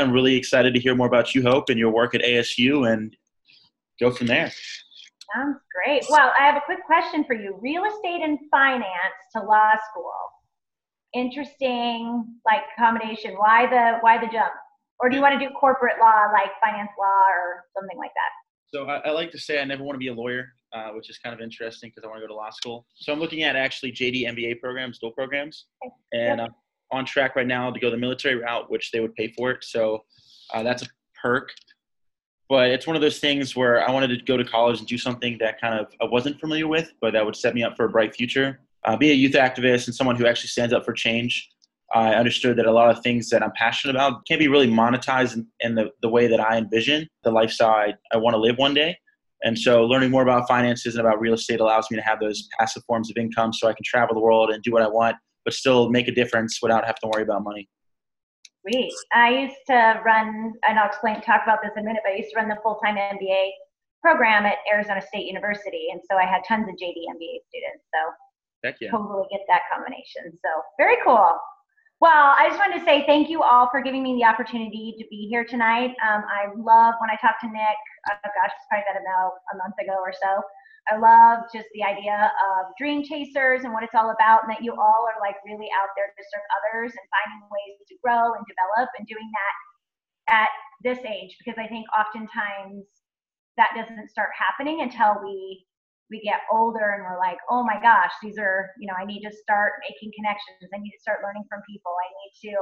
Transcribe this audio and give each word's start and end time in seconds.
I'm 0.00 0.12
really 0.12 0.34
excited 0.36 0.74
to 0.74 0.80
hear 0.80 0.94
more 0.94 1.06
about 1.06 1.34
you, 1.34 1.42
Hope, 1.42 1.68
and 1.68 1.78
your 1.78 1.90
work 1.90 2.14
at 2.14 2.22
ASU 2.22 2.90
and 2.92 3.16
go 4.00 4.10
from 4.10 4.26
there. 4.26 4.52
Sounds 5.34 5.58
great. 5.74 6.04
Well, 6.10 6.32
I 6.38 6.44
have 6.46 6.56
a 6.56 6.62
quick 6.64 6.84
question 6.86 7.24
for 7.24 7.34
you. 7.34 7.58
Real 7.60 7.84
estate 7.84 8.20
and 8.22 8.38
finance 8.50 8.86
to 9.34 9.42
law 9.42 9.72
school. 9.90 10.12
Interesting 11.14 12.24
like 12.44 12.62
combination. 12.78 13.34
Why 13.34 13.66
the 13.66 13.98
why 14.00 14.18
the 14.18 14.26
jump? 14.26 14.52
Or 15.00 15.08
do 15.08 15.16
you 15.16 15.22
want 15.22 15.38
to 15.40 15.44
do 15.44 15.52
corporate 15.54 15.94
law 16.00 16.26
like 16.32 16.50
finance 16.64 16.90
law 16.98 17.04
or 17.06 17.64
something 17.76 17.98
like 17.98 18.10
that? 18.14 18.30
So 18.74 18.88
I, 18.88 19.08
I 19.08 19.10
like 19.12 19.30
to 19.32 19.38
say 19.38 19.60
I 19.60 19.64
never 19.64 19.82
want 19.84 19.94
to 19.94 19.98
be 19.98 20.08
a 20.08 20.14
lawyer, 20.14 20.48
uh, 20.72 20.90
which 20.90 21.08
is 21.10 21.18
kind 21.18 21.34
of 21.34 21.40
interesting 21.40 21.90
because 21.90 22.04
I 22.04 22.08
want 22.08 22.18
to 22.18 22.22
go 22.22 22.28
to 22.28 22.34
law 22.34 22.50
school. 22.50 22.86
So 22.94 23.12
I'm 23.12 23.20
looking 23.20 23.42
at 23.42 23.54
actually 23.56 23.92
JD 23.92 24.26
MBA 24.26 24.60
programs, 24.60 24.98
dual 24.98 25.12
programs, 25.12 25.66
Okay. 25.84 25.94
and 26.12 26.40
Yep. 26.40 26.48
I'm 26.48 26.54
on 26.90 27.04
track 27.04 27.36
right 27.36 27.46
now 27.46 27.70
to 27.70 27.80
go 27.80 27.90
the 27.90 27.96
military 27.96 28.36
route, 28.36 28.70
which 28.70 28.90
they 28.90 29.00
would 29.00 29.14
pay 29.14 29.28
for 29.28 29.50
it. 29.50 29.64
So 29.64 30.04
uh, 30.52 30.62
that's 30.62 30.82
a 30.82 30.86
perk. 31.20 31.50
But 32.48 32.70
it's 32.70 32.86
one 32.86 32.94
of 32.94 33.02
those 33.02 33.18
things 33.18 33.56
where 33.56 33.86
I 33.86 33.90
wanted 33.90 34.08
to 34.08 34.22
go 34.24 34.36
to 34.36 34.44
college 34.44 34.78
and 34.78 34.86
do 34.86 34.98
something 34.98 35.38
that 35.40 35.60
kind 35.60 35.78
of 35.78 35.86
I 36.00 36.04
wasn't 36.04 36.38
familiar 36.38 36.68
with, 36.68 36.92
but 37.00 37.12
that 37.14 37.24
would 37.24 37.36
set 37.36 37.54
me 37.54 37.62
up 37.62 37.76
for 37.76 37.86
a 37.86 37.88
bright 37.88 38.14
future. 38.14 38.60
Uh, 38.84 38.96
be 38.96 39.10
a 39.10 39.14
youth 39.14 39.32
activist 39.32 39.86
and 39.86 39.94
someone 39.94 40.16
who 40.16 40.26
actually 40.26 40.48
stands 40.48 40.74
up 40.74 40.84
for 40.84 40.92
change. 40.92 41.50
I 41.94 42.14
understood 42.14 42.56
that 42.58 42.66
a 42.66 42.72
lot 42.72 42.90
of 42.90 43.02
things 43.02 43.30
that 43.30 43.42
I'm 43.42 43.52
passionate 43.56 43.96
about 43.96 44.26
can't 44.26 44.38
be 44.38 44.48
really 44.48 44.68
monetized 44.68 45.34
in, 45.34 45.46
in 45.60 45.74
the, 45.74 45.90
the 46.02 46.08
way 46.08 46.26
that 46.26 46.40
I 46.40 46.58
envision 46.58 47.08
the 47.22 47.30
lifestyle 47.30 47.70
I, 47.70 47.94
I 48.12 48.18
want 48.18 48.34
to 48.34 48.38
live 48.38 48.58
one 48.58 48.74
day. 48.74 48.98
And 49.42 49.58
so 49.58 49.84
learning 49.84 50.10
more 50.10 50.22
about 50.22 50.48
finances 50.48 50.96
and 50.96 51.06
about 51.06 51.20
real 51.20 51.34
estate 51.34 51.60
allows 51.60 51.90
me 51.90 51.96
to 51.96 52.02
have 52.02 52.18
those 52.18 52.48
passive 52.58 52.82
forms 52.86 53.10
of 53.10 53.16
income 53.16 53.52
so 53.52 53.68
I 53.68 53.74
can 53.74 53.84
travel 53.84 54.14
the 54.14 54.20
world 54.20 54.50
and 54.50 54.62
do 54.62 54.72
what 54.72 54.82
I 54.82 54.88
want, 54.88 55.16
but 55.44 55.54
still 55.54 55.90
make 55.90 56.08
a 56.08 56.12
difference 56.12 56.60
without 56.62 56.84
having 56.84 57.00
to 57.02 57.08
worry 57.08 57.22
about 57.22 57.44
money. 57.44 57.68
Sweet. 58.62 58.92
I 59.12 59.28
used 59.30 59.60
to 59.68 60.00
run, 60.04 60.54
and 60.66 60.78
I'll 60.78 60.88
explain, 60.88 61.20
talk 61.20 61.42
about 61.42 61.58
this 61.62 61.72
in 61.76 61.82
a 61.82 61.84
minute, 61.84 62.02
but 62.04 62.12
I 62.12 62.16
used 62.16 62.30
to 62.30 62.36
run 62.36 62.48
the 62.48 62.56
full 62.62 62.80
time 62.84 62.96
MBA 62.96 63.50
program 64.00 64.46
at 64.46 64.56
Arizona 64.70 65.00
State 65.00 65.26
University. 65.26 65.88
And 65.92 66.00
so 66.10 66.16
I 66.16 66.24
had 66.24 66.42
tons 66.46 66.68
of 66.68 66.74
JD 66.74 66.96
MBA 67.12 67.44
students. 67.48 67.84
So 67.92 68.00
Heck 68.64 68.76
yeah. 68.80 68.90
totally 68.90 69.24
get 69.30 69.40
that 69.48 69.62
combination. 69.72 70.32
So 70.44 70.48
very 70.78 70.96
cool. 71.04 71.36
Well, 72.00 72.34
I 72.36 72.48
just 72.48 72.58
wanted 72.58 72.80
to 72.80 72.84
say 72.84 73.04
thank 73.06 73.30
you 73.30 73.42
all 73.42 73.68
for 73.70 73.80
giving 73.80 74.02
me 74.02 74.14
the 74.16 74.24
opportunity 74.24 74.94
to 74.98 75.04
be 75.08 75.28
here 75.28 75.44
tonight. 75.44 75.96
Um, 76.04 76.24
I 76.28 76.48
love 76.56 76.94
when 77.00 77.08
I 77.08 77.16
talk 77.20 77.40
to 77.40 77.46
Nick. 77.46 77.80
Oh 78.10 78.16
gosh, 78.24 78.52
it's 78.52 78.66
probably 78.68 78.84
been 78.92 79.00
about 79.00 79.32
a 79.52 79.56
month 79.56 79.76
ago 79.80 79.96
or 80.00 80.12
so. 80.12 80.42
I 80.90 81.00
love 81.00 81.48
just 81.48 81.68
the 81.72 81.82
idea 81.82 82.12
of 82.12 82.72
dream 82.76 83.02
chasers 83.02 83.64
and 83.64 83.72
what 83.72 83.82
it's 83.82 83.96
all 83.96 84.12
about, 84.12 84.44
and 84.44 84.50
that 84.52 84.62
you 84.62 84.72
all 84.76 85.08
are 85.08 85.18
like 85.20 85.36
really 85.46 85.68
out 85.72 85.88
there 85.96 86.12
to 86.12 86.22
serve 86.28 86.44
others 86.60 86.92
and 86.92 87.06
finding 87.08 87.44
ways 87.48 87.80
to 87.88 87.94
grow 88.04 88.36
and 88.36 88.44
develop 88.44 88.92
and 88.98 89.08
doing 89.08 89.28
that 89.32 89.54
at 90.44 90.52
this 90.82 91.00
age 91.04 91.36
because 91.40 91.56
I 91.58 91.68
think 91.68 91.84
oftentimes 91.92 92.84
that 93.56 93.72
doesn't 93.76 94.10
start 94.10 94.30
happening 94.36 94.80
until 94.82 95.20
we 95.22 95.64
we 96.10 96.20
get 96.20 96.44
older 96.52 96.94
and 96.94 97.02
we're 97.02 97.18
like, 97.18 97.38
oh 97.48 97.64
my 97.64 97.80
gosh, 97.80 98.12
these 98.22 98.36
are, 98.38 98.70
you 98.78 98.86
know, 98.86 98.94
I 98.94 99.04
need 99.04 99.22
to 99.24 99.32
start 99.32 99.80
making 99.88 100.12
connections. 100.14 100.68
I 100.68 100.78
need 100.78 100.92
to 100.92 101.00
start 101.00 101.24
learning 101.24 101.44
from 101.48 101.64
people. 101.68 101.92
I 101.96 102.08
need 102.20 102.32
to, 102.44 102.54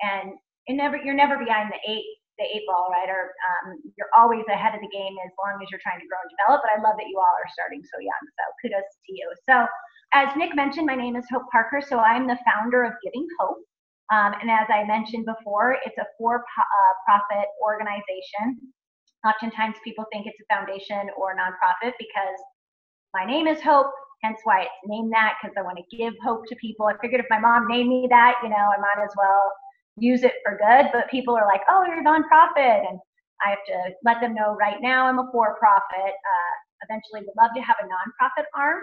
and 0.00 0.26
it 0.66 0.74
never, 0.74 0.96
you're 0.96 1.14
never 1.14 1.36
behind 1.36 1.70
the 1.70 1.80
eight, 1.84 2.08
the 2.38 2.44
eight 2.44 2.64
ball, 2.68 2.92
right? 2.92 3.08
Or 3.08 3.32
um, 3.32 3.80
you're 3.96 4.12
always 4.16 4.44
ahead 4.48 4.76
of 4.76 4.80
the 4.84 4.92
game 4.92 5.14
as 5.24 5.32
long 5.40 5.56
as 5.62 5.68
you're 5.72 5.82
trying 5.82 6.00
to 6.00 6.08
grow 6.08 6.20
and 6.20 6.32
develop. 6.36 6.60
But 6.60 6.76
I 6.76 6.78
love 6.84 6.96
that 7.00 7.08
you 7.08 7.16
all 7.16 7.36
are 7.36 7.50
starting 7.52 7.80
so 7.84 7.96
young. 8.00 8.22
So 8.36 8.42
kudos 8.60 8.84
to 8.84 9.10
you. 9.12 9.26
So 9.48 9.64
as 10.12 10.28
Nick 10.36 10.54
mentioned, 10.54 10.86
my 10.86 10.94
name 10.94 11.16
is 11.16 11.24
Hope 11.32 11.48
Parker. 11.50 11.80
So 11.80 11.98
I'm 11.98 12.28
the 12.28 12.38
founder 12.44 12.84
of 12.84 12.92
Giving 13.02 13.26
Hope. 13.40 13.60
Um, 14.12 14.38
and 14.38 14.50
as 14.50 14.70
I 14.70 14.84
mentioned 14.86 15.26
before, 15.26 15.76
it's 15.84 15.98
a 15.98 16.06
for-profit 16.16 17.48
organization. 17.58 18.60
Oftentimes 19.26 19.74
people 19.82 20.04
think 20.12 20.26
it's 20.30 20.38
a 20.38 20.54
foundation 20.54 21.10
or 21.18 21.34
nonprofit 21.34 21.92
because 21.98 22.38
my 23.12 23.26
name 23.26 23.48
is 23.48 23.60
Hope, 23.60 23.90
hence 24.22 24.38
why 24.44 24.62
it's 24.62 24.80
named 24.86 25.12
that 25.12 25.34
because 25.42 25.54
I 25.58 25.62
want 25.62 25.78
to 25.78 25.96
give 25.96 26.14
hope 26.22 26.46
to 26.48 26.56
people. 26.56 26.86
I 26.86 26.94
figured 27.02 27.20
if 27.20 27.26
my 27.30 27.40
mom 27.40 27.66
named 27.66 27.88
me 27.88 28.06
that, 28.10 28.34
you 28.42 28.48
know, 28.48 28.56
I 28.56 28.78
might 28.78 29.02
as 29.02 29.10
well 29.16 29.52
use 29.96 30.22
it 30.22 30.34
for 30.44 30.56
good. 30.56 30.90
But 30.92 31.10
people 31.10 31.34
are 31.36 31.46
like, 31.46 31.62
oh, 31.70 31.84
you're 31.86 32.00
a 32.00 32.04
nonprofit. 32.04 32.88
And 32.88 32.98
I 33.44 33.50
have 33.50 33.64
to 33.68 33.78
let 34.04 34.20
them 34.20 34.34
know 34.34 34.56
right 34.56 34.80
now 34.80 35.06
I'm 35.06 35.18
a 35.18 35.28
for 35.32 35.56
profit. 35.58 36.12
Uh, 36.14 36.54
eventually, 36.88 37.24
would 37.24 37.36
love 37.36 37.52
to 37.54 37.62
have 37.62 37.76
a 37.82 37.86
nonprofit 37.86 38.44
arm 38.54 38.80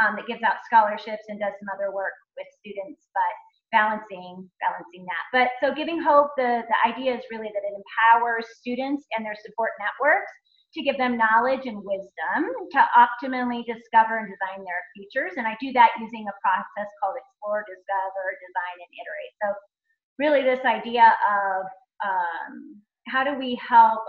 um, 0.00 0.16
that 0.16 0.26
gives 0.26 0.42
out 0.42 0.60
scholarships 0.64 1.24
and 1.28 1.40
does 1.40 1.52
some 1.60 1.68
other 1.72 1.92
work 1.92 2.12
with 2.36 2.46
students, 2.60 3.08
but 3.12 3.34
balancing 3.72 4.46
balancing 4.62 5.04
that. 5.08 5.24
But 5.32 5.48
so 5.58 5.74
giving 5.74 6.00
hope, 6.00 6.30
the, 6.36 6.62
the 6.64 6.78
idea 6.86 7.16
is 7.16 7.24
really 7.32 7.50
that 7.50 7.64
it 7.66 7.74
empowers 7.74 8.46
students 8.56 9.04
and 9.16 9.26
their 9.26 9.36
support 9.42 9.74
networks 9.80 10.32
to 10.74 10.84
give 10.84 11.00
them 11.00 11.16
knowledge 11.16 11.64
and 11.64 11.80
wisdom 11.80 12.40
to 12.44 12.80
optimally 12.92 13.64
discover 13.64 14.20
and 14.20 14.28
design 14.28 14.60
their 14.60 14.82
futures. 14.92 15.34
And 15.40 15.48
I 15.48 15.56
do 15.56 15.72
that 15.72 15.96
using 15.96 16.28
a 16.28 16.36
process 16.44 16.88
called 17.00 17.16
explore, 17.16 17.64
discover, 17.64 18.24
design, 18.44 18.76
and 18.76 18.92
iterate. 18.92 19.32
So 19.40 19.48
really 20.18 20.42
this 20.42 20.64
idea 20.64 21.04
of 21.04 21.64
um, 22.04 22.80
how 23.08 23.24
do 23.24 23.38
we 23.38 23.58
help, 23.66 24.02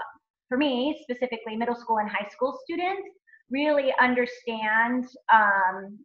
for 0.50 0.57
me 0.57 0.97
specifically, 1.03 1.56
middle 1.56 1.75
school 1.75 1.97
and 1.97 2.09
high 2.09 2.28
school 2.29 2.57
students 2.63 3.07
really 3.50 3.94
understand 4.00 5.06
um, 5.34 5.97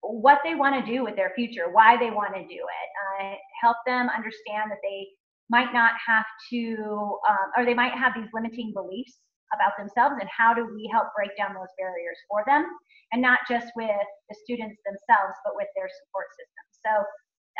what 0.00 0.40
they 0.44 0.54
want 0.54 0.84
to 0.84 0.92
do 0.92 1.02
with 1.02 1.16
their 1.16 1.32
future, 1.34 1.70
why 1.72 1.96
they 1.96 2.10
want 2.10 2.34
to 2.34 2.42
do 2.42 2.60
it, 2.60 2.88
uh, 3.22 3.34
help 3.62 3.76
them 3.86 4.08
understand 4.14 4.70
that 4.70 4.78
they 4.82 5.06
might 5.50 5.72
not 5.72 5.92
have 6.06 6.24
to, 6.50 7.18
um, 7.28 7.48
or 7.56 7.64
they 7.64 7.74
might 7.74 7.92
have 7.92 8.12
these 8.14 8.28
limiting 8.32 8.72
beliefs 8.74 9.20
about 9.52 9.72
themselves 9.78 10.16
and 10.20 10.28
how 10.28 10.52
do 10.52 10.66
we 10.74 10.88
help 10.92 11.08
break 11.14 11.30
down 11.36 11.54
those 11.54 11.70
barriers 11.78 12.18
for 12.28 12.42
them 12.46 12.66
and 13.12 13.22
not 13.22 13.38
just 13.48 13.68
with 13.76 14.08
the 14.28 14.36
students 14.42 14.80
themselves 14.82 15.36
but 15.44 15.54
with 15.54 15.68
their 15.76 15.88
support 15.88 16.26
system. 16.34 16.64
So 16.82 16.92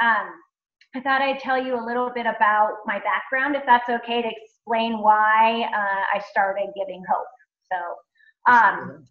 um, 0.03 0.27
i 0.95 1.01
thought 1.01 1.23
i'd 1.23 1.39
tell 1.39 1.63
you 1.63 1.79
a 1.79 1.85
little 1.85 2.11
bit 2.15 2.27
about 2.27 2.77
my 2.87 3.01
background 3.01 3.57
if 3.57 3.63
that's 3.67 3.89
okay 3.89 4.23
to 4.23 4.29
explain 4.29 4.99
why 4.99 5.63
uh, 5.75 6.17
i 6.17 6.21
started 6.31 6.69
giving 6.77 7.03
hope 7.11 7.27
so 7.73 8.53
um, 8.53 9.05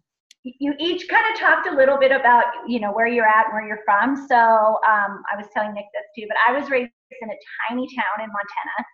you 0.44 0.74
each 0.78 1.08
kind 1.08 1.24
of 1.32 1.40
talked 1.40 1.66
a 1.66 1.74
little 1.74 1.98
bit 1.98 2.12
about 2.12 2.44
you 2.66 2.78
know 2.78 2.92
where 2.92 3.06
you're 3.06 3.26
at 3.26 3.46
and 3.46 3.54
where 3.54 3.66
you're 3.66 3.84
from 3.84 4.16
so 4.28 4.78
um, 4.86 5.22
i 5.32 5.36
was 5.36 5.46
telling 5.52 5.72
nick 5.74 5.86
this 5.92 6.06
too 6.16 6.26
but 6.28 6.36
i 6.48 6.58
was 6.58 6.70
raised 6.70 6.90
in 7.20 7.30
a 7.30 7.38
tiny 7.68 7.86
town 7.96 8.24
in 8.24 8.28
montana 8.28 8.86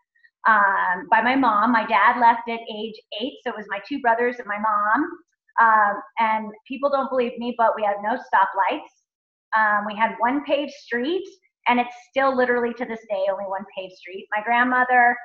um, 0.48 1.06
by 1.10 1.20
my 1.22 1.36
mom. 1.36 1.72
My 1.72 1.86
dad 1.86 2.18
left 2.20 2.48
at 2.48 2.60
age 2.60 2.94
eight, 3.20 3.34
so 3.44 3.50
it 3.50 3.56
was 3.56 3.66
my 3.68 3.80
two 3.88 4.00
brothers 4.00 4.36
and 4.38 4.46
my 4.46 4.58
mom. 4.58 5.10
Um, 5.60 6.02
and 6.18 6.52
people 6.66 6.90
don't 6.90 7.10
believe 7.10 7.36
me, 7.38 7.54
but 7.58 7.74
we 7.76 7.82
had 7.82 7.96
no 8.02 8.16
stoplights. 8.16 8.88
Um, 9.56 9.84
we 9.86 9.96
had 9.96 10.14
one 10.18 10.44
paved 10.44 10.72
street, 10.72 11.26
and 11.68 11.80
it's 11.80 11.94
still 12.08 12.36
literally 12.36 12.72
to 12.74 12.84
this 12.84 13.00
day 13.08 13.24
only 13.30 13.44
one 13.46 13.64
paved 13.76 13.94
street. 13.94 14.26
My 14.34 14.42
grandmother 14.42 15.16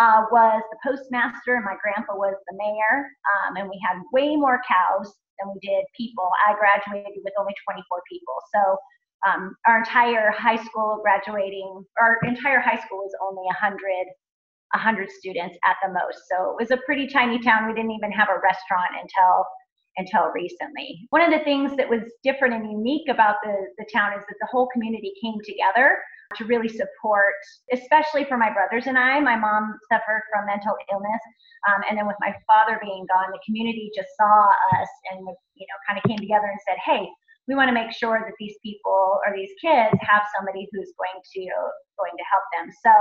uh, 0.00 0.26
was 0.30 0.62
the 0.70 0.78
postmaster, 0.84 1.56
and 1.56 1.64
my 1.64 1.76
grandpa 1.82 2.14
was 2.14 2.34
the 2.48 2.56
mayor. 2.56 3.06
Um, 3.30 3.56
and 3.56 3.68
we 3.68 3.80
had 3.86 4.02
way 4.12 4.36
more 4.36 4.60
cows 4.66 5.12
than 5.38 5.52
we 5.54 5.58
did 5.62 5.84
people. 5.96 6.28
I 6.48 6.54
graduated 6.54 7.22
with 7.24 7.34
only 7.38 7.54
24 7.66 8.02
people, 8.10 8.34
so. 8.52 8.76
Um, 9.24 9.56
our 9.66 9.78
entire 9.78 10.30
high 10.32 10.62
school 10.62 11.00
graduating, 11.00 11.82
our 11.98 12.18
entire 12.28 12.60
high 12.60 12.76
school 12.76 12.98
was 12.98 13.16
only 13.24 13.46
100 13.46 13.80
100 14.74 15.10
students 15.10 15.56
at 15.64 15.76
the 15.82 15.88
most. 15.88 16.18
So 16.28 16.50
it 16.50 16.56
was 16.58 16.70
a 16.70 16.82
pretty 16.84 17.06
tiny 17.06 17.38
town. 17.38 17.66
We 17.66 17.74
didn't 17.74 17.92
even 17.92 18.10
have 18.12 18.28
a 18.28 18.42
restaurant 18.42 18.90
until 19.00 19.46
until 19.96 20.30
recently. 20.34 21.06
One 21.10 21.22
of 21.22 21.30
the 21.30 21.44
things 21.44 21.76
that 21.76 21.88
was 21.88 22.02
different 22.22 22.54
and 22.54 22.70
unique 22.70 23.08
about 23.08 23.36
the, 23.44 23.54
the 23.78 23.86
town 23.92 24.12
is 24.18 24.24
that 24.28 24.36
the 24.40 24.48
whole 24.50 24.68
community 24.72 25.12
came 25.22 25.36
together 25.44 25.98
to 26.36 26.44
really 26.46 26.68
support, 26.68 27.34
especially 27.72 28.24
for 28.24 28.36
my 28.36 28.50
brothers 28.52 28.86
and 28.86 28.98
I. 28.98 29.20
My 29.20 29.36
mom 29.36 29.78
suffered 29.90 30.22
from 30.32 30.46
mental 30.46 30.74
illness. 30.90 31.22
Um, 31.68 31.82
and 31.88 31.98
then 31.98 32.06
with 32.06 32.16
my 32.20 32.34
father 32.46 32.80
being 32.82 33.06
gone, 33.06 33.30
the 33.30 33.38
community 33.46 33.90
just 33.94 34.08
saw 34.18 34.50
us 34.80 34.88
and, 35.12 35.20
you 35.20 35.66
know, 35.68 35.78
kind 35.86 35.98
of 35.98 36.04
came 36.08 36.18
together 36.18 36.46
and 36.46 36.58
said, 36.66 36.76
hey, 36.84 37.06
we 37.46 37.54
want 37.54 37.68
to 37.68 37.74
make 37.74 37.92
sure 37.92 38.24
that 38.24 38.34
these 38.40 38.56
people 38.64 39.20
or 39.24 39.36
these 39.36 39.52
kids 39.60 39.94
have 40.00 40.24
somebody 40.36 40.66
who's 40.72 40.92
going 40.96 41.20
to 41.20 41.44
going 41.98 42.16
to 42.16 42.24
help 42.32 42.44
them. 42.56 42.72
So 42.82 42.94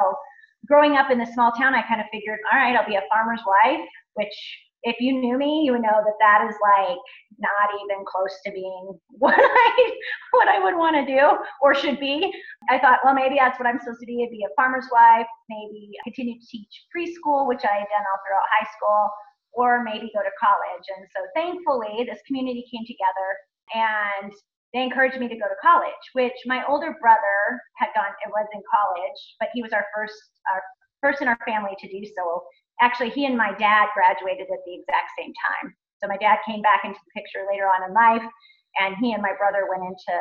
growing 0.68 0.98
up 0.98 1.10
in 1.12 1.18
the 1.18 1.32
small 1.34 1.52
town, 1.52 1.74
I 1.74 1.82
kind 1.88 2.02
of 2.02 2.08
figured, 2.12 2.40
all 2.52 2.60
right, 2.60 2.76
I'll 2.76 2.88
be 2.88 2.96
a 2.96 3.08
farmer's 3.10 3.42
wife, 3.48 3.88
which 4.16 4.36
if 4.84 5.00
you 5.00 5.14
knew 5.20 5.38
me, 5.38 5.64
you 5.66 5.72
would 5.72 5.82
know 5.82 6.04
that 6.04 6.20
that 6.20 6.46
is 6.48 6.56
like 6.62 7.00
not 7.40 7.72
even 7.84 8.04
close 8.06 8.36
to 8.46 8.52
being 8.52 9.00
what 9.10 9.36
I 9.38 9.92
what 10.32 10.48
I 10.48 10.64
would 10.64 10.76
want 10.76 10.96
to 10.96 11.06
do 11.06 11.24
or 11.62 11.74
should 11.74 12.00
be. 12.00 12.32
I 12.70 12.80
thought, 12.80 13.00
well, 13.04 13.14
maybe 13.14 13.36
that's 13.40 13.60
what 13.60 13.68
I'm 13.68 13.80
supposed 13.80 14.00
to 14.02 14.06
be, 14.06 14.28
be 14.30 14.44
a 14.44 14.54
farmer's 14.56 14.88
wife, 14.92 15.28
maybe 15.50 15.92
continue 16.04 16.40
to 16.40 16.46
teach 16.46 16.72
preschool, 16.92 17.48
which 17.48 17.64
I 17.64 17.84
had 17.84 17.90
done 17.92 18.06
all 18.08 18.20
throughout 18.24 18.48
high 18.60 18.70
school, 18.76 19.10
or 19.54 19.84
maybe 19.84 20.12
go 20.14 20.22
to 20.22 20.36
college. 20.40 20.86
And 20.98 21.08
so 21.16 21.20
thankfully, 21.36 22.06
this 22.08 22.20
community 22.28 22.66
came 22.72 22.84
together 22.86 23.30
and 23.74 24.34
they 24.74 24.82
encouraged 24.82 25.20
me 25.20 25.30
to 25.30 25.38
go 25.38 25.46
to 25.46 25.60
college, 25.62 26.04
which 26.14 26.34
my 26.46 26.66
older 26.68 26.98
brother 27.00 27.62
had 27.78 27.94
gone, 27.96 28.10
it 28.26 28.32
was 28.34 28.48
in 28.54 28.62
college, 28.66 29.20
but 29.40 29.50
he 29.54 29.62
was 29.62 29.72
our 29.72 29.86
first, 29.96 30.18
our 30.52 30.62
first 31.00 31.22
in 31.22 31.28
our 31.28 31.38
family 31.46 31.78
to 31.78 31.88
do 31.88 32.02
so. 32.16 32.42
Actually, 32.82 33.10
he 33.10 33.26
and 33.26 33.38
my 33.38 33.54
dad 33.58 33.88
graduated 33.94 34.48
at 34.50 34.62
the 34.66 34.74
exact 34.76 35.12
same 35.18 35.34
time. 35.50 35.74
So 36.02 36.08
my 36.08 36.18
dad 36.18 36.40
came 36.46 36.62
back 36.62 36.84
into 36.84 37.00
the 37.00 37.12
picture 37.16 37.46
later 37.50 37.66
on 37.66 37.88
in 37.88 37.94
life, 37.94 38.26
and 38.80 38.96
he 38.98 39.14
and 39.14 39.22
my 39.22 39.34
brother 39.38 39.68
went 39.70 39.84
into 39.84 40.14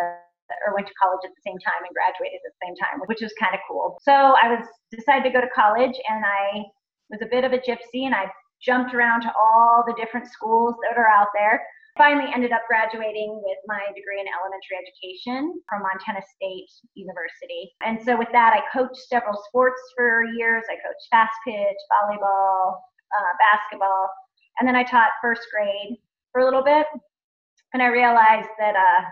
or 0.67 0.75
went 0.75 0.87
to 0.87 0.93
college 1.01 1.25
at 1.25 1.33
the 1.33 1.41
same 1.41 1.57
time 1.65 1.81
and 1.81 1.95
graduated 1.97 2.37
at 2.45 2.53
the 2.53 2.61
same 2.61 2.77
time, 2.77 3.01
which 3.07 3.23
was 3.23 3.33
kind 3.41 3.55
of 3.55 3.61
cool. 3.67 3.97
So 4.03 4.13
I 4.13 4.53
was 4.53 4.67
decided 4.91 5.25
to 5.25 5.33
go 5.33 5.41
to 5.41 5.49
college, 5.55 5.97
and 6.09 6.25
I 6.25 6.69
was 7.09 7.23
a 7.23 7.31
bit 7.31 7.45
of 7.45 7.53
a 7.53 7.59
gypsy, 7.59 8.05
and 8.05 8.15
I 8.15 8.29
jumped 8.61 8.95
around 8.95 9.23
to 9.23 9.33
all 9.35 9.83
the 9.87 9.95
different 9.95 10.29
schools 10.29 10.75
that 10.85 10.99
are 10.99 11.09
out 11.09 11.29
there. 11.35 11.65
Finally, 11.97 12.33
ended 12.35 12.53
up 12.53 12.63
graduating 12.67 13.37
with 13.45 13.59
my 13.67 13.85
degree 13.95 14.19
in 14.19 14.27
elementary 14.33 14.81
education 14.81 15.61
from 15.69 15.83
Montana 15.83 16.25
State 16.25 16.73
University. 16.95 17.71
And 17.85 18.01
so, 18.01 18.17
with 18.17 18.33
that, 18.33 18.57
I 18.57 18.65
coached 18.73 18.97
several 19.09 19.37
sports 19.49 19.81
for 19.95 20.25
years. 20.25 20.65
I 20.71 20.81
coached 20.81 21.07
fast 21.11 21.37
pitch, 21.47 21.77
volleyball, 21.93 22.81
uh, 23.13 23.33
basketball, 23.39 24.09
and 24.59 24.67
then 24.67 24.75
I 24.75 24.85
taught 24.85 25.11
first 25.21 25.43
grade 25.53 25.99
for 26.33 26.41
a 26.41 26.45
little 26.45 26.65
bit. 26.65 26.87
And 27.75 27.83
I 27.83 27.87
realized 27.87 28.49
that 28.59 28.75
uh, 28.75 29.05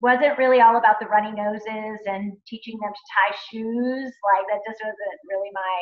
wasn't 0.00 0.36
really 0.36 0.60
all 0.60 0.76
about 0.76 1.00
the 1.00 1.06
runny 1.06 1.32
noses 1.32 1.98
and 2.06 2.32
teaching 2.46 2.78
them 2.78 2.92
to 2.92 3.04
tie 3.14 3.36
shoes. 3.50 4.12
Like 4.34 4.46
that 4.50 4.60
just 4.66 4.82
wasn't 4.82 5.20
really 5.30 5.50
my 5.54 5.76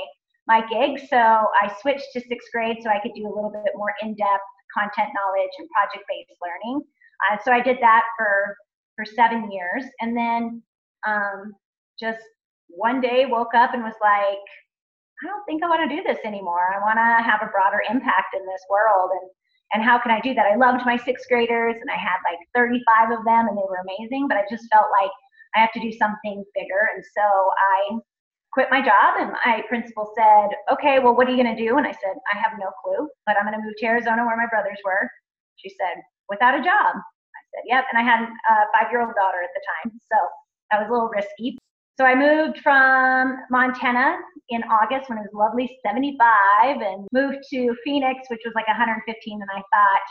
my 0.49 0.61
gig. 0.69 1.09
So 1.09 1.17
I 1.17 1.73
switched 1.81 2.07
to 2.15 2.21
sixth 2.21 2.49
grade 2.53 2.79
so 2.83 2.91
I 2.91 3.01
could 3.01 3.13
do 3.15 3.27
a 3.27 3.33
little 3.33 3.51
bit 3.51 3.73
more 3.77 3.95
in-depth 4.03 4.43
content 4.77 5.11
knowledge 5.15 5.55
and 5.59 5.69
project-based 5.71 6.37
learning. 6.41 6.83
Uh, 7.29 7.37
so 7.45 7.53
I 7.53 7.61
did 7.61 7.79
that 7.81 8.05
for 8.17 8.57
for 8.97 9.05
seven 9.05 9.51
years, 9.51 9.85
and 10.01 10.17
then 10.17 10.63
um, 11.07 11.55
just 11.99 12.21
one 12.69 13.01
day 13.01 13.25
woke 13.27 13.55
up 13.55 13.73
and 13.73 13.83
was 13.83 13.97
like, 14.03 14.45
I 15.23 15.27
don't 15.29 15.45
think 15.47 15.63
I 15.63 15.69
want 15.69 15.89
to 15.89 15.97
do 15.97 16.03
this 16.03 16.19
anymore. 16.25 16.75
I 16.75 16.81
want 16.81 16.99
to 16.99 17.25
have 17.25 17.41
a 17.43 17.51
broader 17.53 17.81
impact 17.89 18.35
in 18.35 18.45
this 18.45 18.63
world, 18.69 19.11
and 19.13 19.31
and 19.73 19.83
how 19.83 19.99
can 19.99 20.13
I 20.13 20.21
do 20.21 20.35
that? 20.35 20.47
I 20.47 20.57
loved 20.57 20.85
my 20.85 20.97
sixth 20.97 21.27
graders, 21.29 21.77
and 21.81 21.91
I 21.91 21.97
had 21.97 22.21
like 22.29 22.39
35 22.55 23.19
of 23.19 23.25
them, 23.25 23.49
and 23.49 23.57
they 23.57 23.69
were 23.69 23.81
amazing. 23.81 24.29
But 24.29 24.37
I 24.37 24.45
just 24.51 24.69
felt 24.73 24.93
like 25.01 25.13
I 25.55 25.61
have 25.61 25.73
to 25.73 25.81
do 25.81 25.93
something 25.93 26.45
bigger, 26.55 26.91
and 26.95 27.03
so 27.17 27.23
I 27.23 27.99
quit 28.53 28.69
my 28.71 28.81
job 28.81 29.17
and 29.19 29.33
my 29.45 29.63
principal 29.69 30.13
said 30.17 30.49
okay 30.71 30.99
well 30.99 31.17
what 31.17 31.27
are 31.27 31.31
you 31.31 31.43
going 31.43 31.57
to 31.57 31.61
do? 31.61 31.77
And 31.79 31.87
i 31.87 31.93
said 31.93 32.15
i 32.33 32.39
have 32.39 32.59
no 32.59 32.71
clue 32.83 33.09
but 33.27 33.37
i'm 33.37 33.47
going 33.47 33.59
to 33.59 33.65
move 33.65 33.75
to 33.79 33.87
arizona 33.87 34.25
where 34.25 34.37
my 34.37 34.47
brothers 34.51 34.79
were. 34.85 35.09
She 35.57 35.69
said 35.71 36.03
without 36.29 36.55
a 36.55 36.59
job. 36.59 36.93
I 36.97 37.43
said 37.53 37.65
yep 37.67 37.85
and 37.93 37.99
i 37.99 38.03
had 38.03 38.23
a 38.23 38.55
five 38.75 38.91
year 38.93 39.01
old 39.01 39.15
daughter 39.17 39.43
at 39.43 39.51
the 39.55 39.63
time 39.73 39.99
so 40.01 40.17
that 40.71 40.81
was 40.81 40.89
a 40.89 40.93
little 40.93 41.09
risky. 41.09 41.59
So 41.99 42.05
i 42.05 42.15
moved 42.15 42.61
from 42.61 43.39
montana 43.51 44.19
in 44.51 44.63
august 44.65 45.09
when 45.09 45.19
it 45.19 45.23
was 45.23 45.35
lovely 45.35 45.79
75 45.85 46.81
and 46.81 47.07
moved 47.13 47.39
to 47.51 47.75
phoenix 47.85 48.29
which 48.29 48.43
was 48.45 48.55
like 48.55 48.67
115 48.69 49.41
and 49.41 49.51
i 49.51 49.63
thought 49.73 50.07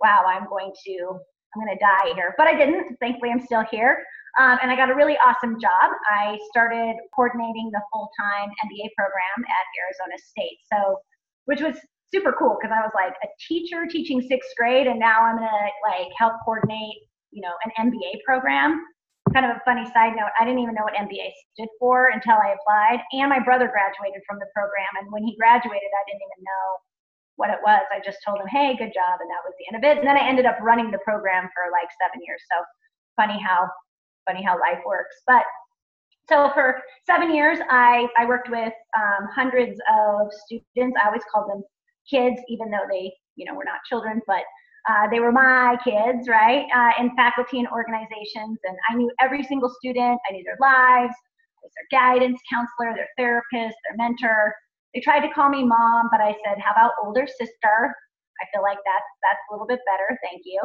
wow 0.00 0.24
i'm 0.26 0.46
going 0.48 0.72
to 0.84 1.18
i'm 1.54 1.64
going 1.64 1.72
to 1.76 1.84
die 1.84 2.14
here. 2.14 2.34
But 2.36 2.48
i 2.48 2.54
didn't. 2.54 2.96
Thankfully 3.00 3.30
i'm 3.30 3.40
still 3.40 3.64
here 3.70 4.04
um, 4.38 4.58
and 4.62 4.70
I 4.70 4.76
got 4.76 4.88
a 4.88 4.94
really 4.94 5.18
awesome 5.18 5.58
job. 5.60 5.90
I 6.06 6.38
started 6.50 6.94
coordinating 7.14 7.70
the 7.74 7.82
full 7.92 8.08
time 8.14 8.48
MBA 8.64 8.94
program 8.94 9.38
at 9.42 9.64
Arizona 9.82 10.16
State. 10.22 10.62
So, 10.70 11.02
which 11.46 11.60
was 11.60 11.74
super 12.14 12.32
cool 12.38 12.54
because 12.54 12.70
I 12.70 12.80
was 12.80 12.94
like 12.94 13.18
a 13.26 13.28
teacher 13.50 13.84
teaching 13.90 14.22
sixth 14.22 14.54
grade, 14.56 14.86
and 14.86 14.98
now 14.98 15.26
I'm 15.26 15.36
gonna 15.42 15.68
like 15.82 16.14
help 16.16 16.38
coordinate, 16.44 17.02
you 17.34 17.42
know, 17.42 17.52
an 17.66 17.90
MBA 17.90 18.22
program. 18.24 18.78
Kind 19.34 19.44
of 19.44 19.58
a 19.58 19.60
funny 19.66 19.84
side 19.92 20.16
note, 20.16 20.32
I 20.40 20.46
didn't 20.46 20.62
even 20.64 20.72
know 20.72 20.88
what 20.88 20.96
MBA 20.96 21.28
stood 21.52 21.68
for 21.76 22.08
until 22.08 22.40
I 22.40 22.56
applied. 22.56 23.04
And 23.12 23.28
my 23.28 23.42
brother 23.42 23.68
graduated 23.68 24.22
from 24.24 24.38
the 24.38 24.48
program, 24.54 24.88
and 25.02 25.10
when 25.10 25.26
he 25.26 25.34
graduated, 25.34 25.90
I 25.90 26.02
didn't 26.06 26.22
even 26.22 26.46
know 26.46 26.64
what 27.36 27.50
it 27.50 27.58
was. 27.66 27.84
I 27.90 27.98
just 28.00 28.22
told 28.24 28.38
him, 28.38 28.46
"Hey, 28.46 28.78
good 28.78 28.94
job," 28.94 29.18
and 29.18 29.28
that 29.34 29.42
was 29.42 29.52
the 29.58 29.66
end 29.66 29.82
of 29.82 29.84
it. 29.84 29.98
And 29.98 30.06
then 30.06 30.16
I 30.16 30.22
ended 30.22 30.46
up 30.46 30.62
running 30.62 30.94
the 30.94 31.02
program 31.02 31.50
for 31.50 31.74
like 31.74 31.90
seven 31.98 32.22
years. 32.22 32.38
So 32.46 32.62
funny 33.18 33.42
how 33.42 33.66
funny 34.28 34.42
how 34.44 34.60
life 34.60 34.80
works. 34.86 35.16
But 35.26 35.44
so 36.28 36.50
for 36.52 36.82
seven 37.06 37.34
years, 37.34 37.58
I, 37.70 38.06
I 38.18 38.26
worked 38.26 38.50
with 38.50 38.72
um, 38.96 39.28
hundreds 39.34 39.80
of 39.90 40.28
students. 40.44 40.96
I 41.02 41.06
always 41.06 41.22
called 41.32 41.50
them 41.50 41.62
kids, 42.08 42.40
even 42.48 42.70
though 42.70 42.84
they, 42.90 43.12
you 43.36 43.46
know, 43.46 43.54
were 43.54 43.64
not 43.64 43.80
children, 43.88 44.20
but 44.26 44.42
uh, 44.88 45.08
they 45.10 45.20
were 45.20 45.32
my 45.32 45.76
kids, 45.84 46.28
right? 46.28 46.66
Uh, 46.74 47.02
in 47.02 47.14
faculty 47.16 47.58
and 47.58 47.68
organizations, 47.68 48.58
and 48.64 48.76
I 48.90 48.94
knew 48.94 49.10
every 49.20 49.42
single 49.42 49.70
student. 49.80 50.20
I 50.28 50.32
knew 50.32 50.44
their 50.44 50.58
lives, 50.60 51.14
I 51.14 51.60
was 51.62 51.72
their 51.76 52.00
guidance 52.00 52.40
counselor, 52.50 52.94
their 52.94 53.08
therapist, 53.16 53.76
their 53.84 53.96
mentor. 53.96 54.54
They 54.94 55.00
tried 55.00 55.26
to 55.26 55.32
call 55.34 55.48
me 55.50 55.64
mom, 55.64 56.08
but 56.10 56.20
I 56.20 56.34
said, 56.44 56.58
"How 56.58 56.72
about 56.72 56.92
older 57.04 57.26
sister?" 57.26 57.94
I 58.40 58.46
feel 58.52 58.62
like 58.62 58.78
that's 58.84 59.10
that's 59.22 59.40
a 59.50 59.52
little 59.52 59.66
bit 59.66 59.80
better. 59.84 60.18
Thank 60.22 60.42
you. 60.44 60.60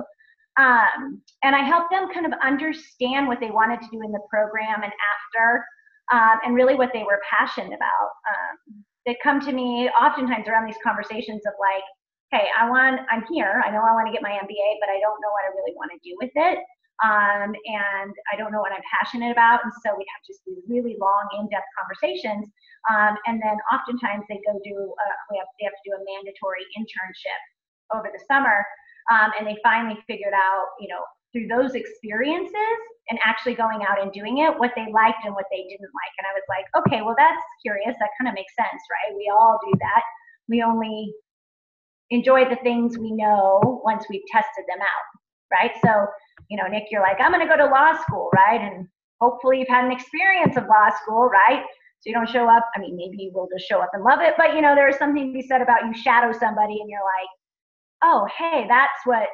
Um, 0.57 1.21
and 1.43 1.55
I 1.55 1.63
helped 1.63 1.91
them 1.91 2.13
kind 2.13 2.25
of 2.25 2.33
understand 2.43 3.27
what 3.27 3.39
they 3.39 3.49
wanted 3.49 3.81
to 3.81 3.87
do 3.91 4.01
in 4.03 4.11
the 4.11 4.21
program 4.29 4.83
and 4.83 4.93
after, 4.93 5.65
um, 6.11 6.37
and 6.45 6.55
really 6.55 6.75
what 6.75 6.91
they 6.93 7.03
were 7.03 7.19
passionate 7.29 7.73
about. 7.73 8.09
Um, 8.29 8.83
they 9.05 9.17
come 9.23 9.39
to 9.41 9.51
me 9.51 9.89
oftentimes 9.89 10.47
around 10.47 10.65
these 10.65 10.79
conversations 10.83 11.41
of 11.45 11.53
like, 11.59 11.83
hey, 12.31 12.47
I 12.53 12.69
want, 12.69 13.01
I'm 13.09 13.25
here. 13.29 13.61
I 13.65 13.69
know 13.69 13.81
I 13.81 13.93
want 13.93 14.07
to 14.07 14.13
get 14.13 14.21
my 14.21 14.31
MBA, 14.31 14.69
but 14.81 14.89
I 14.89 14.97
don't 15.01 15.19
know 15.21 15.33
what 15.33 15.45
I 15.45 15.53
really 15.53 15.73
want 15.75 15.91
to 15.93 15.99
do 16.01 16.15
with 16.21 16.33
it. 16.33 16.59
Um, 17.01 17.51
and 17.67 18.13
I 18.31 18.37
don't 18.37 18.53
know 18.53 18.61
what 18.61 18.71
I'm 18.71 18.85
passionate 18.85 19.33
about. 19.33 19.65
And 19.65 19.73
so 19.83 19.91
we 19.97 20.05
have 20.07 20.21
just 20.25 20.39
these 20.45 20.61
really 20.69 20.95
long, 21.01 21.25
in-depth 21.41 21.67
conversations. 21.77 22.47
Um, 22.89 23.17
and 23.25 23.41
then 23.41 23.57
oftentimes 23.73 24.23
they 24.29 24.39
go 24.45 24.55
do, 24.63 24.77
uh, 24.77 25.17
we 25.33 25.41
have, 25.41 25.49
they 25.57 25.65
have 25.65 25.73
to 25.73 25.85
do 25.85 25.93
a 25.97 26.01
mandatory 26.05 26.63
internship 26.77 27.41
over 27.91 28.09
the 28.13 28.21
summer 28.29 28.65
um, 29.11 29.31
and 29.37 29.47
they 29.47 29.57
finally 29.63 29.99
figured 30.07 30.33
out, 30.33 30.65
you 30.79 30.87
know, 30.87 31.01
through 31.33 31.47
those 31.47 31.73
experiences 31.73 32.79
and 33.09 33.19
actually 33.25 33.55
going 33.55 33.81
out 33.83 34.01
and 34.01 34.13
doing 34.13 34.37
it, 34.39 34.57
what 34.57 34.71
they 34.75 34.85
liked 34.93 35.25
and 35.25 35.33
what 35.33 35.45
they 35.51 35.63
didn't 35.63 35.91
like. 35.91 36.13
And 36.21 36.27
I 36.29 36.33
was 36.33 36.45
like, 36.47 36.65
okay, 36.77 37.01
well, 37.01 37.15
that's 37.17 37.41
curious. 37.65 37.97
That 37.99 38.09
kind 38.19 38.29
of 38.29 38.35
makes 38.35 38.53
sense, 38.55 38.81
right? 38.89 39.17
We 39.17 39.31
all 39.33 39.59
do 39.65 39.73
that. 39.79 40.03
We 40.47 40.61
only 40.61 41.11
enjoy 42.11 42.47
the 42.47 42.57
things 42.63 42.97
we 42.97 43.11
know 43.11 43.81
once 43.83 44.05
we've 44.09 44.25
tested 44.31 44.63
them 44.69 44.79
out, 44.79 45.05
right? 45.51 45.71
So, 45.83 46.05
you 46.49 46.57
know, 46.57 46.67
Nick, 46.67 46.85
you're 46.91 47.01
like, 47.01 47.17
I'm 47.19 47.31
going 47.31 47.45
to 47.45 47.49
go 47.49 47.57
to 47.57 47.65
law 47.65 47.97
school, 48.01 48.29
right? 48.35 48.61
And 48.61 48.87
hopefully 49.19 49.59
you've 49.59 49.67
had 49.67 49.85
an 49.85 49.91
experience 49.91 50.55
of 50.55 50.65
law 50.67 50.89
school, 51.01 51.25
right? 51.25 51.63
So 51.99 52.09
you 52.09 52.13
don't 52.13 52.29
show 52.29 52.47
up. 52.49 52.69
I 52.75 52.79
mean, 52.79 52.95
maybe 52.95 53.17
you 53.17 53.31
will 53.33 53.47
just 53.51 53.67
show 53.67 53.79
up 53.81 53.91
and 53.93 54.03
love 54.03 54.19
it, 54.21 54.35
but 54.37 54.53
you 54.53 54.61
know, 54.61 54.75
there's 54.75 54.97
something 54.97 55.27
to 55.27 55.33
be 55.33 55.41
said 55.41 55.61
about 55.61 55.85
you 55.85 55.93
shadow 55.93 56.31
somebody 56.37 56.79
and 56.79 56.89
you're 56.89 56.99
like, 56.99 57.29
oh, 58.03 58.27
hey, 58.37 58.65
that's 58.67 58.99
what 59.05 59.27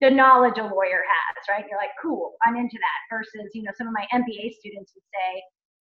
the 0.00 0.10
knowledge 0.10 0.58
a 0.58 0.62
lawyer 0.62 1.02
has, 1.02 1.44
right? 1.48 1.64
You're 1.68 1.78
like, 1.78 1.96
cool, 2.00 2.34
I'm 2.46 2.56
into 2.56 2.76
that. 2.76 3.00
Versus, 3.16 3.50
you 3.54 3.62
know, 3.62 3.72
some 3.76 3.86
of 3.86 3.94
my 3.94 4.06
MBA 4.12 4.52
students 4.60 4.92
would 4.94 5.08
say, 5.12 5.42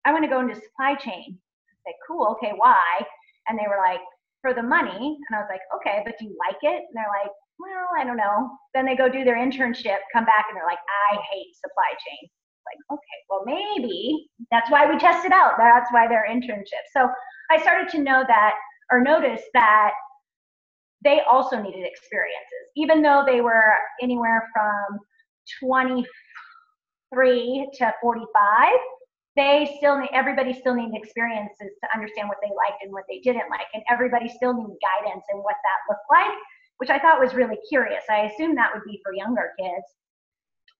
I 0.05 0.11
want 0.11 0.23
to 0.23 0.29
go 0.29 0.41
into 0.41 0.55
supply 0.55 0.95
chain. 0.95 1.37
I 1.37 1.89
say, 1.89 1.95
cool, 2.07 2.37
okay, 2.37 2.53
why? 2.55 3.01
And 3.47 3.57
they 3.57 3.65
were 3.67 3.81
like, 3.81 4.01
for 4.41 4.53
the 4.53 4.61
money. 4.61 5.17
And 5.17 5.33
I 5.33 5.41
was 5.41 5.49
like, 5.49 5.65
okay, 5.73 6.03
but 6.05 6.13
do 6.19 6.25
you 6.25 6.37
like 6.37 6.61
it? 6.61 6.85
And 6.85 6.93
they're 6.93 7.09
like, 7.09 7.31
well, 7.57 7.89
I 7.97 8.03
don't 8.03 8.17
know. 8.17 8.51
Then 8.75 8.85
they 8.85 8.95
go 8.95 9.09
do 9.09 9.23
their 9.23 9.37
internship, 9.37 10.05
come 10.13 10.25
back, 10.25 10.45
and 10.49 10.55
they're 10.55 10.69
like, 10.69 10.83
I 11.09 11.17
hate 11.31 11.55
supply 11.55 11.89
chain. 11.97 12.29
Like, 12.69 12.99
okay, 12.99 13.19
well, 13.29 13.43
maybe 13.45 14.27
that's 14.51 14.69
why 14.69 14.85
we 14.85 14.97
tested 14.97 15.31
out. 15.31 15.53
That's 15.57 15.91
why 15.91 16.07
they're 16.07 16.27
internships. 16.29 16.93
So 16.93 17.09
I 17.49 17.61
started 17.61 17.89
to 17.89 18.03
know 18.03 18.23
that 18.27 18.53
or 18.91 19.01
notice 19.01 19.41
that 19.53 19.91
they 21.05 21.21
also 21.31 21.61
needed 21.61 21.85
experiences, 21.85 22.65
even 22.75 23.01
though 23.01 23.23
they 23.25 23.39
were 23.39 23.71
anywhere 24.01 24.49
from 24.51 24.99
23 25.63 27.69
to 27.75 27.93
45. 28.01 28.73
They 29.35 29.75
still 29.77 29.99
need, 29.99 30.09
everybody 30.13 30.53
still 30.53 30.73
needed 30.73 30.95
experiences 30.95 31.71
to 31.83 31.89
understand 31.93 32.27
what 32.27 32.37
they 32.41 32.49
liked 32.55 32.81
and 32.81 32.91
what 32.91 33.03
they 33.07 33.19
didn't 33.19 33.49
like. 33.51 33.67
And 33.73 33.83
everybody 33.89 34.29
still 34.29 34.53
needed 34.53 34.77
guidance 34.81 35.25
and 35.29 35.43
what 35.43 35.57
that 35.61 35.93
looked 35.93 36.09
like, 36.09 36.37
which 36.77 36.89
I 36.89 36.99
thought 36.99 37.19
was 37.19 37.35
really 37.35 37.59
curious. 37.69 38.03
I 38.09 38.31
assumed 38.31 38.57
that 38.57 38.73
would 38.73 38.83
be 38.87 38.99
for 39.03 39.13
younger 39.13 39.51
kids, 39.59 39.85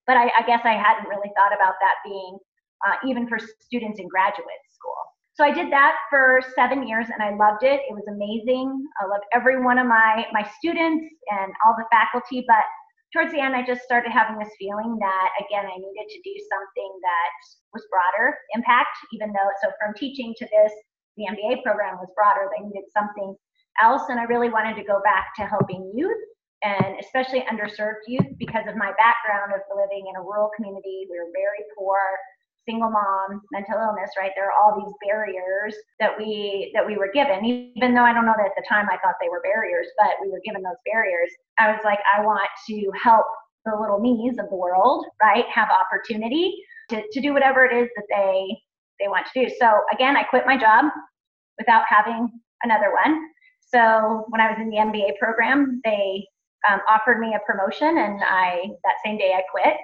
but 0.08 0.18
I, 0.18 0.32
I 0.40 0.44
guess 0.48 0.62
I 0.64 0.74
hadn't 0.74 1.08
really 1.08 1.32
thought 1.36 1.54
about 1.54 1.76
that 1.82 1.96
being 2.04 2.40
uh, 2.88 2.96
even 3.06 3.28
for 3.28 3.38
students 3.62 4.00
in 4.00 4.08
graduate 4.08 4.64
school. 4.74 4.96
So 5.36 5.44
I 5.44 5.52
did 5.52 5.68
that 5.72 6.00
for 6.10 6.40
seven 6.56 6.88
years 6.88 7.08
and 7.12 7.20
I 7.20 7.36
loved 7.36 7.68
it. 7.68 7.84
It 7.84 7.92
was 7.92 8.08
amazing. 8.08 8.72
I 9.04 9.06
loved 9.06 9.28
every 9.36 9.60
one 9.60 9.78
of 9.78 9.86
my, 9.86 10.24
my 10.32 10.48
students 10.60 11.04
and 11.28 11.52
all 11.60 11.76
the 11.76 11.84
faculty. 11.92 12.48
But 12.48 12.64
towards 13.12 13.36
the 13.36 13.44
end, 13.44 13.52
I 13.52 13.60
just 13.68 13.84
started 13.84 14.16
having 14.16 14.40
this 14.40 14.56
feeling 14.56 14.96
that, 15.04 15.30
again, 15.44 15.68
I 15.68 15.76
needed 15.76 16.08
to 16.08 16.20
do 16.24 16.36
something 16.48 16.92
that 17.04 17.32
was 17.76 17.84
broader 17.92 18.32
impact, 18.56 18.96
even 19.12 19.36
though, 19.36 19.52
so 19.60 19.76
from 19.76 19.92
teaching 20.00 20.34
to 20.40 20.46
this, 20.48 20.72
the 21.20 21.28
MBA 21.28 21.64
program 21.68 22.00
was 22.00 22.08
broader. 22.16 22.48
They 22.56 22.64
needed 22.64 22.88
something 22.96 23.36
else. 23.84 24.08
And 24.08 24.20
I 24.20 24.32
really 24.32 24.50
wanted 24.50 24.80
to 24.80 24.88
go 24.88 25.04
back 25.04 25.36
to 25.36 25.44
helping 25.44 25.92
youth 25.94 26.24
and 26.64 26.96
especially 27.04 27.44
underserved 27.52 28.08
youth 28.08 28.40
because 28.40 28.72
of 28.72 28.80
my 28.80 28.96
background 28.96 29.52
of 29.52 29.68
living 29.68 30.08
in 30.08 30.16
a 30.16 30.24
rural 30.24 30.48
community. 30.56 31.12
We 31.12 31.20
were 31.20 31.32
very 31.36 31.60
poor 31.76 32.00
single 32.68 32.90
mom, 32.90 33.42
mental 33.52 33.80
illness, 33.80 34.12
right? 34.18 34.32
There 34.36 34.52
are 34.52 34.58
all 34.58 34.76
these 34.76 34.94
barriers 35.08 35.76
that 36.00 36.18
we 36.18 36.72
that 36.74 36.86
we 36.86 36.98
were 36.98 37.12
given. 37.14 37.46
Even 37.46 37.94
though 37.94 38.04
I 38.04 38.14
don't 38.14 38.26
know 38.26 38.36
that 38.38 38.48
at 38.48 38.56
the 38.58 38.66
time 38.68 38.88
I 38.90 38.98
thought 38.98 39.16
they 39.22 39.30
were 39.30 39.42
barriers, 39.42 39.88
but 39.98 40.16
we 40.22 40.32
were 40.32 40.42
given 40.46 40.62
those 40.62 40.80
barriers. 40.92 41.30
I 41.60 41.72
was 41.72 41.82
like, 41.84 42.00
I 42.16 42.22
want 42.22 42.50
to 42.70 42.92
help 43.02 43.26
the 43.66 43.76
little 43.80 44.00
me's 44.00 44.38
of 44.38 44.50
the 44.50 44.56
world, 44.56 45.06
right? 45.22 45.46
Have 45.54 45.70
opportunity 45.70 46.54
to, 46.90 47.02
to 47.12 47.22
do 47.22 47.34
whatever 47.34 47.66
it 47.66 47.76
is 47.76 47.90
that 47.96 48.06
they 48.10 48.58
they 49.00 49.08
want 49.08 49.28
to 49.34 49.46
do. 49.46 49.54
So 49.60 49.82
again, 49.94 50.16
I 50.16 50.24
quit 50.24 50.46
my 50.46 50.58
job 50.58 50.86
without 51.58 51.84
having 51.88 52.30
another 52.64 52.92
one. 52.92 53.28
So 53.62 54.26
when 54.30 54.42
I 54.42 54.50
was 54.50 54.58
in 54.60 54.70
the 54.70 54.78
MBA 54.78 55.18
program, 55.20 55.82
they 55.84 56.26
um, 56.70 56.80
offered 56.90 57.20
me 57.20 57.36
a 57.36 57.40
promotion, 57.46 57.98
and 57.98 58.22
I 58.24 58.70
that 58.84 58.96
same 59.04 59.18
day 59.18 59.34
I 59.36 59.42
quit. 59.52 59.76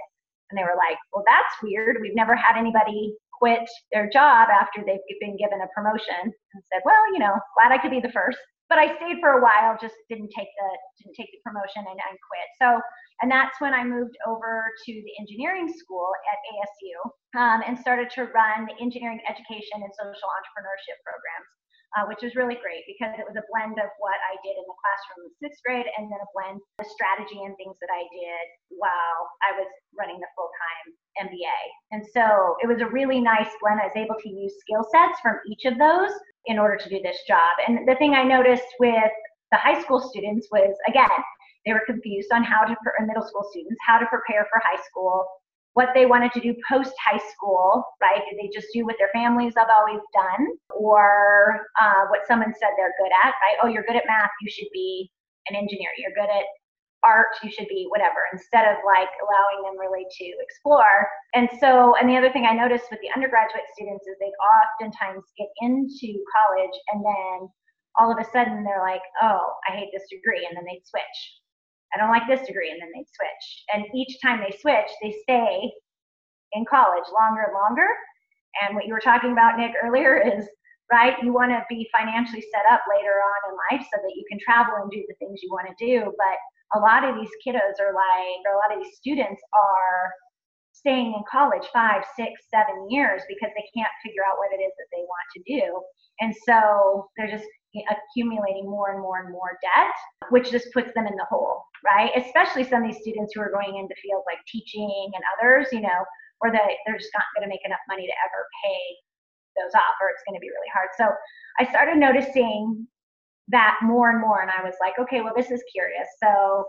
And 0.51 0.59
they 0.59 0.67
were 0.67 0.77
like, 0.77 0.99
"Well, 1.13 1.23
that's 1.25 1.55
weird. 1.63 1.97
We've 2.01 2.15
never 2.15 2.35
had 2.35 2.59
anybody 2.59 3.15
quit 3.39 3.63
their 3.91 4.09
job 4.09 4.49
after 4.51 4.83
they've 4.85 4.99
been 5.19 5.37
given 5.37 5.61
a 5.61 5.67
promotion." 5.73 6.21
And 6.27 6.63
said, 6.71 6.81
"Well, 6.85 7.13
you 7.13 7.19
know, 7.19 7.39
glad 7.55 7.71
I 7.71 7.79
could 7.79 7.91
be 7.91 8.01
the 8.01 8.11
first. 8.11 8.37
But 8.71 8.79
I 8.79 8.95
stayed 8.95 9.19
for 9.19 9.35
a 9.35 9.43
while, 9.43 9.75
just 9.75 9.99
didn't 10.07 10.31
take 10.31 10.47
the 10.47 10.69
didn't 11.03 11.15
take 11.19 11.27
the 11.35 11.43
promotion 11.43 11.83
and, 11.83 11.99
and 11.99 12.15
quit. 12.23 12.47
So, 12.55 12.79
and 13.19 13.29
that's 13.29 13.59
when 13.59 13.73
I 13.73 13.83
moved 13.83 14.15
over 14.25 14.71
to 14.85 14.91
the 14.91 15.13
engineering 15.19 15.67
school 15.67 16.07
at 16.31 16.39
ASU 16.55 16.95
um, 17.35 17.59
and 17.67 17.75
started 17.77 18.09
to 18.15 18.31
run 18.31 18.71
the 18.71 18.75
engineering 18.79 19.19
education 19.27 19.83
and 19.83 19.91
social 19.91 20.29
entrepreneurship 20.39 21.03
programs 21.03 21.51
uh, 21.97 22.07
which 22.07 22.23
was 22.23 22.39
really 22.39 22.55
great 22.63 22.87
because 22.87 23.11
it 23.19 23.27
was 23.27 23.35
a 23.35 23.45
blend 23.51 23.75
of 23.75 23.89
what 23.99 24.19
I 24.31 24.39
did 24.41 24.55
in 24.55 24.65
the 24.65 24.77
classroom 24.79 25.27
in 25.27 25.31
sixth 25.43 25.59
grade 25.65 25.87
and 25.99 26.07
then 26.07 26.21
a 26.23 26.29
blend 26.31 26.63
of 26.79 26.87
strategy 26.87 27.43
and 27.43 27.51
things 27.59 27.75
that 27.83 27.91
I 27.91 28.07
did 28.11 28.45
while 28.79 29.19
I 29.43 29.57
was 29.59 29.67
running 29.91 30.19
the 30.19 30.31
full 30.35 30.49
time 30.55 30.85
MBA. 31.27 31.59
And 31.91 32.03
so 32.15 32.55
it 32.63 32.67
was 32.71 32.79
a 32.79 32.87
really 32.87 33.19
nice 33.19 33.51
blend. 33.59 33.83
I 33.83 33.91
was 33.91 33.99
able 33.99 34.15
to 34.15 34.29
use 34.29 34.55
skill 34.63 34.87
sets 34.87 35.19
from 35.19 35.43
each 35.47 35.67
of 35.67 35.75
those 35.75 36.15
in 36.47 36.57
order 36.57 36.79
to 36.79 36.87
do 36.89 37.03
this 37.03 37.19
job. 37.27 37.59
And 37.67 37.87
the 37.87 37.99
thing 37.99 38.15
I 38.15 38.23
noticed 38.23 38.71
with 38.79 39.13
the 39.51 39.59
high 39.59 39.81
school 39.83 39.99
students 39.99 40.47
was, 40.51 40.71
again, 40.87 41.11
they 41.65 41.73
were 41.73 41.83
confused 41.85 42.31
on 42.33 42.43
how 42.43 42.63
to, 42.63 42.75
middle 43.05 43.27
school 43.27 43.45
students, 43.51 43.77
how 43.85 43.99
to 43.99 44.07
prepare 44.07 44.47
for 44.49 44.61
high 44.63 44.81
school, 44.81 45.25
what 45.73 45.89
they 45.93 46.05
wanted 46.05 46.31
to 46.33 46.41
do 46.41 46.53
post 46.69 46.91
high 47.03 47.21
school, 47.31 47.83
right? 48.01 48.21
Did 48.29 48.39
they 48.39 48.51
just 48.53 48.67
do 48.73 48.85
what 48.85 48.95
their 48.99 49.11
families 49.13 49.53
have 49.57 49.69
always 49.71 50.01
done, 50.13 50.47
or 50.69 51.61
uh, 51.81 52.05
what 52.09 52.27
someone 52.27 52.53
said 52.59 52.71
they're 52.75 52.93
good 52.99 53.11
at, 53.23 53.33
right? 53.39 53.57
Oh, 53.63 53.67
you're 53.67 53.83
good 53.83 53.95
at 53.95 54.07
math, 54.07 54.31
you 54.41 54.51
should 54.51 54.67
be 54.73 55.09
an 55.47 55.55
engineer. 55.55 55.89
You're 55.97 56.13
good 56.13 56.29
at 56.29 56.45
art, 57.03 57.33
you 57.41 57.49
should 57.49 57.67
be 57.67 57.87
whatever, 57.89 58.29
instead 58.31 58.67
of 58.67 58.77
like 58.85 59.09
allowing 59.23 59.65
them 59.65 59.79
really 59.79 60.05
to 60.05 60.25
explore. 60.39 61.07
And 61.33 61.49
so, 61.59 61.95
and 61.95 62.09
the 62.09 62.17
other 62.17 62.31
thing 62.31 62.45
I 62.45 62.53
noticed 62.53 62.91
with 62.91 62.99
the 63.01 63.09
undergraduate 63.15 63.65
students 63.73 64.05
is 64.05 64.15
they 64.19 64.31
oftentimes 64.37 65.23
get 65.37 65.49
into 65.61 66.21
college 66.29 66.77
and 66.93 67.03
then 67.03 67.49
all 67.97 68.11
of 68.11 68.19
a 68.19 68.29
sudden 68.31 68.63
they're 68.63 68.83
like, 68.83 69.01
oh, 69.21 69.41
I 69.67 69.75
hate 69.75 69.89
this 69.91 70.07
degree, 70.09 70.45
and 70.47 70.55
then 70.55 70.63
they 70.63 70.79
switch 70.85 71.40
I 71.93 71.99
don't 71.99 72.11
like 72.11 72.27
this 72.27 72.47
degree, 72.47 72.71
and 72.71 72.81
then 72.81 72.91
they 72.93 73.03
switch. 73.03 73.45
And 73.73 73.85
each 73.95 74.17
time 74.21 74.39
they 74.39 74.55
switch, 74.57 74.89
they 75.01 75.15
stay 75.23 75.71
in 76.53 76.65
college 76.65 77.07
longer 77.13 77.47
and 77.47 77.53
longer. 77.53 77.87
And 78.63 78.75
what 78.75 78.85
you 78.85 78.93
were 78.93 79.03
talking 79.03 79.31
about, 79.31 79.57
Nick, 79.57 79.71
earlier 79.81 80.19
is 80.37 80.47
right, 80.91 81.15
you 81.23 81.31
want 81.31 81.51
to 81.51 81.63
be 81.69 81.87
financially 81.95 82.43
set 82.51 82.67
up 82.71 82.83
later 82.91 83.15
on 83.15 83.39
in 83.47 83.55
life 83.71 83.87
so 83.87 83.95
that 84.01 84.13
you 84.15 84.23
can 84.27 84.39
travel 84.43 84.75
and 84.75 84.91
do 84.91 84.99
the 85.07 85.15
things 85.19 85.39
you 85.41 85.49
want 85.51 85.67
to 85.71 85.75
do. 85.79 86.11
But 86.19 86.37
a 86.75 86.79
lot 86.79 87.07
of 87.07 87.15
these 87.15 87.31
kiddos 87.43 87.79
are 87.79 87.95
like, 87.95 88.43
or 88.43 88.55
a 88.55 88.59
lot 88.59 88.75
of 88.75 88.83
these 88.83 88.95
students 88.99 89.39
are 89.55 90.11
staying 90.73 91.13
in 91.15 91.23
college 91.31 91.67
five, 91.71 92.03
six, 92.15 92.31
seven 92.51 92.89
years 92.89 93.21
because 93.27 93.51
they 93.55 93.67
can't 93.75 93.91
figure 94.03 94.23
out 94.27 94.39
what 94.39 94.51
it 94.51 94.63
is 94.63 94.71
that 94.75 94.89
they 94.91 95.03
want 95.03 95.27
to 95.35 95.41
do. 95.47 95.63
And 96.19 96.35
so 96.47 97.07
they're 97.15 97.31
just 97.31 97.47
accumulating 97.75 98.69
more 98.69 98.91
and 98.91 99.01
more 99.01 99.19
and 99.19 99.31
more 99.31 99.57
debt, 99.61 99.93
which 100.29 100.51
just 100.51 100.71
puts 100.73 100.93
them 100.93 101.07
in 101.07 101.15
the 101.15 101.25
hole, 101.29 101.63
right? 101.85 102.11
Especially 102.15 102.63
some 102.63 102.83
of 102.83 102.91
these 102.91 103.01
students 103.01 103.33
who 103.33 103.41
are 103.41 103.51
going 103.51 103.77
into 103.77 103.95
fields 104.01 104.25
like 104.27 104.39
teaching 104.47 105.11
and 105.13 105.23
others, 105.37 105.67
you 105.71 105.81
know, 105.81 106.03
where 106.39 106.51
they, 106.51 106.77
they're 106.85 106.97
just 106.97 107.13
not 107.13 107.23
going 107.35 107.47
to 107.47 107.49
make 107.49 107.63
enough 107.65 107.79
money 107.87 108.05
to 108.05 108.13
ever 108.25 108.47
pay 108.63 108.81
those 109.55 109.73
off, 109.75 109.95
or 110.01 110.09
it's 110.09 110.23
going 110.27 110.35
to 110.35 110.43
be 110.43 110.49
really 110.49 110.71
hard. 110.73 110.89
So 110.97 111.11
I 111.59 111.69
started 111.69 111.97
noticing 111.97 112.87
that 113.49 113.77
more 113.83 114.09
and 114.09 114.21
more, 114.21 114.41
and 114.41 114.51
I 114.51 114.63
was 114.63 114.75
like, 114.79 114.97
okay, 114.99 115.21
well, 115.21 115.33
this 115.35 115.51
is 115.51 115.63
curious. 115.71 116.07
So 116.21 116.65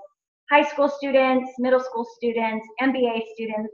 high 0.50 0.68
school 0.68 0.88
students, 0.88 1.50
middle 1.58 1.80
school 1.80 2.06
students, 2.16 2.66
MBA 2.80 3.22
students, 3.34 3.72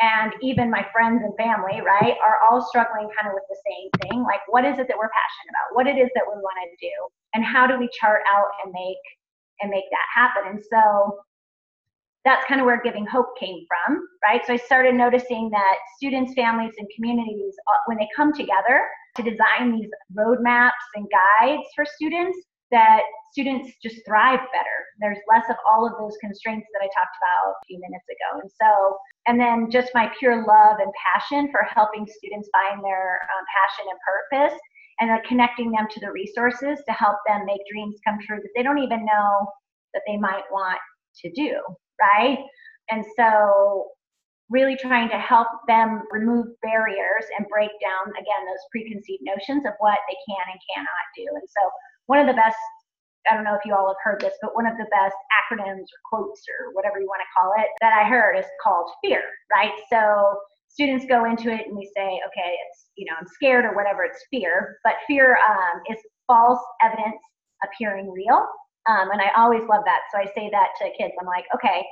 and 0.00 0.32
even 0.42 0.70
my 0.70 0.86
friends 0.92 1.22
and 1.24 1.34
family, 1.36 1.80
right, 1.80 2.14
are 2.22 2.38
all 2.48 2.64
struggling 2.66 3.08
kind 3.18 3.28
of 3.28 3.34
with 3.34 3.44
the 3.48 3.58
same 3.66 3.90
thing. 4.02 4.22
Like, 4.22 4.40
what 4.48 4.64
is 4.64 4.78
it 4.78 4.88
that 4.88 4.96
we're 4.96 5.10
passionate 5.10 5.50
about? 5.50 5.74
What 5.74 5.86
it 5.86 5.98
is 5.98 6.08
that 6.14 6.24
we 6.26 6.40
want 6.40 6.58
to 6.62 6.86
do? 6.86 6.94
And 7.34 7.44
how 7.44 7.66
do 7.66 7.78
we 7.78 7.88
chart 8.00 8.22
out 8.28 8.48
and 8.64 8.72
make 8.72 9.04
and 9.60 9.70
make 9.70 9.84
that 9.90 10.06
happen? 10.14 10.42
And 10.54 10.62
so 10.70 11.18
that's 12.24 12.44
kind 12.46 12.60
of 12.60 12.66
where 12.66 12.80
giving 12.82 13.06
hope 13.06 13.38
came 13.38 13.64
from, 13.66 14.06
right? 14.22 14.44
So 14.46 14.52
I 14.52 14.56
started 14.56 14.94
noticing 14.94 15.50
that 15.50 15.74
students, 15.96 16.34
families, 16.34 16.74
and 16.78 16.86
communities, 16.94 17.54
uh, 17.68 17.78
when 17.86 17.96
they 17.96 18.08
come 18.14 18.32
together 18.32 18.86
to 19.16 19.22
design 19.22 19.72
these 19.72 19.88
roadmaps 20.16 20.70
and 20.94 21.06
guides 21.10 21.62
for 21.74 21.84
students, 21.84 22.38
that 22.70 23.02
students 23.32 23.72
just 23.82 24.04
thrive 24.04 24.40
better. 24.52 24.78
There's 25.00 25.18
less 25.28 25.44
of 25.48 25.56
all 25.66 25.86
of 25.86 25.92
those 25.98 26.16
constraints 26.20 26.66
that 26.72 26.84
I 26.84 26.88
talked 26.88 27.16
about 27.16 27.52
a 27.52 27.64
few 27.66 27.80
minutes 27.80 28.04
ago. 28.08 28.40
And 28.42 28.50
so, 28.60 28.98
and 29.26 29.40
then 29.40 29.70
just 29.70 29.94
my 29.94 30.10
pure 30.18 30.46
love 30.46 30.78
and 30.80 30.92
passion 30.96 31.48
for 31.50 31.62
helping 31.74 32.06
students 32.06 32.48
find 32.52 32.84
their 32.84 33.20
um, 33.22 33.44
passion 33.48 33.86
and 33.90 33.98
purpose 34.04 34.58
and 35.00 35.10
connecting 35.26 35.70
them 35.70 35.86
to 35.90 36.00
the 36.00 36.10
resources 36.10 36.82
to 36.86 36.92
help 36.92 37.18
them 37.26 37.46
make 37.46 37.60
dreams 37.70 37.96
come 38.06 38.18
true 38.26 38.38
that 38.42 38.50
they 38.56 38.62
don't 38.62 38.78
even 38.78 39.04
know 39.04 39.46
that 39.94 40.02
they 40.06 40.16
might 40.16 40.44
want 40.50 40.78
to 41.22 41.30
do, 41.32 41.54
right? 42.00 42.38
And 42.90 43.04
so 43.16 43.86
really 44.50 44.76
trying 44.76 45.08
to 45.10 45.18
help 45.18 45.48
them 45.66 46.02
remove 46.10 46.46
barriers 46.62 47.24
and 47.36 47.46
break 47.48 47.70
down 47.80 48.08
again 48.16 48.42
those 48.46 48.64
preconceived 48.72 49.22
notions 49.22 49.66
of 49.66 49.72
what 49.78 49.98
they 50.08 50.16
can 50.26 50.44
and 50.50 50.60
cannot 50.74 51.04
do. 51.16 51.26
And 51.34 51.48
so 51.48 51.62
one 52.06 52.18
of 52.20 52.26
the 52.26 52.38
best 52.38 52.56
I 53.30 53.34
don't 53.34 53.44
know 53.44 53.54
if 53.54 53.64
you 53.64 53.74
all 53.74 53.88
have 53.88 54.00
heard 54.02 54.20
this, 54.20 54.32
but 54.40 54.54
one 54.54 54.66
of 54.66 54.76
the 54.78 54.86
best 54.90 55.16
acronyms 55.36 55.84
or 55.84 56.00
quotes 56.08 56.40
or 56.48 56.72
whatever 56.72 56.98
you 56.98 57.06
want 57.06 57.20
to 57.20 57.32
call 57.36 57.52
it 57.58 57.68
that 57.80 57.92
I 57.92 58.08
heard 58.08 58.38
is 58.38 58.46
called 58.62 58.90
fear, 59.02 59.22
right? 59.52 59.72
So 59.92 60.38
students 60.68 61.04
go 61.04 61.24
into 61.24 61.50
it 61.52 61.66
and 61.66 61.76
we 61.76 61.90
say, 61.96 62.08
okay, 62.08 62.56
it's, 62.64 62.88
you 62.96 63.04
know, 63.04 63.12
I'm 63.18 63.26
scared 63.26 63.64
or 63.64 63.74
whatever, 63.74 64.04
it's 64.04 64.24
fear. 64.30 64.78
But 64.84 64.94
fear 65.06 65.36
um, 65.36 65.82
is 65.90 65.98
false 66.26 66.62
evidence 66.82 67.20
appearing 67.64 68.10
real. 68.10 68.46
Um, 68.88 69.10
and 69.10 69.20
I 69.20 69.28
always 69.36 69.64
love 69.68 69.82
that. 69.84 70.02
So 70.12 70.18
I 70.18 70.24
say 70.34 70.48
that 70.50 70.68
to 70.80 70.88
kids. 70.96 71.12
I'm 71.20 71.26
like, 71.26 71.44
okay, 71.54 71.84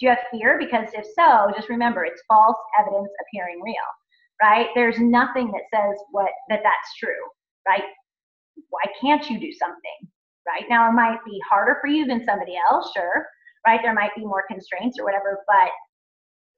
do 0.00 0.06
you 0.06 0.10
have 0.10 0.18
fear? 0.32 0.58
Because 0.58 0.88
if 0.94 1.06
so, 1.14 1.52
just 1.54 1.68
remember 1.68 2.04
it's 2.04 2.22
false 2.26 2.56
evidence 2.80 3.10
appearing 3.22 3.60
real, 3.62 3.76
right? 4.42 4.68
There's 4.74 4.98
nothing 4.98 5.52
that 5.52 5.64
says 5.72 5.98
what 6.10 6.30
that 6.48 6.62
that's 6.64 6.96
true, 6.98 7.22
right? 7.68 7.84
why 8.68 8.82
can't 9.00 9.28
you 9.30 9.40
do 9.40 9.52
something? 9.52 10.08
Right 10.46 10.64
now, 10.68 10.88
it 10.88 10.94
might 10.94 11.18
be 11.24 11.40
harder 11.48 11.78
for 11.80 11.88
you 11.88 12.06
than 12.06 12.24
somebody 12.24 12.54
else, 12.56 12.90
sure, 12.94 13.26
right? 13.66 13.80
There 13.82 13.94
might 13.94 14.14
be 14.16 14.24
more 14.24 14.44
constraints 14.48 14.98
or 14.98 15.04
whatever, 15.04 15.40
but 15.46 15.70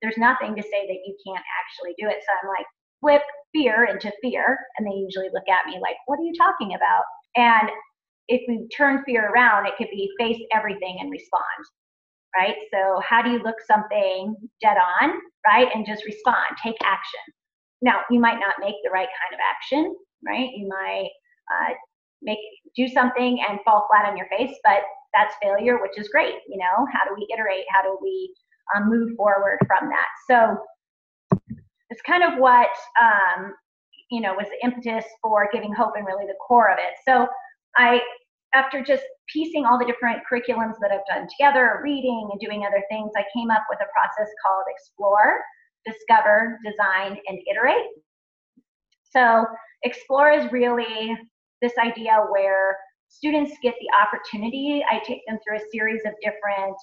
there's 0.01 0.19
nothing 0.19 0.57
to 0.57 0.63
say 0.63 0.87
that 0.87 1.03
you 1.07 1.17
can't 1.27 1.45
actually 1.61 1.95
do 1.99 2.09
it. 2.09 2.23
So 2.23 2.33
I'm 2.43 2.49
like, 2.49 2.67
flip 3.01 3.23
fear 3.53 3.85
into 3.85 4.13
fear. 4.23 4.59
And 4.79 4.87
they 4.87 4.97
usually 4.97 5.29
look 5.33 5.49
at 5.49 5.67
me 5.67 5.79
like, 5.81 5.97
what 6.07 6.19
are 6.19 6.23
you 6.25 6.35
talking 6.39 6.75
about? 6.75 7.05
And 7.37 7.71
if 8.29 8.43
we 8.49 8.69
turn 8.77 9.03
fear 9.05 9.31
around, 9.31 9.67
it 9.67 9.75
could 9.77 9.91
be 9.91 10.11
face 10.19 10.41
everything 10.55 10.99
and 11.01 11.11
respond, 11.11 11.67
right? 12.37 12.57
So 12.73 13.01
how 13.09 13.23
do 13.23 13.31
you 13.31 13.43
look 13.43 13.57
something 13.67 14.37
dead 14.61 14.77
on, 14.77 15.12
right? 15.47 15.69
And 15.75 15.87
just 15.87 16.05
respond, 16.05 16.57
take 16.62 16.77
action. 16.85 17.21
Now, 17.83 18.01
you 18.11 18.21
might 18.21 18.39
not 18.39 18.55
make 18.61 18.77
the 18.85 18.91
right 18.91 19.09
kind 19.09 19.35
of 19.35 19.41
action, 19.43 19.95
right? 20.25 20.51
You 20.55 20.69
might 20.69 21.11
uh, 21.51 21.75
make 22.23 22.39
do 22.77 22.89
something 22.89 23.45
and 23.49 23.59
fall 23.65 23.87
flat 23.91 24.09
on 24.09 24.17
your 24.17 24.27
face 24.29 24.57
but 24.65 24.83
that's 25.12 25.35
failure 25.43 25.79
which 25.83 25.99
is 25.99 26.09
great 26.09 26.37
you 26.49 26.57
know 26.57 26.87
how 26.93 27.05
do 27.05 27.15
we 27.15 27.27
iterate 27.33 27.65
how 27.69 27.83
do 27.83 27.99
we 28.01 28.33
um, 28.75 28.89
move 28.89 29.11
forward 29.17 29.59
from 29.67 29.89
that 29.89 30.07
so 30.29 30.57
it's 31.91 32.01
kind 32.03 32.23
of 32.23 32.39
what 32.39 32.69
um, 33.01 33.53
you 34.11 34.21
know 34.21 34.35
was 34.35 34.47
the 34.47 34.67
impetus 34.67 35.05
for 35.23 35.49
giving 35.53 35.73
hope 35.73 35.93
and 35.97 36.07
really 36.07 36.27
the 36.27 36.37
core 36.47 36.71
of 36.71 36.79
it 36.79 36.95
so 37.07 37.27
i 37.77 38.01
after 38.55 38.83
just 38.83 39.03
piecing 39.33 39.65
all 39.65 39.79
the 39.79 39.85
different 39.85 40.21
curriculums 40.31 40.75
that 40.81 40.91
i've 40.93 41.07
done 41.09 41.27
together 41.39 41.81
reading 41.83 42.29
and 42.31 42.41
doing 42.41 42.65
other 42.67 42.83
things 42.91 43.11
i 43.17 43.25
came 43.35 43.51
up 43.51 43.63
with 43.71 43.79
a 43.81 43.89
process 43.93 44.33
called 44.45 44.65
explore 44.69 45.41
discover 45.85 46.59
design 46.65 47.19
and 47.29 47.39
iterate 47.51 47.87
so 49.11 49.45
explore 49.83 50.31
is 50.31 50.51
really 50.53 51.17
this 51.61 51.73
idea 51.79 52.25
where 52.31 52.77
students 53.09 53.53
get 53.63 53.75
the 53.81 53.89
opportunity. 54.01 54.83
I 54.91 54.99
take 55.07 55.21
them 55.29 55.39
through 55.45 55.59
a 55.59 55.71
series 55.71 56.01
of 56.07 56.13
different 56.23 56.77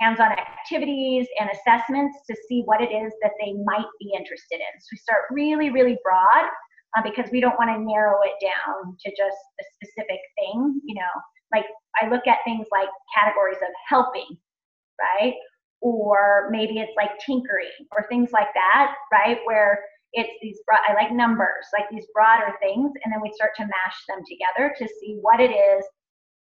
hands-on 0.00 0.32
activities 0.32 1.26
and 1.38 1.50
assessments 1.50 2.18
to 2.28 2.36
see 2.48 2.62
what 2.64 2.80
it 2.80 2.90
is 2.90 3.12
that 3.22 3.32
they 3.38 3.52
might 3.64 3.86
be 4.00 4.12
interested 4.16 4.56
in. 4.56 4.80
So 4.80 4.88
we 4.92 4.96
start 4.96 5.22
really, 5.30 5.70
really 5.70 5.98
broad 6.02 6.48
uh, 6.96 7.02
because 7.02 7.30
we 7.30 7.40
don't 7.40 7.58
want 7.58 7.70
to 7.70 7.84
narrow 7.84 8.20
it 8.22 8.34
down 8.40 8.96
to 9.00 9.10
just 9.10 9.40
a 9.60 9.64
specific 9.74 10.20
thing. 10.38 10.80
You 10.84 10.94
know, 10.94 11.14
like 11.52 11.66
I 12.00 12.08
look 12.08 12.26
at 12.26 12.38
things 12.44 12.66
like 12.72 12.88
categories 13.16 13.58
of 13.62 13.68
helping, 13.88 14.36
right? 15.00 15.34
Or 15.80 16.48
maybe 16.50 16.78
it's 16.78 16.92
like 16.96 17.10
tinkering 17.24 17.88
or 17.92 18.06
things 18.08 18.30
like 18.32 18.54
that, 18.54 18.94
right? 19.12 19.38
Where 19.44 19.80
it's 20.12 20.32
these 20.42 20.58
broad, 20.66 20.80
I 20.88 20.94
like 20.94 21.12
numbers, 21.12 21.66
like 21.72 21.88
these 21.90 22.06
broader 22.14 22.54
things, 22.60 22.92
and 23.02 23.12
then 23.12 23.20
we 23.22 23.32
start 23.34 23.52
to 23.56 23.62
mash 23.62 23.98
them 24.08 24.22
together 24.28 24.74
to 24.78 24.88
see 25.00 25.18
what 25.20 25.40
it 25.40 25.50
is 25.50 25.84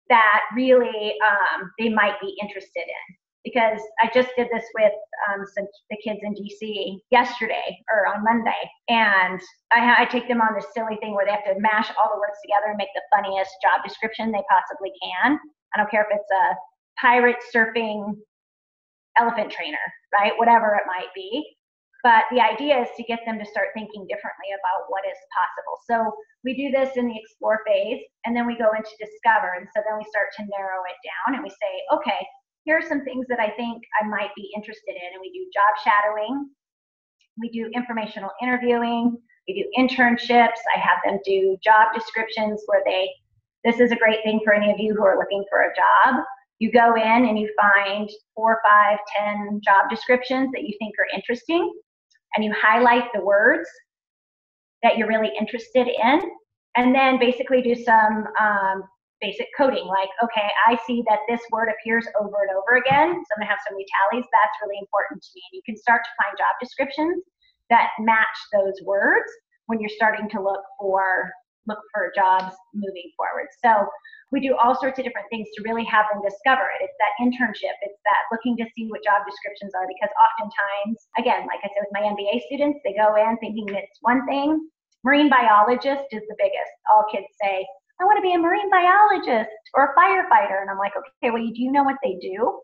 that 0.09 0.41
really 0.55 1.13
um, 1.21 1.71
they 1.77 1.89
might 1.89 2.19
be 2.19 2.35
interested 2.41 2.83
in 2.83 3.15
because 3.43 3.79
I 4.01 4.09
just 4.13 4.29
did 4.35 4.47
this 4.53 4.65
with 4.75 4.93
um, 5.29 5.45
some 5.55 5.67
the 5.89 5.97
kids 6.03 6.19
in 6.23 6.33
DC 6.35 6.99
yesterday 7.11 7.77
or 7.91 8.07
on 8.07 8.23
Monday, 8.23 8.61
and 8.89 9.39
I, 9.71 10.03
I 10.03 10.05
take 10.05 10.27
them 10.27 10.41
on 10.41 10.55
this 10.55 10.65
silly 10.73 10.97
thing 11.01 11.15
where 11.15 11.25
they 11.25 11.31
have 11.31 11.45
to 11.45 11.59
mash 11.59 11.89
all 11.97 12.11
the 12.13 12.19
words 12.19 12.37
together 12.43 12.67
and 12.67 12.77
make 12.77 12.93
the 12.95 13.01
funniest 13.15 13.51
job 13.63 13.83
description 13.83 14.31
they 14.31 14.43
possibly 14.49 14.91
can. 15.01 15.39
I 15.73 15.77
don't 15.77 15.89
care 15.89 16.07
if 16.09 16.11
it's 16.11 16.31
a 16.31 16.55
pirate 16.99 17.37
surfing 17.53 18.15
elephant 19.17 19.51
trainer, 19.51 19.83
right? 20.13 20.33
Whatever 20.37 20.75
it 20.75 20.87
might 20.87 21.13
be. 21.15 21.45
But 22.03 22.23
the 22.31 22.39
idea 22.39 22.79
is 22.79 22.87
to 22.95 23.03
get 23.03 23.19
them 23.27 23.37
to 23.39 23.45
start 23.45 23.75
thinking 23.75 24.07
differently 24.07 24.55
about 24.55 24.87
what 24.87 25.03
is 25.03 25.19
possible. 25.35 25.75
So 25.83 26.15
we 26.47 26.55
do 26.55 26.71
this 26.71 26.95
in 26.95 27.11
the 27.11 27.17
explore 27.19 27.59
phase, 27.67 27.99
and 28.23 28.31
then 28.31 28.47
we 28.47 28.55
go 28.55 28.71
into 28.71 28.95
discover. 28.95 29.59
And 29.59 29.67
so 29.75 29.83
then 29.83 29.99
we 29.99 30.07
start 30.07 30.31
to 30.39 30.47
narrow 30.47 30.79
it 30.87 30.95
down 31.03 31.35
and 31.35 31.43
we 31.43 31.51
say, 31.51 31.73
okay, 31.91 32.23
here 32.69 32.77
are 32.77 32.87
some 32.87 33.03
things 33.03 33.25
that 33.27 33.39
I 33.39 33.49
think 33.57 33.81
I 33.99 34.07
might 34.07 34.29
be 34.35 34.51
interested 34.55 34.91
in. 34.91 35.13
And 35.13 35.19
we 35.19 35.31
do 35.31 35.49
job 35.51 35.73
shadowing, 35.83 36.51
we 37.39 37.49
do 37.49 37.67
informational 37.73 38.29
interviewing, 38.43 39.17
we 39.47 39.55
do 39.55 39.65
internships. 39.75 40.59
I 40.75 40.77
have 40.77 40.99
them 41.03 41.17
do 41.25 41.57
job 41.63 41.87
descriptions 41.95 42.61
where 42.67 42.83
they, 42.85 43.09
this 43.65 43.79
is 43.79 43.91
a 43.91 43.95
great 43.95 44.19
thing 44.23 44.39
for 44.43 44.53
any 44.53 44.71
of 44.71 44.77
you 44.77 44.93
who 44.93 45.03
are 45.03 45.17
looking 45.17 45.43
for 45.49 45.61
a 45.61 45.75
job. 45.75 46.23
You 46.59 46.71
go 46.71 46.93
in 46.93 47.25
and 47.25 47.39
you 47.39 47.51
find 47.59 48.07
four, 48.35 48.61
five, 48.63 48.99
ten 49.17 49.61
job 49.65 49.89
descriptions 49.89 50.51
that 50.53 50.61
you 50.61 50.75
think 50.77 50.93
are 50.99 51.17
interesting, 51.17 51.73
and 52.35 52.45
you 52.45 52.53
highlight 52.55 53.05
the 53.15 53.21
words 53.21 53.67
that 54.83 54.95
you're 54.95 55.07
really 55.07 55.31
interested 55.39 55.87
in, 55.87 56.21
and 56.77 56.93
then 56.93 57.17
basically 57.17 57.63
do 57.63 57.73
some 57.73 58.25
um, 58.39 58.83
basic 59.21 59.47
coding 59.57 59.85
like 59.85 60.09
okay 60.23 60.47
i 60.67 60.77
see 60.87 61.03
that 61.07 61.19
this 61.27 61.41
word 61.51 61.69
appears 61.69 62.07
over 62.19 62.43
and 62.47 62.51
over 62.55 62.79
again 62.79 63.11
so 63.11 63.29
i'm 63.35 63.41
to 63.41 63.45
have 63.45 63.59
some 63.67 63.75
new 63.75 63.85
tallies 63.87 64.25
that's 64.31 64.57
really 64.63 64.79
important 64.79 65.21
to 65.21 65.29
me 65.35 65.41
and 65.51 65.57
you 65.57 65.63
can 65.65 65.75
start 65.75 66.01
to 66.03 66.11
find 66.17 66.37
job 66.37 66.55
descriptions 66.59 67.23
that 67.69 67.89
match 67.99 68.37
those 68.53 68.75
words 68.85 69.29
when 69.67 69.79
you're 69.79 69.93
starting 69.93 70.29
to 70.29 70.41
look 70.41 70.61
for 70.79 71.31
look 71.67 71.79
for 71.93 72.11
jobs 72.15 72.55
moving 72.73 73.13
forward. 73.15 73.45
So 73.63 73.85
we 74.31 74.41
do 74.41 74.57
all 74.57 74.73
sorts 74.73 74.97
of 74.97 75.05
different 75.05 75.29
things 75.29 75.47
to 75.55 75.63
really 75.63 75.85
have 75.85 76.05
them 76.11 76.21
discover 76.25 76.65
it 76.73 76.85
it's 76.85 76.97
that 76.97 77.13
internship 77.17 77.73
it's 77.81 78.01
that 78.05 78.29
looking 78.31 78.57
to 78.57 78.65
see 78.75 78.85
what 78.89 79.01
job 79.01 79.25
descriptions 79.25 79.73
are 79.73 79.89
because 79.89 80.13
oftentimes 80.21 81.09
again 81.17 81.49
like 81.49 81.57
i 81.65 81.69
said 81.73 81.81
with 81.81 81.93
my 81.97 82.05
mba 82.05 82.37
students 82.45 82.77
they 82.85 82.93
go 82.93 83.17
in 83.17 83.37
thinking 83.37 83.69
it's 83.69 83.97
one 84.01 84.25
thing. 84.25 84.69
Marine 85.03 85.29
biologist 85.29 86.05
is 86.11 86.21
the 86.27 86.35
biggest. 86.37 86.73
All 86.91 87.05
kids 87.09 87.25
say 87.41 87.65
I 88.01 88.05
want 88.05 88.17
to 88.17 88.21
be 88.21 88.33
a 88.33 88.39
marine 88.39 88.69
biologist 88.69 89.51
or 89.73 89.91
a 89.91 89.95
firefighter. 89.99 90.61
And 90.61 90.69
I'm 90.69 90.77
like, 90.77 90.93
okay, 90.95 91.31
well, 91.31 91.43
do 91.43 91.61
you 91.61 91.71
know 91.71 91.83
what 91.83 91.97
they 92.03 92.15
do? 92.21 92.61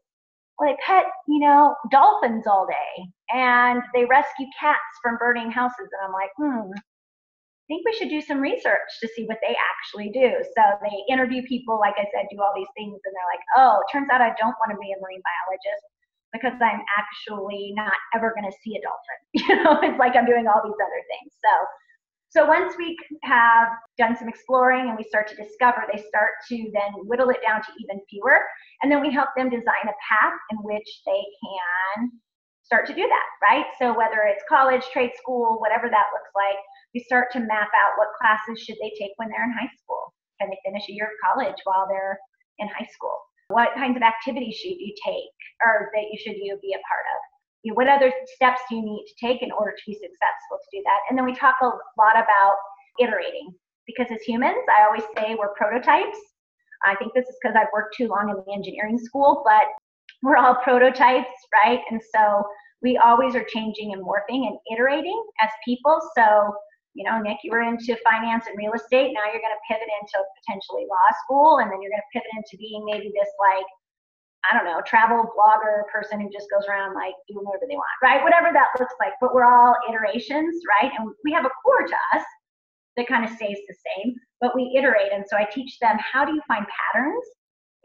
Well, 0.57 0.69
they 0.69 0.77
pet, 0.85 1.05
you 1.27 1.39
know, 1.39 1.75
dolphins 1.91 2.47
all 2.47 2.65
day 2.65 3.05
and 3.29 3.81
they 3.93 4.05
rescue 4.05 4.47
cats 4.57 4.79
from 5.03 5.17
burning 5.17 5.51
houses. 5.51 5.91
And 5.91 6.07
I'm 6.07 6.13
like, 6.13 6.31
hmm, 6.37 6.71
I 6.71 7.65
think 7.67 7.81
we 7.81 7.97
should 7.97 8.13
do 8.13 8.21
some 8.21 8.39
research 8.39 8.93
to 9.01 9.09
see 9.09 9.25
what 9.25 9.41
they 9.41 9.57
actually 9.57 10.13
do. 10.13 10.37
So 10.55 10.63
they 10.85 10.95
interview 11.11 11.41
people, 11.49 11.79
like 11.81 11.95
I 11.97 12.05
said, 12.13 12.29
do 12.29 12.37
all 12.37 12.53
these 12.55 12.69
things, 12.77 12.93
and 12.93 13.09
they're 13.09 13.33
like, 13.33 13.41
oh, 13.57 13.81
it 13.81 13.89
turns 13.91 14.05
out 14.13 14.21
I 14.21 14.37
don't 14.37 14.53
want 14.61 14.69
to 14.69 14.77
be 14.77 14.93
a 14.93 15.01
marine 15.01 15.25
biologist 15.25 15.85
because 16.29 16.53
I'm 16.61 16.85
actually 16.93 17.73
not 17.73 17.97
ever 18.13 18.37
going 18.37 18.45
to 18.45 18.57
see 18.61 18.77
a 18.77 18.81
dolphin. 18.85 19.19
You 19.49 19.63
know, 19.63 19.81
it's 19.81 19.97
like 19.97 20.15
I'm 20.15 20.29
doing 20.29 20.45
all 20.45 20.61
these 20.61 20.77
other 20.77 21.01
things. 21.09 21.33
So 21.41 21.51
so 22.35 22.45
once 22.45 22.75
we 22.77 22.97
have 23.23 23.69
done 23.97 24.17
some 24.17 24.27
exploring 24.27 24.89
and 24.89 24.97
we 24.97 25.07
start 25.07 25.25
to 25.29 25.35
discover, 25.39 25.87
they 25.87 26.03
start 26.03 26.35
to 26.51 26.69
then 26.75 27.07
whittle 27.07 27.29
it 27.29 27.39
down 27.39 27.61
to 27.63 27.71
even 27.79 28.03
fewer. 28.09 28.43
And 28.83 28.91
then 28.91 28.99
we 28.99 29.07
help 29.07 29.29
them 29.37 29.49
design 29.49 29.87
a 29.87 29.95
path 30.03 30.35
in 30.51 30.57
which 30.59 30.99
they 31.05 31.23
can 31.39 32.11
start 32.61 32.87
to 32.87 32.93
do 32.93 33.07
that, 33.07 33.27
right? 33.39 33.67
So 33.79 33.95
whether 33.95 34.27
it's 34.27 34.43
college, 34.49 34.83
trade 34.91 35.11
school, 35.15 35.61
whatever 35.61 35.87
that 35.87 36.11
looks 36.11 36.31
like, 36.35 36.59
we 36.93 36.99
start 37.07 37.31
to 37.31 37.39
map 37.39 37.71
out 37.71 37.95
what 37.95 38.11
classes 38.19 38.61
should 38.61 38.75
they 38.83 38.91
take 38.99 39.15
when 39.15 39.29
they're 39.29 39.47
in 39.47 39.55
high 39.55 39.71
school. 39.79 40.11
Can 40.41 40.49
they 40.49 40.59
finish 40.65 40.83
a 40.89 40.91
year 40.91 41.07
of 41.07 41.15
college 41.23 41.55
while 41.63 41.87
they're 41.87 42.19
in 42.59 42.67
high 42.67 42.89
school? 42.91 43.15
What 43.47 43.75
kinds 43.75 43.95
of 43.95 44.03
activities 44.03 44.55
should 44.59 44.75
you 44.75 44.93
take 45.05 45.31
or 45.63 45.87
that 45.95 46.11
you 46.11 46.19
should 46.19 46.35
you 46.35 46.59
be 46.61 46.75
a 46.75 46.83
part 46.83 47.05
of? 47.15 47.34
You 47.65 47.71
know, 47.71 47.75
what 47.75 47.89
other 47.89 48.13
steps 48.35 48.61
do 48.69 48.75
you 48.75 48.85
need 48.85 49.03
to 49.09 49.25
take 49.25 49.41
in 49.41 49.51
order 49.51 49.71
to 49.71 49.83
be 49.87 49.93
successful 49.93 50.61
to 50.61 50.69
do 50.71 50.83
that? 50.85 50.99
And 51.09 51.17
then 51.17 51.25
we 51.25 51.33
talk 51.33 51.55
a 51.61 51.65
lot 51.97 52.13
about 52.13 52.55
iterating 53.01 53.49
because 53.87 54.05
as 54.13 54.21
humans, 54.21 54.61
I 54.69 54.85
always 54.85 55.01
say 55.17 55.33
we're 55.33 55.53
prototypes. 55.57 56.17
I 56.85 56.93
think 56.95 57.13
this 57.15 57.25
is 57.25 57.35
because 57.41 57.57
I've 57.57 57.73
worked 57.73 57.97
too 57.97 58.07
long 58.07 58.29
in 58.29 58.37
the 58.37 58.53
engineering 58.53 58.99
school, 58.99 59.41
but 59.43 59.65
we're 60.21 60.37
all 60.37 60.61
prototypes, 60.61 61.33
right? 61.51 61.81
And 61.89 61.99
so 62.13 62.45
we 62.83 63.01
always 63.03 63.33
are 63.33 63.45
changing 63.49 63.93
and 63.93 64.03
morphing 64.05 64.45
and 64.45 64.57
iterating 64.71 65.17
as 65.41 65.49
people. 65.65 65.97
So, 66.15 66.53
you 66.93 67.03
know, 67.09 67.17
Nick, 67.19 67.37
you 67.43 67.49
were 67.49 67.65
into 67.65 67.97
finance 68.05 68.45
and 68.45 68.55
real 68.61 68.73
estate. 68.73 69.09
Now 69.17 69.25
you're 69.25 69.41
going 69.41 69.57
to 69.57 69.65
pivot 69.65 69.89
into 69.89 70.17
potentially 70.37 70.85
law 70.85 71.09
school, 71.25 71.65
and 71.65 71.71
then 71.73 71.81
you're 71.81 71.89
going 71.89 72.05
to 72.05 72.13
pivot 72.13 72.29
into 72.37 72.61
being 72.61 72.85
maybe 72.85 73.09
this 73.09 73.31
like 73.41 73.65
I 74.49 74.57
don't 74.57 74.65
know, 74.65 74.81
travel 74.85 75.23
blogger 75.37 75.87
person 75.91 76.21
who 76.21 76.29
just 76.29 76.47
goes 76.49 76.67
around 76.67 76.93
like 76.93 77.13
doing 77.27 77.45
whatever 77.45 77.65
they 77.69 77.75
want, 77.75 77.97
right? 78.03 78.23
Whatever 78.23 78.51
that 78.53 78.69
looks 78.79 78.93
like. 78.99 79.13
But 79.21 79.33
we're 79.33 79.45
all 79.45 79.75
iterations, 79.89 80.61
right? 80.81 80.91
And 80.97 81.09
we 81.23 81.31
have 81.31 81.45
a 81.45 81.53
core 81.63 81.87
to 81.87 81.99
us 82.15 82.25
that 82.97 83.07
kind 83.07 83.25
of 83.25 83.31
stays 83.31 83.57
the 83.67 83.75
same, 83.75 84.15
but 84.39 84.55
we 84.55 84.73
iterate. 84.77 85.11
And 85.13 85.25
so 85.27 85.37
I 85.37 85.45
teach 85.51 85.79
them 85.79 85.97
how 85.99 86.25
do 86.25 86.33
you 86.33 86.41
find 86.47 86.65
patterns 86.93 87.25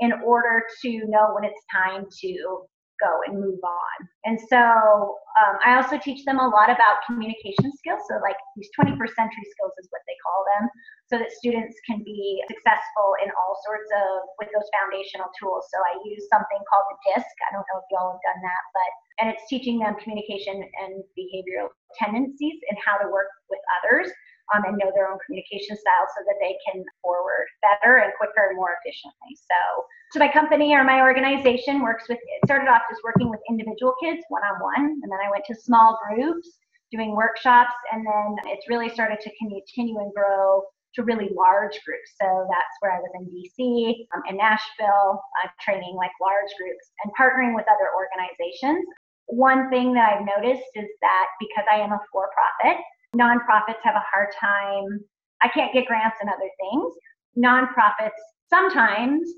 in 0.00 0.12
order 0.24 0.62
to 0.82 0.90
know 1.08 1.32
when 1.34 1.44
it's 1.44 1.60
time 1.72 2.06
to 2.20 2.66
go 3.00 3.20
and 3.26 3.40
move 3.40 3.58
on. 3.64 4.08
And 4.24 4.38
so 4.48 5.16
um, 5.40 5.56
I 5.64 5.76
also 5.76 5.98
teach 5.98 6.24
them 6.24 6.38
a 6.38 6.48
lot 6.48 6.68
about 6.68 7.04
communication 7.06 7.72
skills. 7.76 8.04
So, 8.08 8.20
like 8.22 8.36
these 8.56 8.68
21st 8.78 9.14
century 9.16 9.46
skills 9.48 9.72
is 9.80 9.88
what 9.90 10.04
they 10.06 10.16
call 10.24 10.44
them, 10.56 10.68
so 11.10 11.18
that 11.18 11.34
students 11.34 11.74
can 11.82 12.06
be 12.06 12.38
successful 12.46 13.18
in 13.18 13.28
all 13.34 13.58
sorts 13.66 13.90
of 13.90 14.30
with 14.38 14.46
those 14.54 14.68
foundational 14.78 15.26
tools. 15.34 15.66
So, 15.74 15.82
I 15.82 15.98
use 16.06 16.30
something 16.30 16.62
called 16.70 16.86
the 16.94 16.98
DISC. 17.10 17.34
I 17.50 17.58
don't 17.58 17.66
know 17.66 17.82
if 17.82 17.86
y'all 17.90 18.14
have 18.14 18.22
done 18.22 18.40
that, 18.40 18.62
but 18.70 18.90
and 19.20 19.26
it's 19.34 19.44
teaching 19.50 19.82
them 19.82 19.98
communication 19.98 20.62
and 20.62 21.02
behavioral 21.18 21.68
tendencies 21.98 22.56
and 22.70 22.78
how 22.78 22.96
to 22.96 23.10
work 23.10 23.28
with 23.50 23.60
others 23.82 24.08
um, 24.54 24.64
and 24.64 24.78
know 24.78 24.90
their 24.94 25.10
own 25.10 25.18
communication 25.26 25.76
style 25.76 26.06
so 26.16 26.24
that 26.26 26.38
they 26.40 26.56
can 26.66 26.82
forward 27.02 27.46
better 27.62 27.98
and 27.98 28.12
quicker 28.18 28.48
and 28.48 28.56
more 28.56 28.76
efficiently. 28.80 29.36
So, 29.36 29.84
so 30.12 30.18
my 30.18 30.32
company 30.32 30.74
or 30.74 30.84
my 30.84 31.00
organization 31.00 31.82
works 31.82 32.04
with, 32.08 32.18
it 32.18 32.40
started 32.46 32.68
off 32.68 32.82
just 32.90 33.02
working 33.04 33.30
with 33.30 33.40
individual 33.48 33.94
kids 34.02 34.22
one 34.28 34.42
on 34.42 34.60
one, 34.60 34.98
and 35.02 35.08
then 35.10 35.20
I 35.22 35.30
went 35.30 35.44
to 35.46 35.54
small 35.54 35.98
groups 36.08 36.58
doing 36.90 37.14
workshops, 37.14 37.74
and 37.92 38.04
then 38.04 38.50
it's 38.50 38.68
really 38.68 38.88
started 38.88 39.20
to 39.20 39.30
continue 39.38 39.98
and 40.00 40.12
grow 40.14 40.62
to 40.94 41.04
really 41.04 41.30
large 41.34 41.78
groups. 41.86 42.10
So 42.20 42.46
that's 42.50 42.74
where 42.80 42.92
I 42.92 42.98
was 42.98 43.12
in 43.14 43.26
DC, 43.30 44.06
um, 44.14 44.22
in 44.28 44.36
Nashville, 44.36 45.22
uh, 45.42 45.48
training 45.60 45.94
like 45.96 46.10
large 46.20 46.50
groups 46.58 46.90
and 47.04 47.12
partnering 47.14 47.54
with 47.54 47.66
other 47.70 47.90
organizations. 47.94 48.84
One 49.26 49.70
thing 49.70 49.94
that 49.94 50.10
I've 50.10 50.26
noticed 50.26 50.66
is 50.74 50.90
that 51.00 51.26
because 51.38 51.64
I 51.70 51.78
am 51.78 51.92
a 51.92 52.00
for 52.10 52.28
profit, 52.34 52.82
Nonprofits 53.14 53.82
have 53.82 53.94
a 53.94 54.04
hard 54.12 54.28
time. 54.38 55.00
I 55.42 55.48
can't 55.48 55.72
get 55.72 55.86
grants 55.86 56.18
and 56.20 56.30
other 56.30 56.50
things. 56.58 56.94
Nonprofits, 57.36 58.18
sometimes 58.48 59.28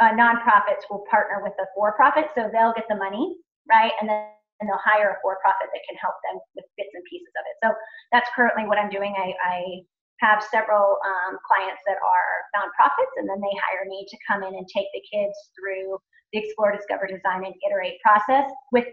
uh, 0.00 0.12
nonprofits 0.12 0.84
will 0.90 1.04
partner 1.10 1.40
with 1.42 1.52
a 1.60 1.64
for 1.74 1.92
profit, 1.96 2.26
so 2.34 2.50
they'll 2.52 2.74
get 2.74 2.84
the 2.88 2.96
money, 2.96 3.36
right? 3.70 3.92
And 4.00 4.08
then 4.08 4.28
and 4.60 4.68
they'll 4.68 4.80
hire 4.80 5.12
a 5.12 5.16
for 5.20 5.36
profit 5.44 5.68
that 5.68 5.82
can 5.84 5.96
help 6.00 6.16
them 6.24 6.40
with 6.56 6.64
bits 6.80 6.88
and 6.94 7.04
pieces 7.04 7.28
of 7.36 7.44
it. 7.44 7.56
So 7.60 7.68
that's 8.12 8.28
currently 8.34 8.64
what 8.64 8.78
I'm 8.78 8.88
doing. 8.88 9.12
I, 9.12 9.36
I 9.44 9.84
have 10.20 10.42
several 10.42 10.98
um, 11.04 11.38
clients 11.46 11.82
that 11.86 11.96
are 12.00 12.34
nonprofits, 12.56 13.12
and 13.16 13.28
then 13.28 13.40
they 13.40 13.54
hire 13.60 13.84
me 13.88 14.06
to 14.08 14.16
come 14.26 14.42
in 14.42 14.54
and 14.54 14.66
take 14.68 14.86
the 14.92 15.02
kids 15.12 15.34
through 15.54 15.98
the 16.32 16.40
Explore, 16.40 16.76
Discover, 16.76 17.06
Design, 17.06 17.44
and 17.44 17.54
Iterate 17.66 18.00
process 18.02 18.50
with 18.72 18.86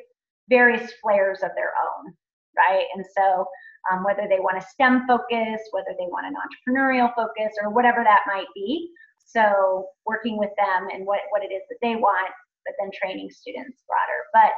various 0.50 0.92
flares 1.02 1.40
of 1.44 1.52
their 1.56 1.72
own, 1.80 2.14
right? 2.58 2.86
And 2.96 3.06
so 3.18 3.46
um, 3.92 4.04
whether 4.04 4.28
they 4.30 4.40
want 4.40 4.58
a 4.58 4.68
STEM 4.68 5.08
focus, 5.08 5.62
whether 5.72 5.96
they 5.98 6.08
want 6.08 6.28
an 6.28 6.36
entrepreneurial 6.36 7.14
focus, 7.16 7.54
or 7.62 7.70
whatever 7.72 8.04
that 8.04 8.22
might 8.28 8.48
be. 8.54 8.90
So 9.26 9.88
working 10.06 10.38
with 10.38 10.52
them 10.58 10.90
and 10.94 11.08
what, 11.08 11.22
what 11.32 11.44
it 11.44 11.54
is 11.54 11.64
that 11.70 11.80
they 11.82 11.96
want 11.96 12.30
but 12.66 12.76
then 12.80 12.92
training 12.96 13.30
students 13.32 13.84
broader. 13.88 14.20
But 14.32 14.56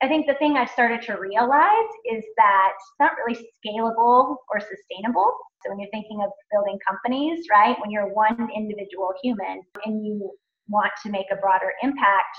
I 0.00 0.06
think 0.06 0.26
the 0.26 0.34
thing 0.34 0.56
I've 0.56 0.70
started 0.70 1.02
to 1.02 1.14
realize 1.14 1.90
is 2.06 2.22
that 2.36 2.70
it's 2.74 2.92
not 3.00 3.12
really 3.18 3.38
scalable 3.58 4.36
or 4.48 4.60
sustainable. 4.60 5.34
So 5.62 5.70
when 5.70 5.80
you're 5.80 5.90
thinking 5.90 6.22
of 6.22 6.30
building 6.52 6.78
companies, 6.86 7.46
right, 7.50 7.76
when 7.80 7.90
you're 7.90 8.06
one 8.14 8.48
individual 8.54 9.12
human 9.22 9.62
and 9.84 10.06
you 10.06 10.30
want 10.68 10.92
to 11.02 11.10
make 11.10 11.26
a 11.32 11.36
broader 11.36 11.72
impact, 11.82 12.30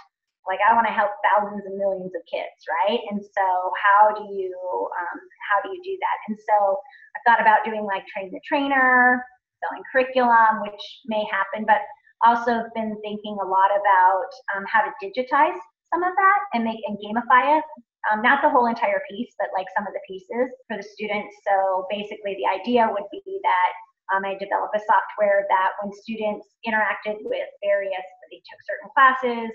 like 0.48 0.60
I 0.64 0.74
want 0.74 0.88
to 0.88 0.94
help 0.94 1.12
thousands 1.20 1.64
and 1.66 1.78
millions 1.78 2.16
of 2.16 2.24
kids, 2.32 2.64
right? 2.88 3.00
And 3.12 3.20
so 3.20 3.46
how 3.76 4.16
do 4.16 4.24
you 4.34 4.56
um, 4.96 5.20
how 5.52 5.62
do 5.62 5.76
you 5.76 5.82
do 5.84 5.98
that? 6.00 6.18
And 6.30 6.38
so 6.40 6.80
I 7.16 7.20
thought 7.28 7.42
about 7.42 7.66
doing 7.66 7.84
like 7.84 8.08
train 8.08 8.32
the 8.32 8.40
trainer, 8.48 9.22
selling 9.60 9.84
curriculum, 9.92 10.64
which 10.64 10.82
may 11.06 11.26
happen, 11.30 11.66
but 11.68 11.84
also 12.26 12.64
been 12.74 12.96
thinking 13.04 13.38
a 13.44 13.48
lot 13.48 13.72
about 13.76 14.32
um, 14.56 14.64
how 14.66 14.82
to 14.82 14.92
digitize 15.04 15.60
some 15.94 16.04
of 16.04 16.14
that 16.16 16.40
and 16.54 16.64
make 16.64 16.80
and 16.88 16.98
gamify 16.98 17.60
it. 17.60 17.66
Um, 18.08 18.22
not 18.24 18.42
the 18.42 18.50
whole 18.50 18.68
entire 18.68 19.04
piece, 19.12 19.36
but 19.38 19.52
like 19.54 19.68
some 19.76 19.86
of 19.86 19.92
the 19.92 20.00
pieces 20.08 20.48
for 20.72 20.78
the 20.78 20.88
students. 20.88 21.36
So 21.44 21.86
basically, 21.92 22.40
the 22.40 22.48
idea 22.48 22.88
would 22.88 23.10
be 23.12 23.22
that 23.44 23.72
um, 24.16 24.24
I 24.26 24.40
develop 24.40 24.72
a 24.74 24.80
software 24.80 25.46
that 25.50 25.76
when 25.82 25.92
students 25.92 26.48
interacted 26.66 27.20
with 27.28 27.50
various, 27.62 28.08
they 28.32 28.40
took 28.40 28.60
certain 28.64 28.90
classes, 28.96 29.52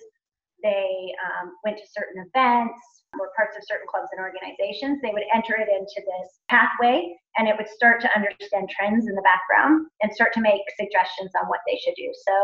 they 0.62 1.12
um, 1.24 1.56
went 1.64 1.78
to 1.78 1.86
certain 1.88 2.22
events, 2.28 3.04
were 3.18 3.30
parts 3.36 3.56
of 3.56 3.62
certain 3.66 3.86
clubs 3.86 4.08
and 4.12 4.20
organizations, 4.20 5.00
they 5.02 5.12
would 5.12 5.26
enter 5.32 5.54
it 5.54 5.68
into 5.70 5.98
this 6.02 6.40
pathway 6.48 7.14
and 7.38 7.48
it 7.48 7.54
would 7.56 7.68
start 7.68 8.00
to 8.02 8.10
understand 8.14 8.70
trends 8.70 9.06
in 9.06 9.14
the 9.14 9.22
background 9.22 9.86
and 10.02 10.12
start 10.12 10.32
to 10.34 10.40
make 10.40 10.62
suggestions 10.78 11.30
on 11.38 11.46
what 11.46 11.60
they 11.66 11.78
should 11.82 11.94
do. 11.96 12.10
So 12.26 12.34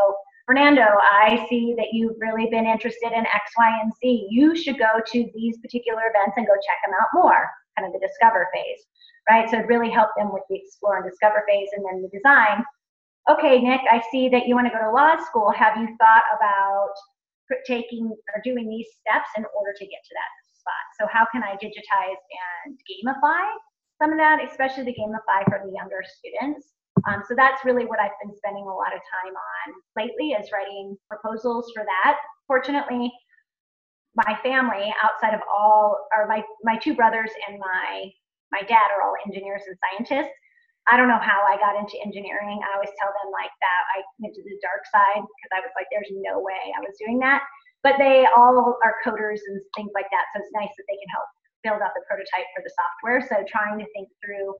Fernando, 0.50 0.82
I 0.82 1.46
see 1.48 1.76
that 1.78 1.92
you've 1.92 2.18
really 2.18 2.50
been 2.50 2.66
interested 2.66 3.12
in 3.12 3.22
X, 3.22 3.52
Y, 3.56 3.70
and 3.84 3.92
Z. 4.02 4.26
You 4.30 4.56
should 4.56 4.80
go 4.80 4.98
to 4.98 5.30
these 5.32 5.56
particular 5.58 6.02
events 6.10 6.34
and 6.36 6.44
go 6.44 6.54
check 6.66 6.82
them 6.82 6.90
out 7.00 7.06
more, 7.14 7.46
kind 7.78 7.86
of 7.86 7.94
the 7.94 8.04
discover 8.04 8.48
phase, 8.52 8.82
right? 9.30 9.48
So 9.48 9.58
it 9.62 9.68
really 9.68 9.90
helped 9.90 10.14
them 10.18 10.32
with 10.32 10.42
the 10.50 10.56
explore 10.56 10.96
and 10.96 11.08
discover 11.08 11.44
phase 11.46 11.68
and 11.76 11.86
then 11.86 12.02
the 12.02 12.10
design. 12.10 12.64
Okay, 13.30 13.60
Nick, 13.60 13.82
I 13.92 14.02
see 14.10 14.28
that 14.30 14.48
you 14.48 14.56
want 14.56 14.66
to 14.66 14.74
go 14.74 14.82
to 14.82 14.90
law 14.90 15.22
school. 15.22 15.52
Have 15.52 15.76
you 15.76 15.86
thought 16.02 16.26
about 16.34 16.98
taking 17.64 18.10
or 18.10 18.42
doing 18.42 18.68
these 18.68 18.88
steps 18.98 19.30
in 19.36 19.46
order 19.54 19.70
to 19.78 19.86
get 19.86 20.02
to 20.02 20.14
that 20.18 20.30
spot? 20.58 20.86
So 20.98 21.06
how 21.06 21.30
can 21.30 21.44
I 21.44 21.54
digitize 21.62 22.18
and 22.66 22.74
gamify 22.90 23.46
some 24.02 24.10
of 24.10 24.18
that, 24.18 24.42
especially 24.50 24.82
the 24.82 24.98
gamify 24.98 25.46
for 25.46 25.62
the 25.64 25.70
younger 25.70 26.02
students? 26.02 26.74
Um, 27.08 27.22
so 27.28 27.34
that's 27.36 27.64
really 27.64 27.86
what 27.86 28.00
I've 28.00 28.16
been 28.22 28.34
spending 28.36 28.64
a 28.64 28.74
lot 28.74 28.92
of 28.94 29.00
time 29.00 29.32
on 29.32 29.66
lately 29.96 30.32
is 30.32 30.50
writing 30.52 30.96
proposals 31.08 31.70
for 31.74 31.84
that. 31.84 32.18
Fortunately, 32.46 33.10
my 34.14 34.36
family 34.42 34.92
outside 35.02 35.34
of 35.34 35.40
all 35.48 35.96
or 36.16 36.26
my, 36.26 36.42
my 36.64 36.76
two 36.76 36.94
brothers 36.94 37.30
and 37.48 37.58
my 37.58 38.10
my 38.50 38.66
dad 38.66 38.90
are 38.90 39.06
all 39.06 39.14
engineers 39.26 39.62
and 39.66 39.78
scientists. 39.78 40.34
I 40.90 40.98
don't 40.98 41.06
know 41.06 41.22
how 41.22 41.46
I 41.46 41.54
got 41.62 41.78
into 41.78 42.02
engineering. 42.02 42.58
I 42.66 42.74
always 42.74 42.90
tell 42.98 43.14
them 43.14 43.30
like 43.30 43.52
that 43.62 43.82
I 43.94 44.02
went 44.18 44.34
to 44.34 44.42
the 44.42 44.58
dark 44.58 44.82
side 44.90 45.22
because 45.22 45.52
I 45.54 45.62
was 45.62 45.70
like, 45.78 45.86
there's 45.94 46.10
no 46.10 46.42
way 46.42 46.58
I 46.74 46.82
was 46.82 46.98
doing 46.98 47.22
that. 47.22 47.46
But 47.86 47.94
they 48.02 48.26
all 48.26 48.74
are 48.82 48.98
coders 49.06 49.38
and 49.46 49.62
things 49.78 49.94
like 49.94 50.10
that. 50.10 50.26
So 50.34 50.42
it's 50.42 50.50
nice 50.50 50.72
that 50.74 50.86
they 50.90 50.98
can 50.98 51.10
help 51.14 51.28
build 51.62 51.80
up 51.84 51.94
the 51.94 52.02
prototype 52.10 52.48
for 52.50 52.64
the 52.66 52.74
software. 52.74 53.22
So 53.22 53.38
trying 53.46 53.78
to 53.78 53.86
think 53.94 54.10
through 54.18 54.56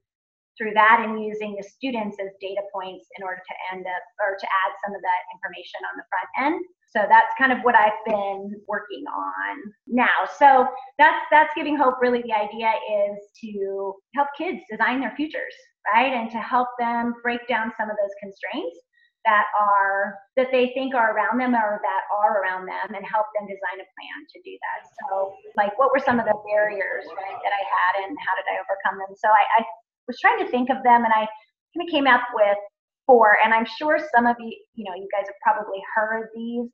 through 0.61 0.77
that 0.77 1.01
and 1.01 1.25
using 1.25 1.57
the 1.57 1.65
students 1.65 2.21
as 2.21 2.29
data 2.41 2.61
points 2.69 3.09
in 3.17 3.25
order 3.25 3.41
to 3.41 3.55
end 3.73 3.89
up 3.89 4.05
or 4.21 4.37
to 4.37 4.45
add 4.45 4.73
some 4.85 4.93
of 4.93 5.01
that 5.01 5.23
information 5.33 5.81
on 5.89 5.97
the 5.97 6.05
front 6.13 6.29
end. 6.37 6.61
So 6.93 7.09
that's 7.09 7.33
kind 7.41 7.49
of 7.49 7.65
what 7.65 7.73
I've 7.73 7.97
been 8.05 8.61
working 8.69 9.09
on 9.09 9.73
now. 9.89 10.29
So 10.37 10.69
that's 10.99 11.25
that's 11.31 11.55
giving 11.57 11.79
hope. 11.81 11.97
Really, 12.03 12.21
the 12.21 12.37
idea 12.37 12.69
is 12.69 13.17
to 13.41 13.95
help 14.15 14.29
kids 14.37 14.61
design 14.69 15.01
their 15.01 15.15
futures, 15.17 15.55
right, 15.89 16.13
and 16.13 16.29
to 16.31 16.39
help 16.39 16.69
them 16.79 17.15
break 17.23 17.49
down 17.49 17.73
some 17.79 17.89
of 17.89 17.97
those 17.97 18.13
constraints 18.21 18.77
that 19.25 19.45
are 19.53 20.17
that 20.37 20.49
they 20.51 20.73
think 20.73 20.95
are 20.95 21.13
around 21.13 21.39
them 21.39 21.55
or 21.55 21.81
that 21.85 22.03
are 22.09 22.41
around 22.41 22.65
them 22.65 22.89
and 22.97 23.05
help 23.05 23.29
them 23.37 23.45
design 23.45 23.77
a 23.77 23.87
plan 23.93 24.19
to 24.33 24.39
do 24.41 24.55
that 24.65 24.81
so 24.97 25.35
like 25.61 25.77
what 25.77 25.93
were 25.93 26.01
some 26.01 26.17
of 26.17 26.25
the 26.25 26.37
barriers 26.49 27.05
right 27.21 27.37
that 27.45 27.53
i 27.53 27.61
had 27.61 27.93
and 28.09 28.17
how 28.25 28.33
did 28.33 28.49
i 28.49 28.57
overcome 28.57 28.97
them 28.97 29.13
so 29.13 29.29
i, 29.29 29.45
I 29.45 29.65
was 30.11 30.19
trying 30.21 30.45
to 30.45 30.51
think 30.51 30.71
of 30.71 30.83
them 30.83 31.05
and 31.05 31.15
I 31.15 31.23
kind 31.71 31.87
of 31.87 31.91
came 31.91 32.07
up 32.07 32.23
with 32.35 32.59
four. 33.07 33.39
And 33.45 33.55
I'm 33.55 33.67
sure 33.79 33.99
some 34.15 34.27
of 34.27 34.37
you, 34.41 34.51
you 34.75 34.85
know, 34.85 34.95
you 34.95 35.09
guys 35.15 35.27
have 35.27 35.43
probably 35.43 35.79
heard 35.95 36.29
these 36.35 36.67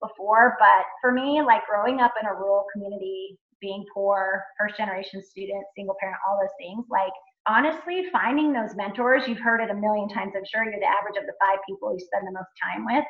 before, 0.00 0.56
but 0.58 0.84
for 1.00 1.12
me, 1.12 1.40
like 1.40 1.62
growing 1.66 2.00
up 2.00 2.12
in 2.20 2.28
a 2.28 2.34
rural 2.34 2.66
community, 2.72 3.38
being 3.60 3.84
poor, 3.94 4.44
first 4.58 4.76
generation 4.76 5.22
student, 5.22 5.64
single 5.76 5.96
parent, 6.00 6.18
all 6.28 6.38
those 6.40 6.52
things, 6.58 6.84
like 6.90 7.12
honestly, 7.46 8.06
finding 8.12 8.52
those 8.52 8.76
mentors, 8.76 9.28
you've 9.28 9.38
heard 9.38 9.62
it 9.62 9.70
a 9.70 9.74
million 9.74 10.08
times, 10.08 10.32
I'm 10.36 10.44
sure 10.44 10.64
you're 10.64 10.80
the 10.80 10.86
average 10.86 11.16
of 11.16 11.26
the 11.26 11.38
five 11.40 11.58
people 11.68 11.92
you 11.92 12.04
spend 12.04 12.26
the 12.26 12.32
most 12.32 12.50
time 12.60 12.84
with, 12.84 13.04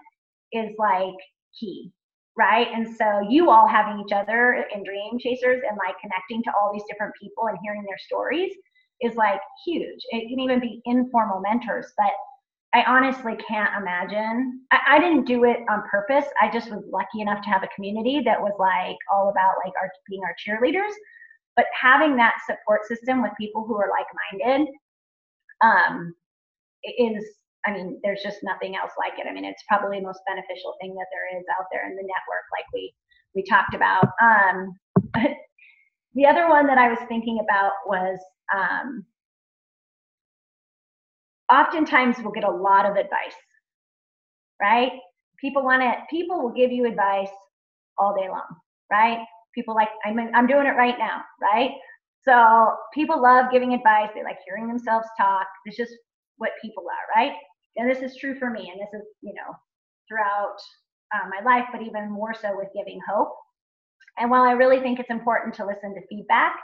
is 0.52 0.76
like 0.78 1.18
key 1.58 1.90
right? 2.36 2.68
And 2.72 2.88
so 2.96 3.20
you 3.28 3.50
all 3.50 3.68
having 3.68 4.00
each 4.00 4.12
other 4.12 4.64
in 4.74 4.84
Dream 4.84 5.18
Chasers 5.18 5.60
and 5.68 5.76
like 5.76 5.96
connecting 6.00 6.42
to 6.44 6.52
all 6.56 6.72
these 6.72 6.84
different 6.88 7.12
people 7.20 7.48
and 7.48 7.58
hearing 7.62 7.84
their 7.84 7.98
stories 7.98 8.52
is 9.00 9.14
like 9.16 9.40
huge. 9.64 10.00
It 10.10 10.28
can 10.28 10.40
even 10.40 10.60
be 10.60 10.80
informal 10.84 11.40
mentors, 11.40 11.92
but 11.96 12.12
I 12.74 12.84
honestly 12.84 13.36
can't 13.46 13.70
imagine. 13.80 14.60
I, 14.70 14.96
I, 14.96 14.98
didn't 14.98 15.26
do 15.26 15.44
it 15.44 15.58
on 15.68 15.82
purpose. 15.90 16.24
I 16.40 16.50
just 16.50 16.70
was 16.70 16.82
lucky 16.90 17.20
enough 17.20 17.42
to 17.44 17.50
have 17.50 17.62
a 17.62 17.68
community 17.74 18.22
that 18.24 18.40
was 18.40 18.54
like 18.58 18.96
all 19.12 19.28
about 19.28 19.56
like 19.64 19.74
our 19.80 19.90
being 20.08 20.22
our 20.24 20.34
cheerleaders. 20.40 20.92
But 21.54 21.66
having 21.78 22.16
that 22.16 22.36
support 22.46 22.86
system 22.86 23.22
with 23.22 23.32
people 23.38 23.66
who 23.66 23.76
are 23.76 23.90
like-minded 23.90 24.68
um, 25.62 26.14
is, 26.98 27.22
I 27.66 27.72
mean, 27.72 28.00
there's 28.02 28.22
just 28.22 28.38
nothing 28.42 28.74
else 28.74 28.92
like 28.98 29.18
it. 29.18 29.28
I 29.28 29.34
mean, 29.34 29.44
it's 29.44 29.62
probably 29.68 29.98
the 29.98 30.06
most 30.06 30.20
beneficial 30.26 30.74
thing 30.80 30.94
that 30.94 31.06
there 31.12 31.38
is 31.38 31.44
out 31.58 31.66
there 31.70 31.84
in 31.84 31.94
the 31.94 32.02
network, 32.02 32.48
like 32.56 32.64
we 32.72 32.94
we 33.34 33.44
talked 33.44 33.74
about. 33.74 34.08
Um, 34.20 34.78
the 36.14 36.26
other 36.26 36.48
one 36.48 36.66
that 36.66 36.78
I 36.78 36.88
was 36.88 36.98
thinking 37.08 37.40
about 37.42 37.72
was 37.86 38.18
um, 38.54 39.04
oftentimes 41.50 42.16
we'll 42.20 42.32
get 42.32 42.44
a 42.44 42.50
lot 42.50 42.86
of 42.86 42.96
advice, 42.96 43.36
right? 44.60 44.92
People 45.40 45.64
want 45.64 45.82
to, 45.82 45.94
people 46.10 46.42
will 46.42 46.52
give 46.52 46.70
you 46.70 46.86
advice 46.86 47.28
all 47.98 48.14
day 48.14 48.28
long, 48.28 48.46
right? 48.90 49.18
People 49.54 49.74
like, 49.74 49.88
I'm, 50.04 50.18
I'm 50.34 50.46
doing 50.46 50.66
it 50.66 50.76
right 50.76 50.98
now, 50.98 51.22
right? 51.40 51.72
So 52.24 52.74
people 52.94 53.20
love 53.20 53.46
giving 53.52 53.74
advice. 53.74 54.10
They 54.14 54.22
like 54.22 54.38
hearing 54.46 54.68
themselves 54.68 55.06
talk. 55.18 55.46
It's 55.66 55.76
just 55.76 55.92
what 56.36 56.50
people 56.62 56.84
are, 56.84 57.20
right? 57.20 57.32
And 57.76 57.90
this 57.90 58.02
is 58.02 58.16
true 58.16 58.38
for 58.38 58.50
me. 58.50 58.70
And 58.70 58.80
this 58.80 59.00
is, 59.00 59.06
you 59.22 59.34
know, 59.34 59.54
throughout 60.08 60.56
uh, 61.14 61.28
my 61.28 61.42
life, 61.44 61.66
but 61.72 61.82
even 61.82 62.10
more 62.10 62.34
so 62.34 62.56
with 62.56 62.68
giving 62.74 63.00
hope. 63.08 63.34
And 64.18 64.30
while 64.30 64.42
I 64.42 64.52
really 64.52 64.80
think 64.80 65.00
it's 65.00 65.10
important 65.10 65.54
to 65.56 65.66
listen 65.66 65.94
to 65.94 66.06
feedback, 66.08 66.54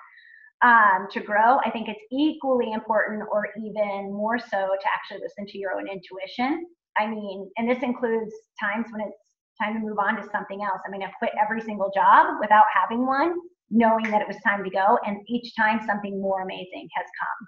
um, 0.62 1.06
to 1.12 1.20
grow, 1.20 1.58
I 1.64 1.70
think 1.70 1.88
it's 1.88 2.02
equally 2.10 2.72
important 2.72 3.22
or 3.30 3.48
even 3.58 4.12
more 4.12 4.38
so 4.38 4.48
to 4.48 4.88
actually 4.94 5.20
listen 5.22 5.46
to 5.46 5.58
your 5.58 5.72
own 5.78 5.86
intuition. 5.88 6.66
I 6.98 7.06
mean, 7.06 7.48
and 7.56 7.70
this 7.70 7.82
includes 7.82 8.32
times 8.60 8.86
when 8.90 9.06
it's 9.06 9.16
time 9.62 9.74
to 9.74 9.80
move 9.80 9.98
on 9.98 10.16
to 10.16 10.28
something 10.30 10.62
else. 10.62 10.80
I 10.86 10.90
mean, 10.90 11.02
I've 11.02 11.14
quit 11.18 11.32
every 11.40 11.60
single 11.60 11.90
job 11.94 12.38
without 12.40 12.64
having 12.74 13.06
one, 13.06 13.34
knowing 13.70 14.10
that 14.10 14.22
it 14.22 14.28
was 14.28 14.36
time 14.44 14.64
to 14.64 14.70
go. 14.70 14.98
And 15.06 15.18
each 15.28 15.54
time 15.56 15.80
something 15.86 16.20
more 16.20 16.42
amazing 16.42 16.88
has 16.96 17.06
come. 17.20 17.40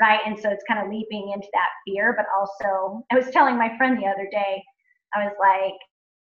Right. 0.00 0.20
And 0.24 0.38
so 0.38 0.48
it's 0.48 0.64
kind 0.66 0.80
of 0.80 0.90
leaping 0.90 1.32
into 1.34 1.48
that 1.52 1.68
fear, 1.84 2.16
but 2.16 2.24
also, 2.38 3.04
I 3.12 3.16
was 3.16 3.30
telling 3.32 3.58
my 3.58 3.76
friend 3.76 3.98
the 3.98 4.08
other 4.08 4.28
day, 4.32 4.62
I 5.14 5.24
was 5.24 5.34
like, 5.38 5.76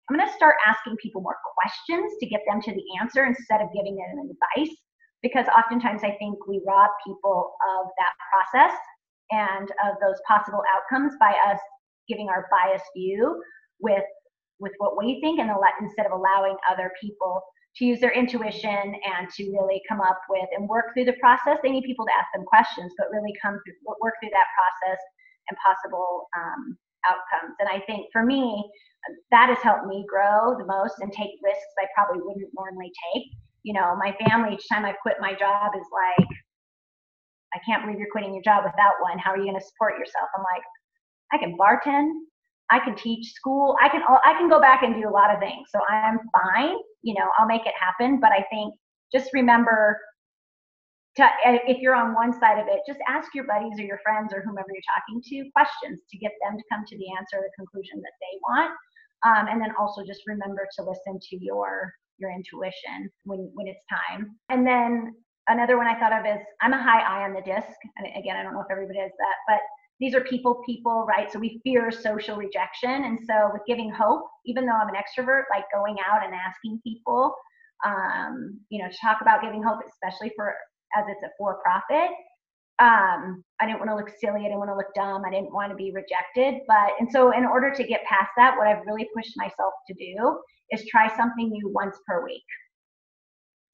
I'm 0.08 0.16
going 0.16 0.26
to 0.26 0.34
start 0.34 0.56
asking 0.66 0.96
people 1.00 1.22
more 1.22 1.38
questions 1.54 2.12
to 2.18 2.26
get 2.26 2.40
them 2.48 2.60
to 2.62 2.72
the 2.72 2.82
answer 3.00 3.26
instead 3.26 3.60
of 3.60 3.70
giving 3.72 3.94
them 3.94 4.26
advice 4.26 4.74
because 5.22 5.46
oftentimes 5.48 6.02
I 6.02 6.16
think 6.18 6.46
we 6.46 6.62
rob 6.66 6.90
people 7.06 7.52
of 7.78 7.88
that 7.98 8.14
process 8.30 8.76
and 9.30 9.70
of 9.84 9.96
those 10.00 10.16
possible 10.26 10.62
outcomes 10.74 11.12
by 11.20 11.34
us 11.50 11.58
giving 12.08 12.28
our 12.28 12.46
biased 12.50 12.84
view 12.96 13.42
with 13.80 14.04
with 14.58 14.72
what 14.78 14.98
we 14.98 15.20
think 15.22 15.40
and 15.40 15.50
instead 15.80 16.04
of 16.04 16.12
allowing 16.12 16.56
other 16.70 16.92
people 17.00 17.42
to 17.76 17.84
use 17.84 18.00
their 18.00 18.12
intuition 18.12 18.94
and 19.16 19.30
to 19.30 19.50
really 19.52 19.80
come 19.88 20.00
up 20.00 20.20
with 20.28 20.48
and 20.56 20.68
work 20.68 20.92
through 20.92 21.04
the 21.04 21.14
process. 21.14 21.56
They 21.62 21.70
need 21.70 21.84
people 21.84 22.04
to 22.04 22.12
ask 22.12 22.26
them 22.34 22.44
questions 22.44 22.92
but 22.98 23.08
really 23.10 23.32
come 23.40 23.58
through 23.64 23.74
work 24.00 24.14
through 24.20 24.30
that 24.32 24.50
process 24.52 25.00
and 25.48 25.56
possible 25.64 26.28
um, 26.36 26.76
outcomes. 27.06 27.56
And 27.60 27.68
i 27.68 27.80
think 27.86 28.08
for 28.12 28.24
me 28.24 28.68
that 29.30 29.48
has 29.48 29.58
helped 29.58 29.86
me 29.86 30.04
grow 30.08 30.56
the 30.58 30.66
most 30.66 31.00
and 31.00 31.12
take 31.12 31.30
risks 31.42 31.72
i 31.78 31.86
probably 31.94 32.22
wouldn't 32.22 32.50
normally 32.54 32.92
take 33.12 33.32
you 33.62 33.74
know, 33.74 33.96
my 33.96 34.16
family, 34.24 34.54
each 34.54 34.68
time 34.68 34.84
I 34.84 34.92
quit 34.92 35.16
my 35.20 35.34
job 35.34 35.72
is 35.76 35.86
like, 35.92 36.28
I 37.54 37.58
can't 37.66 37.82
believe 37.84 37.98
you're 37.98 38.10
quitting 38.12 38.32
your 38.32 38.42
job 38.42 38.64
without 38.64 38.94
one. 39.00 39.18
How 39.18 39.32
are 39.32 39.38
you 39.38 39.44
going 39.44 39.58
to 39.58 39.66
support 39.66 39.98
yourself? 39.98 40.28
I'm 40.36 40.44
like, 40.54 40.62
I 41.32 41.38
can 41.38 41.56
bartend. 41.58 42.10
I 42.70 42.78
can 42.78 42.94
teach 42.94 43.32
school. 43.32 43.76
I 43.82 43.88
can 43.88 44.02
all, 44.08 44.20
I 44.24 44.34
can 44.34 44.48
go 44.48 44.60
back 44.60 44.82
and 44.82 44.94
do 44.94 45.08
a 45.08 45.10
lot 45.10 45.34
of 45.34 45.40
things. 45.40 45.68
So 45.74 45.80
I'm 45.88 46.20
fine. 46.30 46.76
You 47.02 47.14
know, 47.14 47.28
I'll 47.36 47.46
make 47.46 47.66
it 47.66 47.74
happen. 47.78 48.20
But 48.20 48.30
I 48.30 48.44
think 48.50 48.74
just 49.12 49.30
remember 49.34 49.98
to, 51.16 51.28
if 51.66 51.78
you're 51.78 51.96
on 51.96 52.14
one 52.14 52.32
side 52.32 52.60
of 52.60 52.68
it, 52.68 52.80
just 52.86 53.00
ask 53.08 53.34
your 53.34 53.44
buddies 53.44 53.78
or 53.78 53.82
your 53.82 53.98
friends 54.04 54.32
or 54.32 54.42
whomever 54.42 54.68
you're 54.70 54.86
talking 54.86 55.20
to 55.20 55.50
questions 55.50 55.98
to 56.10 56.18
get 56.18 56.30
them 56.46 56.56
to 56.56 56.64
come 56.70 56.84
to 56.86 56.96
the 56.96 57.10
answer 57.18 57.38
or 57.38 57.42
the 57.42 57.56
conclusion 57.58 58.00
that 58.00 58.14
they 58.22 58.38
want. 58.46 58.70
Um, 59.26 59.48
and 59.50 59.60
then 59.60 59.74
also 59.78 60.06
just 60.06 60.22
remember 60.26 60.68
to 60.78 60.84
listen 60.84 61.18
to 61.18 61.36
your 61.44 61.92
your 62.20 62.30
intuition 62.30 63.10
when 63.24 63.50
when 63.54 63.66
it's 63.66 63.82
time. 63.88 64.36
And 64.48 64.66
then 64.66 65.14
another 65.48 65.76
one 65.76 65.86
I 65.86 65.98
thought 65.98 66.12
of 66.12 66.26
is 66.26 66.44
I'm 66.60 66.72
a 66.72 66.82
high 66.82 67.00
I 67.00 67.24
on 67.24 67.32
the 67.32 67.42
disc. 67.42 67.76
And 67.96 68.06
again, 68.16 68.36
I 68.36 68.42
don't 68.42 68.54
know 68.54 68.60
if 68.60 68.70
everybody 68.70 68.98
is 69.00 69.12
that, 69.18 69.36
but 69.48 69.60
these 70.00 70.14
are 70.14 70.22
people, 70.22 70.62
people, 70.64 71.06
right? 71.06 71.30
So 71.30 71.38
we 71.38 71.60
fear 71.62 71.90
social 71.90 72.36
rejection. 72.36 73.04
And 73.04 73.18
so 73.26 73.50
with 73.52 73.62
giving 73.66 73.90
hope, 73.90 74.22
even 74.46 74.64
though 74.64 74.72
I'm 74.72 74.88
an 74.88 74.94
extrovert, 74.94 75.42
like 75.54 75.64
going 75.74 75.96
out 76.08 76.24
and 76.24 76.32
asking 76.34 76.80
people, 76.82 77.34
um, 77.84 78.58
you 78.70 78.82
know, 78.82 78.88
to 78.88 78.96
talk 79.02 79.18
about 79.20 79.42
giving 79.42 79.62
hope, 79.62 79.80
especially 79.86 80.32
for 80.36 80.54
as 80.96 81.04
it's 81.08 81.22
a 81.22 81.28
for 81.38 81.60
profit. 81.62 82.10
Um, 82.78 83.44
I 83.60 83.66
didn't 83.66 83.78
want 83.78 83.90
to 83.90 83.96
look 83.96 84.08
silly. 84.08 84.40
I 84.40 84.44
didn't 84.44 84.58
want 84.58 84.70
to 84.70 84.76
look 84.76 84.94
dumb. 84.94 85.22
I 85.26 85.30
didn't 85.30 85.52
want 85.52 85.70
to 85.70 85.76
be 85.76 85.92
rejected. 85.92 86.62
But, 86.66 86.92
and 86.98 87.10
so 87.12 87.36
in 87.36 87.44
order 87.44 87.70
to 87.74 87.84
get 87.84 88.02
past 88.04 88.30
that, 88.38 88.56
what 88.56 88.66
I've 88.66 88.86
really 88.86 89.06
pushed 89.14 89.36
myself 89.36 89.74
to 89.86 89.94
do 89.94 90.40
is 90.70 90.84
try 90.86 91.14
something 91.16 91.50
new 91.50 91.68
once 91.68 91.96
per 92.06 92.24
week. 92.24 92.44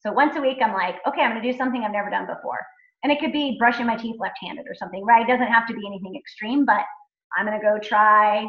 So 0.01 0.13
once 0.13 0.37
a 0.37 0.41
week, 0.41 0.59
I'm 0.63 0.73
like, 0.73 0.97
okay, 1.07 1.23
I'm 1.23 1.33
going 1.33 1.43
to 1.43 1.53
do 1.53 1.57
something 1.57 1.83
I've 1.83 1.93
never 1.93 2.11
done 2.11 2.27
before. 2.27 2.61
And 3.03 3.13
it 3.13 3.21
could 3.21 3.33
be 3.33 3.57
brushing 3.59 3.87
my 3.87 3.97
teeth 3.97 4.17
left 4.19 4.37
handed 4.43 4.67
or 4.69 4.75
something, 4.75 5.05
right? 5.05 5.29
It 5.29 5.31
doesn't 5.31 5.53
have 5.53 5.67
to 5.69 5.75
be 5.75 5.87
anything 5.87 6.15
extreme, 6.17 6.65
but 6.65 6.83
I'm 7.37 7.47
going 7.47 7.59
to 7.59 7.65
go 7.65 7.79
try, 7.79 8.47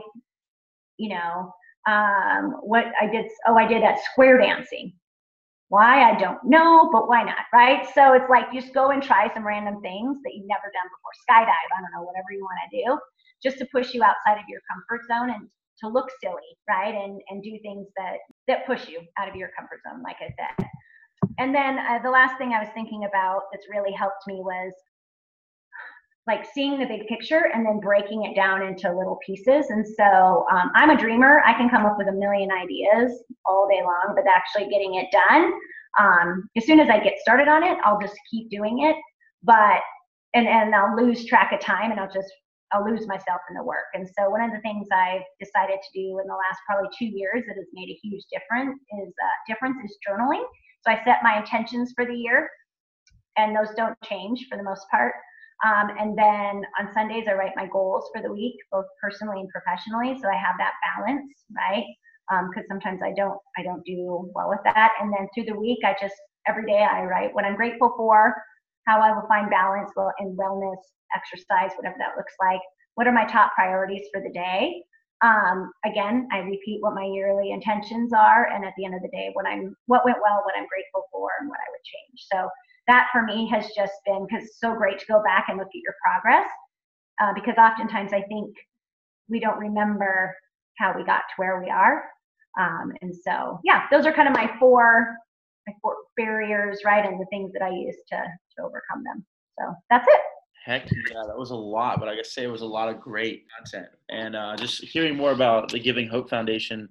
you 0.97 1.09
know, 1.09 1.51
um, 1.87 2.57
what 2.61 2.85
I 3.01 3.07
did. 3.07 3.25
Oh, 3.47 3.55
I 3.55 3.67
did 3.67 3.81
that 3.81 3.99
square 4.11 4.37
dancing. 4.37 4.93
Why? 5.69 6.09
I 6.09 6.17
don't 6.17 6.39
know, 6.45 6.89
but 6.91 7.09
why 7.09 7.23
not, 7.23 7.43
right? 7.53 7.85
So 7.93 8.13
it's 8.13 8.29
like 8.29 8.53
just 8.53 8.73
go 8.73 8.91
and 8.91 9.03
try 9.03 9.31
some 9.33 9.45
random 9.45 9.81
things 9.81 10.17
that 10.23 10.31
you've 10.33 10.47
never 10.47 10.71
done 10.71 10.87
before. 10.87 11.11
Skydive, 11.27 11.47
I 11.49 11.81
don't 11.81 11.91
know, 11.93 12.05
whatever 12.05 12.31
you 12.31 12.43
want 12.43 12.59
to 12.71 12.83
do, 12.83 12.99
just 13.43 13.57
to 13.59 13.67
push 13.71 13.93
you 13.93 14.01
outside 14.01 14.39
of 14.39 14.47
your 14.47 14.61
comfort 14.71 15.05
zone 15.07 15.29
and 15.31 15.49
to 15.81 15.87
look 15.89 16.09
silly, 16.21 16.57
right? 16.69 16.93
And 16.93 17.21
and 17.29 17.43
do 17.43 17.57
things 17.61 17.87
that 17.97 18.17
that 18.47 18.65
push 18.65 18.87
you 18.87 19.01
out 19.19 19.29
of 19.29 19.35
your 19.35 19.49
comfort 19.57 19.79
zone, 19.87 20.03
like 20.03 20.17
I 20.19 20.33
said. 20.37 20.67
And 21.39 21.53
then 21.53 21.79
uh, 21.79 21.99
the 22.03 22.09
last 22.09 22.37
thing 22.37 22.53
I 22.53 22.59
was 22.59 22.69
thinking 22.73 23.05
about 23.05 23.43
that's 23.51 23.67
really 23.69 23.91
helped 23.91 24.25
me 24.27 24.35
was 24.35 24.73
like 26.27 26.45
seeing 26.53 26.77
the 26.77 26.85
big 26.85 27.07
picture 27.07 27.49
and 27.53 27.65
then 27.65 27.79
breaking 27.79 28.25
it 28.25 28.35
down 28.35 28.61
into 28.61 28.91
little 28.91 29.17
pieces. 29.25 29.69
And 29.69 29.87
so 29.87 30.45
um, 30.51 30.71
I'm 30.75 30.89
a 30.89 30.97
dreamer. 30.97 31.41
I 31.45 31.53
can 31.53 31.69
come 31.69 31.85
up 31.85 31.97
with 31.97 32.09
a 32.09 32.11
million 32.11 32.51
ideas 32.51 33.23
all 33.45 33.67
day 33.69 33.81
long, 33.81 34.13
but 34.13 34.25
actually 34.27 34.69
getting 34.69 34.95
it 34.95 35.07
done, 35.11 35.53
um, 35.99 36.49
as 36.57 36.65
soon 36.65 36.79
as 36.79 36.89
I 36.89 36.99
get 36.99 37.17
started 37.19 37.47
on 37.47 37.63
it, 37.63 37.77
I'll 37.83 37.99
just 37.99 38.15
keep 38.29 38.49
doing 38.49 38.83
it. 38.83 38.95
But 39.43 39.81
and 40.33 40.47
and 40.47 40.75
I'll 40.75 40.95
lose 40.95 41.25
track 41.25 41.53
of 41.53 41.59
time 41.59 41.91
and 41.91 41.99
I'll 41.99 42.11
just 42.11 42.31
I'll 42.71 42.85
lose 42.85 43.07
myself 43.07 43.41
in 43.49 43.55
the 43.55 43.63
work. 43.63 43.87
And 43.93 44.07
so 44.17 44.29
one 44.29 44.41
of 44.41 44.51
the 44.51 44.59
things 44.61 44.87
I've 44.91 45.23
decided 45.39 45.79
to 45.81 45.91
do 45.93 46.19
in 46.19 46.27
the 46.27 46.35
last 46.35 46.59
probably 46.67 46.89
two 46.97 47.05
years 47.05 47.43
that 47.47 47.55
has 47.55 47.67
made 47.73 47.89
a 47.89 47.99
huge 48.03 48.23
difference 48.31 48.79
is 48.99 49.09
uh, 49.09 49.37
difference 49.47 49.77
is 49.85 49.97
journaling. 50.07 50.43
So 50.85 50.91
I 50.91 51.03
set 51.03 51.23
my 51.23 51.39
intentions 51.39 51.93
for 51.95 52.05
the 52.05 52.13
year, 52.13 52.49
and 53.37 53.55
those 53.55 53.73
don't 53.75 53.97
change 54.03 54.47
for 54.49 54.57
the 54.57 54.63
most 54.63 54.85
part. 54.91 55.13
Um, 55.65 55.89
and 55.99 56.17
then 56.17 56.63
on 56.79 56.93
Sundays, 56.93 57.25
I 57.27 57.33
write 57.33 57.53
my 57.55 57.67
goals 57.67 58.09
for 58.13 58.21
the 58.21 58.31
week, 58.31 58.55
both 58.71 58.85
personally 59.01 59.39
and 59.39 59.49
professionally. 59.49 60.17
So 60.21 60.29
I 60.29 60.35
have 60.35 60.55
that 60.59 60.73
balance, 60.85 61.33
right? 61.55 61.85
Because 62.29 62.65
um, 62.69 62.69
sometimes 62.69 63.01
I 63.01 63.13
don't, 63.15 63.39
I 63.57 63.63
don't 63.63 63.83
do 63.83 64.29
well 64.35 64.49
with 64.49 64.59
that. 64.65 64.91
And 65.01 65.11
then 65.11 65.27
through 65.33 65.45
the 65.45 65.59
week, 65.59 65.79
I 65.83 65.95
just 65.99 66.13
every 66.47 66.65
day 66.65 66.85
I 66.89 67.03
write 67.03 67.33
what 67.33 67.45
I'm 67.45 67.55
grateful 67.55 67.93
for, 67.97 68.35
how 68.87 69.01
I 69.01 69.11
will 69.11 69.27
find 69.27 69.49
balance 69.49 69.91
well 69.95 70.13
in 70.19 70.35
wellness, 70.35 70.79
exercise, 71.15 71.75
whatever 71.77 71.95
that 71.99 72.17
looks 72.17 72.33
like. 72.41 72.61
What 72.95 73.07
are 73.07 73.11
my 73.11 73.25
top 73.25 73.51
priorities 73.53 74.07
for 74.13 74.21
the 74.21 74.31
day? 74.31 74.81
Um, 75.21 75.71
again, 75.85 76.27
I 76.31 76.39
repeat 76.39 76.81
what 76.81 76.93
my 76.95 77.05
yearly 77.05 77.51
intentions 77.51 78.13
are, 78.13 78.47
and 78.53 78.63
at 78.63 78.73
the 78.77 78.85
end 78.85 78.95
of 78.95 79.01
the 79.01 79.09
day, 79.09 79.29
what 79.33 79.45
I'm, 79.45 79.75
what 79.87 80.05
went 80.05 80.17
well, 80.21 80.41
what 80.45 80.53
I'm 80.57 80.67
grateful 80.67 81.03
for, 81.11 81.29
and 81.39 81.49
what 81.49 81.59
I 81.59 81.69
would 81.71 81.83
change. 81.83 82.25
So 82.31 82.49
that 82.87 83.07
for 83.11 83.23
me 83.23 83.49
has 83.49 83.65
just 83.75 83.93
been 84.05 84.25
because 84.27 84.45
it's 84.45 84.59
so 84.59 84.73
great 84.73 84.99
to 84.99 85.05
go 85.07 85.21
back 85.23 85.45
and 85.49 85.57
look 85.57 85.67
at 85.67 85.83
your 85.83 85.95
progress 86.03 86.49
uh, 87.21 87.33
because 87.33 87.55
oftentimes 87.57 88.13
I 88.13 88.21
think 88.23 88.55
we 89.27 89.39
don't 89.39 89.59
remember 89.59 90.35
how 90.77 90.93
we 90.95 91.03
got 91.03 91.19
to 91.19 91.33
where 91.37 91.61
we 91.61 91.69
are. 91.69 92.03
Um, 92.59 92.93
and 93.01 93.13
so, 93.13 93.59
yeah, 93.63 93.83
those 93.91 94.05
are 94.05 94.13
kind 94.13 94.27
of 94.27 94.33
my 94.33 94.49
four, 94.59 95.15
my 95.67 95.73
four 95.81 95.95
barriers, 96.17 96.81
right, 96.83 97.05
and 97.05 97.19
the 97.19 97.25
things 97.27 97.53
that 97.53 97.61
I 97.61 97.69
use 97.69 97.95
to 98.09 98.17
to 98.17 98.63
overcome 98.63 99.03
them. 99.03 99.25
So 99.59 99.73
that's 99.89 100.05
it. 100.07 100.21
Heck 100.65 100.89
yeah, 100.91 101.23
that 101.25 101.37
was 101.37 101.51
a 101.51 101.55
lot, 101.55 101.97
but 101.99 102.09
I 102.09 102.15
guess 102.15 102.33
say 102.33 102.43
it 102.43 102.51
was 102.51 102.61
a 102.61 102.65
lot 102.65 102.89
of 102.89 102.99
great 102.99 103.45
content. 103.55 103.87
And 104.09 104.35
uh, 104.35 104.57
just 104.57 104.83
hearing 104.83 105.15
more 105.15 105.31
about 105.31 105.71
the 105.71 105.79
Giving 105.79 106.09
Hope 106.09 106.29
Foundation, 106.29 106.89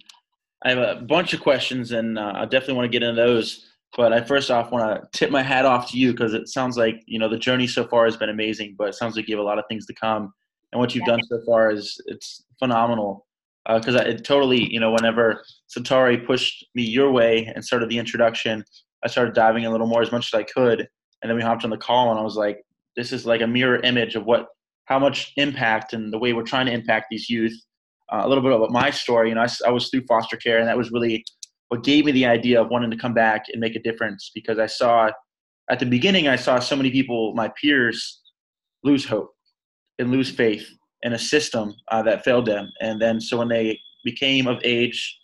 I 0.65 0.71
have 0.71 0.79
a 0.79 1.03
bunch 1.03 1.35
of 1.35 1.41
questions, 1.41 1.93
and 1.93 2.19
uh, 2.19 2.33
I 2.37 2.45
definitely 2.47 2.75
want 2.75 2.91
to 2.91 2.99
get 2.99 3.07
into 3.07 3.21
those. 3.21 3.67
But 3.95 4.15
I 4.15 4.23
first 4.23 4.51
off 4.51 4.73
want 4.73 5.03
to 5.03 5.19
tip 5.19 5.31
my 5.31 5.43
hat 5.43 5.67
off 5.67 5.91
to 5.91 5.99
you 5.99 6.12
because 6.12 6.33
it 6.33 6.49
sounds 6.49 6.79
like 6.79 7.03
you 7.07 7.19
know 7.19 7.29
the 7.29 7.39
journey 7.39 7.67
so 7.67 7.87
far 7.87 8.07
has 8.07 8.17
been 8.17 8.31
amazing, 8.31 8.77
but 8.79 8.89
it 8.89 8.95
sounds 8.95 9.15
like 9.15 9.29
you 9.29 9.37
have 9.37 9.45
a 9.45 9.47
lot 9.47 9.59
of 9.59 9.65
things 9.69 9.85
to 9.87 9.95
come, 9.95 10.33
and 10.73 10.81
what 10.81 10.95
you've 10.95 11.05
yeah. 11.07 11.17
done 11.17 11.23
so 11.25 11.41
far 11.45 11.71
is 11.71 12.01
it's 12.07 12.45
phenomenal. 12.59 13.27
Because 13.69 13.97
uh, 13.97 14.05
it 14.07 14.25
totally, 14.25 14.73
you 14.73 14.79
know, 14.79 14.93
whenever 14.93 15.43
Satari 15.69 16.25
pushed 16.25 16.65
me 16.77 16.83
your 16.85 17.11
way 17.11 17.53
and 17.53 17.65
started 17.65 17.89
the 17.89 17.99
introduction, 17.99 18.65
I 19.07 19.09
started 19.09 19.35
diving 19.35 19.66
a 19.66 19.71
little 19.71 19.87
more 19.87 20.03
as 20.03 20.11
much 20.11 20.35
as 20.35 20.37
I 20.37 20.42
could, 20.42 20.81
and 20.81 21.31
then 21.31 21.37
we 21.37 21.42
hopped 21.42 21.62
on 21.62 21.71
the 21.71 21.77
call, 21.77 22.11
and 22.11 22.19
I 22.19 22.25
was 22.25 22.35
like, 22.35 22.61
this 22.97 23.12
is 23.12 23.25
like 23.25 23.40
a 23.40 23.47
mirror 23.47 23.79
image 23.85 24.16
of 24.16 24.25
what 24.25 24.49
how 24.87 24.99
much 24.99 25.33
impact 25.37 25.92
and 25.92 26.12
the 26.12 26.19
way 26.19 26.33
we're 26.33 26.42
trying 26.42 26.66
to 26.66 26.73
impact 26.73 27.07
these 27.09 27.31
youth. 27.31 27.57
Uh, 28.12 28.23
a 28.25 28.29
little 28.29 28.42
bit 28.42 28.53
about 28.53 28.73
my 28.73 28.90
story. 28.90 29.29
You 29.29 29.37
know, 29.37 29.42
I, 29.42 29.49
I 29.64 29.71
was 29.71 29.90
through 29.90 30.07
foster 30.09 30.37
care, 30.37 30.59
and 30.59 30.66
that 30.66 30.77
was 30.77 30.90
really 30.90 31.25
what 31.69 31.85
gave 31.85 32.05
me 32.05 32.11
the 32.11 32.27
idea 32.27 32.61
of 32.61 32.69
wanting 32.69 32.90
to 32.90 32.97
come 32.97 33.14
back 33.14 33.45
and 33.53 33.61
make 33.61 33.77
a 33.77 33.81
difference 33.81 34.33
because 34.35 34.59
I 34.59 34.66
saw 34.66 35.11
at 35.71 35.79
the 35.79 35.87
beginning 35.87 36.27
I 36.27 36.37
saw 36.37 36.59
so 36.59 36.75
many 36.75 36.90
people, 36.90 37.33
my 37.35 37.49
peers, 37.61 38.23
lose 38.83 39.05
hope 39.05 39.31
and 40.01 40.11
lose 40.11 40.31
faith 40.31 40.69
in 41.03 41.12
a 41.12 41.19
system 41.19 41.73
uh, 41.92 42.03
that 42.03 42.25
failed 42.25 42.47
them. 42.47 42.71
And 42.81 43.01
then 43.01 43.21
so 43.21 43.38
when 43.38 43.49
they 43.49 43.79
became 44.05 44.49
of 44.49 44.59
age, 44.64 45.16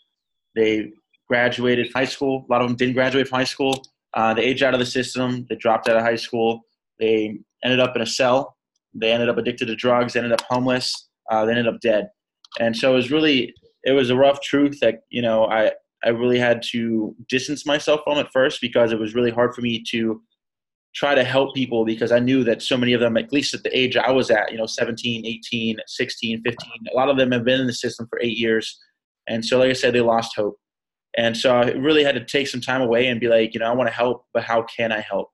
they 0.55 0.93
graduated 1.33 1.91
high 1.95 2.11
school. 2.15 2.45
A 2.47 2.53
lot 2.53 2.61
of 2.61 2.69
them 2.69 2.77
didn't 2.77 2.93
graduate 2.93 3.27
from 3.27 3.39
high 3.39 3.53
school. 3.57 3.75
Uh, 4.13 4.35
they 4.35 4.43
aged 4.43 4.63
out 4.63 4.75
of 4.75 4.81
the 4.81 4.93
system. 4.99 5.47
They 5.49 5.57
dropped 5.57 5.89
out 5.89 5.97
of 5.97 6.03
high 6.03 6.21
school. 6.27 6.61
They 6.99 7.39
ended 7.65 7.81
up 7.81 7.97
in 7.97 8.03
a 8.03 8.07
cell. 8.07 8.55
They 8.95 9.11
ended 9.11 9.31
up 9.31 9.39
addicted 9.39 9.67
to 9.67 9.75
drugs. 9.75 10.13
They 10.13 10.21
ended 10.21 10.35
up 10.39 10.45
homeless. 10.51 11.09
Uh, 11.31 11.47
they 11.47 11.53
ended 11.53 11.69
up 11.69 11.81
dead. 11.81 12.11
And 12.61 12.77
so 12.77 12.93
it 12.93 12.97
was 12.97 13.11
really 13.11 13.55
it 13.85 13.93
was 13.93 14.11
a 14.11 14.17
rough 14.17 14.43
truth 14.43 14.79
that 14.81 14.97
you 15.09 15.23
know 15.23 15.47
I 15.47 15.73
I 16.05 16.11
really 16.11 16.39
had 16.39 16.63
to 16.73 17.17
distance 17.31 17.65
myself 17.65 18.03
from 18.05 18.19
at 18.19 18.31
first 18.31 18.61
because 18.61 18.93
it 18.93 18.99
was 18.99 19.15
really 19.15 19.31
hard 19.31 19.55
for 19.55 19.63
me 19.63 19.83
to 19.93 20.21
try 20.95 21.15
to 21.15 21.25
help 21.25 21.55
people 21.55 21.87
because 21.87 22.13
I 22.13 22.19
knew 22.19 22.45
that 22.45 22.61
so 22.61 22.77
many 22.77 22.93
of 22.93 23.01
them, 23.01 23.17
at 23.17 23.33
least 23.33 23.55
at 23.55 23.63
the 23.63 23.75
age 23.77 23.97
I 23.97 24.11
was 24.11 24.31
at, 24.31 24.53
you 24.53 24.59
know, 24.59 24.67
17, 24.67 25.25
18, 25.25 25.77
16, 25.87 26.43
15, 26.43 26.71
a 26.93 26.97
lot 26.97 27.09
of 27.09 27.17
them 27.17 27.33
have 27.33 27.45
been 27.45 27.63
in 27.63 27.67
the 27.67 27.73
system 27.73 28.07
for 28.11 28.21
eight 28.21 28.37
years. 28.37 28.79
And 29.27 29.43
so, 29.43 29.59
like 29.59 29.71
I 29.71 29.73
said, 29.73 29.95
they 29.95 30.03
lost 30.03 30.37
hope. 30.37 30.59
And 31.17 31.37
so 31.37 31.55
I 31.55 31.73
really 31.73 32.05
had 32.05 32.15
to 32.15 32.25
take 32.25 32.49
some 32.49 32.61
time 32.61 32.81
away 32.81 33.09
and 33.09 33.21
be 33.21 33.29
like, 33.29 33.55
you 33.55 33.61
know, 33.61 33.67
I 33.67 33.75
want 33.75 33.89
to 33.89 33.95
help, 33.95 34.25
but 34.33 34.45
how 34.45 34.63
can 34.63 34.93
I 34.93 35.01
help? 35.01 35.31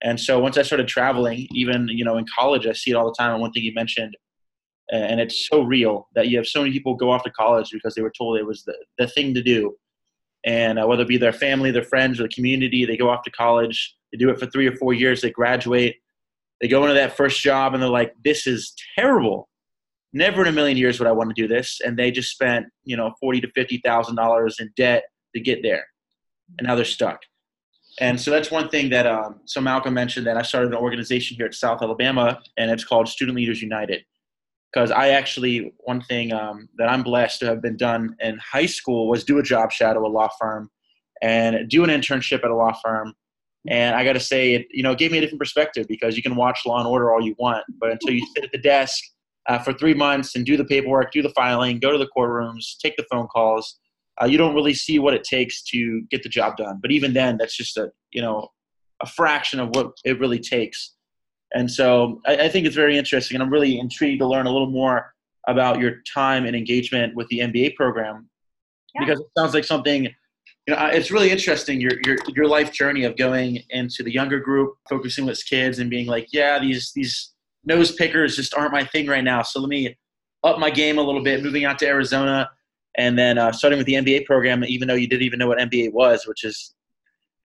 And 0.00 0.18
so 0.18 0.38
once 0.38 0.56
I 0.56 0.62
started 0.62 0.88
traveling, 0.88 1.46
even, 1.52 1.88
you 1.88 2.04
know, 2.04 2.16
in 2.16 2.24
college, 2.34 2.66
I 2.66 2.72
see 2.72 2.92
it 2.92 2.94
all 2.94 3.06
the 3.06 3.16
time. 3.18 3.32
And 3.32 3.40
one 3.40 3.52
thing 3.52 3.64
you 3.64 3.74
mentioned, 3.74 4.16
and 4.90 5.20
it's 5.20 5.48
so 5.48 5.62
real 5.62 6.08
that 6.14 6.28
you 6.28 6.38
have 6.38 6.46
so 6.46 6.60
many 6.60 6.72
people 6.72 6.94
go 6.94 7.10
off 7.10 7.22
to 7.24 7.30
college 7.30 7.70
because 7.72 7.94
they 7.94 8.00
were 8.00 8.12
told 8.16 8.38
it 8.38 8.46
was 8.46 8.64
the, 8.64 8.74
the 8.96 9.06
thing 9.06 9.34
to 9.34 9.42
do 9.42 9.76
and 10.44 10.78
uh, 10.78 10.86
whether 10.86 11.02
it 11.02 11.08
be 11.08 11.16
their 11.16 11.32
family, 11.32 11.70
their 11.70 11.82
friends, 11.82 12.20
or 12.20 12.24
the 12.24 12.28
community, 12.28 12.84
they 12.84 12.96
go 12.96 13.10
off 13.10 13.22
to 13.24 13.30
college. 13.30 13.96
They 14.12 14.18
do 14.18 14.30
it 14.30 14.38
for 14.38 14.46
three 14.46 14.66
or 14.66 14.76
four 14.76 14.94
years. 14.94 15.20
They 15.20 15.30
graduate. 15.30 15.96
They 16.60 16.68
go 16.68 16.82
into 16.82 16.94
that 16.94 17.16
first 17.16 17.42
job, 17.42 17.74
and 17.74 17.82
they're 17.82 17.90
like, 17.90 18.14
"This 18.24 18.46
is 18.46 18.74
terrible. 18.96 19.48
Never 20.12 20.42
in 20.42 20.48
a 20.48 20.52
million 20.52 20.76
years 20.76 20.98
would 20.98 21.08
I 21.08 21.12
want 21.12 21.34
to 21.34 21.40
do 21.40 21.48
this." 21.48 21.80
And 21.84 21.98
they 21.98 22.10
just 22.10 22.30
spent, 22.30 22.66
you 22.84 22.96
know, 22.96 23.12
forty 23.20 23.40
to 23.40 23.50
fifty 23.52 23.80
thousand 23.84 24.16
dollars 24.16 24.56
in 24.60 24.70
debt 24.76 25.04
to 25.38 25.44
get 25.44 25.62
there, 25.62 25.86
and 26.58 26.66
now 26.66 26.74
they're 26.74 26.84
stuck. 26.84 27.20
And 28.00 28.20
so 28.20 28.30
that's 28.30 28.50
one 28.50 28.68
thing 28.68 28.90
that. 28.90 29.06
Um, 29.06 29.40
so 29.44 29.60
Malcolm 29.60 29.94
mentioned 29.94 30.26
that 30.26 30.36
I 30.36 30.42
started 30.42 30.72
an 30.72 30.78
organization 30.78 31.36
here 31.36 31.46
at 31.46 31.54
South 31.54 31.82
Alabama, 31.82 32.40
and 32.56 32.70
it's 32.70 32.84
called 32.84 33.08
Student 33.08 33.36
Leaders 33.36 33.62
United 33.62 34.04
because 34.72 34.90
I 34.90 35.10
actually 35.10 35.72
one 35.78 36.02
thing 36.02 36.32
um, 36.32 36.68
that 36.76 36.88
I'm 36.88 37.02
blessed 37.02 37.40
to 37.40 37.46
have 37.46 37.62
been 37.62 37.76
done 37.76 38.14
in 38.20 38.38
high 38.38 38.66
school 38.66 39.08
was 39.08 39.24
do 39.24 39.38
a 39.38 39.42
job 39.42 39.72
shadow 39.72 40.06
a 40.06 40.08
law 40.08 40.28
firm 40.40 40.70
and 41.22 41.68
do 41.68 41.84
an 41.84 41.90
internship 41.90 42.44
at 42.44 42.50
a 42.50 42.54
law 42.54 42.72
firm. 42.84 43.14
And 43.66 43.96
I 43.96 44.04
got 44.04 44.12
to 44.12 44.20
say, 44.20 44.54
it 44.54 44.66
you 44.70 44.82
know 44.82 44.94
gave 44.94 45.10
me 45.10 45.18
a 45.18 45.20
different 45.20 45.40
perspective 45.40 45.86
because 45.88 46.16
you 46.16 46.22
can 46.22 46.36
watch 46.36 46.60
Law 46.66 46.78
and 46.78 46.86
Order 46.86 47.12
all 47.12 47.22
you 47.22 47.34
want, 47.38 47.64
but 47.80 47.90
until 47.90 48.14
you 48.14 48.26
sit 48.34 48.44
at 48.44 48.52
the 48.52 48.58
desk 48.58 49.02
uh, 49.48 49.58
for 49.58 49.72
three 49.72 49.94
months 49.94 50.36
and 50.36 50.46
do 50.46 50.56
the 50.56 50.64
paperwork, 50.64 51.12
do 51.12 51.22
the 51.22 51.30
filing, 51.30 51.78
go 51.78 51.90
to 51.90 51.98
the 51.98 52.08
courtrooms, 52.16 52.78
take 52.80 52.96
the 52.96 53.06
phone 53.10 53.26
calls. 53.26 53.78
Uh, 54.20 54.26
you 54.26 54.38
don't 54.38 54.54
really 54.54 54.74
see 54.74 54.98
what 54.98 55.14
it 55.14 55.24
takes 55.24 55.62
to 55.62 56.02
get 56.10 56.22
the 56.22 56.28
job 56.28 56.56
done. 56.56 56.78
But 56.80 56.90
even 56.90 57.12
then, 57.12 57.36
that's 57.38 57.56
just 57.56 57.76
a 57.76 57.90
you 58.10 58.22
know 58.22 58.48
a 59.02 59.06
fraction 59.06 59.60
of 59.60 59.68
what 59.74 59.92
it 60.04 60.18
really 60.18 60.40
takes. 60.40 60.94
And 61.54 61.70
so 61.70 62.20
I, 62.26 62.36
I 62.36 62.48
think 62.48 62.66
it's 62.66 62.76
very 62.76 62.98
interesting, 62.98 63.36
and 63.36 63.42
I'm 63.42 63.52
really 63.52 63.78
intrigued 63.78 64.20
to 64.20 64.26
learn 64.26 64.46
a 64.46 64.52
little 64.52 64.70
more 64.70 65.14
about 65.46 65.80
your 65.80 66.02
time 66.12 66.44
and 66.44 66.54
engagement 66.54 67.14
with 67.14 67.26
the 67.28 67.40
MBA 67.40 67.74
program 67.74 68.28
yeah. 68.94 69.00
because 69.04 69.20
it 69.20 69.26
sounds 69.36 69.54
like 69.54 69.64
something 69.64 70.04
you 70.66 70.74
know 70.74 70.86
it's 70.86 71.10
really 71.10 71.30
interesting 71.30 71.80
your 71.80 71.92
your 72.04 72.16
your 72.34 72.46
life 72.46 72.72
journey 72.72 73.04
of 73.04 73.16
going 73.16 73.62
into 73.70 74.02
the 74.02 74.12
younger 74.12 74.38
group 74.38 74.74
focusing 74.88 75.24
with 75.24 75.42
kids 75.46 75.78
and 75.78 75.90
being 75.90 76.06
like 76.06 76.28
yeah 76.32 76.58
these 76.58 76.92
these 76.94 77.32
nose 77.64 77.92
pickers 77.92 78.36
just 78.36 78.54
aren't 78.54 78.72
my 78.72 78.84
thing 78.84 79.06
right 79.06 79.24
now 79.24 79.42
so 79.42 79.60
let 79.60 79.68
me 79.68 79.96
up 80.44 80.58
my 80.58 80.70
game 80.70 80.98
a 80.98 81.02
little 81.02 81.22
bit 81.22 81.42
moving 81.42 81.64
out 81.64 81.78
to 81.78 81.86
arizona 81.86 82.48
and 82.98 83.18
then 83.18 83.38
uh, 83.38 83.50
starting 83.50 83.78
with 83.78 83.86
the 83.86 83.94
mba 83.94 84.26
program 84.26 84.62
even 84.64 84.86
though 84.86 84.94
you 84.94 85.08
didn't 85.08 85.22
even 85.22 85.38
know 85.38 85.48
what 85.48 85.58
mba 85.58 85.90
was 85.92 86.26
which 86.26 86.44
is 86.44 86.74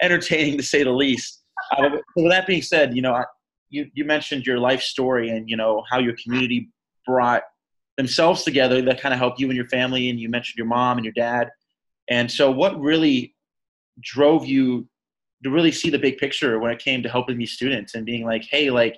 entertaining 0.01 0.57
to 0.57 0.63
say 0.63 0.83
the 0.83 0.91
least. 0.91 1.41
Uh, 1.77 1.89
with 2.17 2.31
that 2.31 2.45
being 2.45 2.61
said 2.61 2.95
you 2.95 3.01
know 3.01 3.23
you, 3.69 3.89
you 3.93 4.05
mentioned 4.05 4.45
your 4.45 4.59
life 4.59 4.81
story 4.81 5.29
and 5.29 5.49
you 5.49 5.55
know 5.55 5.83
how 5.89 5.99
your 5.99 6.15
community 6.21 6.69
brought 7.05 7.43
themselves 7.97 8.43
together 8.43 8.81
that 8.81 9.01
kind 9.01 9.13
of 9.13 9.19
helped 9.19 9.39
you 9.39 9.47
and 9.47 9.55
your 9.55 9.67
family 9.67 10.09
and 10.09 10.19
you 10.19 10.29
mentioned 10.29 10.57
your 10.57 10.67
mom 10.67 10.97
and 10.97 11.05
your 11.05 11.13
dad. 11.13 11.49
And 12.09 12.29
so 12.31 12.51
what 12.51 12.79
really 12.79 13.35
drove 14.01 14.45
you 14.45 14.87
to 15.43 15.49
really 15.49 15.71
see 15.71 15.89
the 15.89 15.99
big 15.99 16.17
picture 16.17 16.59
when 16.59 16.71
it 16.71 16.79
came 16.79 17.03
to 17.03 17.09
helping 17.09 17.37
these 17.37 17.51
students 17.51 17.95
and 17.95 18.05
being 18.05 18.25
like 18.25 18.43
hey 18.49 18.69
like 18.69 18.97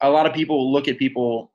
a 0.00 0.08
lot 0.08 0.24
of 0.24 0.32
people 0.32 0.72
look 0.72 0.86
at 0.86 0.98
people 0.98 1.52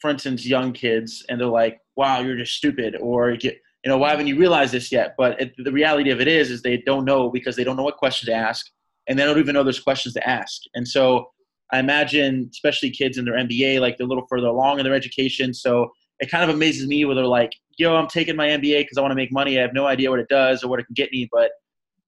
for 0.00 0.10
instance 0.10 0.46
young 0.46 0.72
kids 0.72 1.24
and 1.28 1.40
they're 1.40 1.48
like 1.48 1.80
wow 1.96 2.20
you're 2.20 2.36
just 2.36 2.54
stupid 2.54 2.96
or 3.00 3.36
you 3.42 3.52
know 3.86 3.98
why 3.98 4.10
haven't 4.10 4.26
you 4.26 4.36
realized 4.36 4.72
this 4.72 4.92
yet 4.92 5.14
but 5.16 5.40
it, 5.40 5.52
the 5.58 5.72
reality 5.72 6.10
of 6.10 6.20
it 6.20 6.28
is 6.28 6.50
is 6.50 6.62
they 6.62 6.78
don't 6.78 7.04
know 7.04 7.30
because 7.30 7.56
they 7.56 7.64
don't 7.64 7.76
know 7.76 7.82
what 7.82 7.96
question 7.96 8.26
to 8.26 8.34
ask 8.34 8.66
and 9.06 9.18
they 9.18 9.24
don't 9.24 9.38
even 9.38 9.54
know 9.54 9.62
there's 9.62 9.80
questions 9.80 10.14
to 10.14 10.28
ask 10.28 10.62
and 10.74 10.86
so 10.86 11.28
I 11.72 11.78
imagine, 11.78 12.48
especially 12.50 12.90
kids 12.90 13.18
in 13.18 13.24
their 13.24 13.34
MBA, 13.34 13.80
like 13.80 13.96
they're 13.96 14.06
a 14.06 14.08
little 14.08 14.26
further 14.28 14.46
along 14.46 14.78
in 14.78 14.84
their 14.84 14.94
education. 14.94 15.52
So 15.52 15.90
it 16.18 16.30
kind 16.30 16.42
of 16.48 16.54
amazes 16.54 16.88
me 16.88 17.04
where 17.04 17.14
they're 17.14 17.26
like, 17.26 17.52
yo, 17.76 17.94
I'm 17.94 18.08
taking 18.08 18.36
my 18.36 18.48
MBA 18.48 18.80
because 18.80 18.98
I 18.98 19.02
want 19.02 19.12
to 19.12 19.16
make 19.16 19.32
money. 19.32 19.58
I 19.58 19.62
have 19.62 19.74
no 19.74 19.86
idea 19.86 20.10
what 20.10 20.18
it 20.18 20.28
does 20.28 20.64
or 20.64 20.68
what 20.68 20.80
it 20.80 20.86
can 20.86 20.94
get 20.94 21.12
me. 21.12 21.28
But 21.30 21.50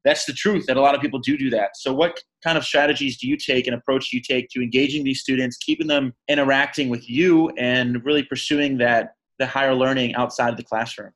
that's 0.05 0.25
the 0.25 0.33
truth 0.33 0.67
that 0.67 0.77
a 0.77 0.81
lot 0.81 0.95
of 0.95 1.01
people 1.01 1.19
do 1.19 1.37
do 1.37 1.51
that. 1.51 1.77
So 1.77 1.93
what 1.93 2.19
kind 2.43 2.57
of 2.57 2.65
strategies 2.65 3.19
do 3.19 3.29
you 3.29 3.37
take 3.37 3.67
and 3.67 3.77
approach 3.77 4.11
do 4.11 4.17
you 4.17 4.23
take 4.23 4.49
to 4.51 4.63
engaging 4.63 5.05
these 5.05 5.21
students, 5.21 5.57
keeping 5.59 5.87
them 5.87 6.15
interacting 6.29 6.89
with 6.89 7.09
you 7.09 7.51
and 7.51 8.05
really 8.05 8.23
pursuing 8.23 8.79
that 8.79 9.15
the 9.39 9.47
higher 9.47 9.75
learning 9.75 10.15
outside 10.15 10.51
of 10.51 10.57
the 10.57 10.65
classroom? 10.65 11.13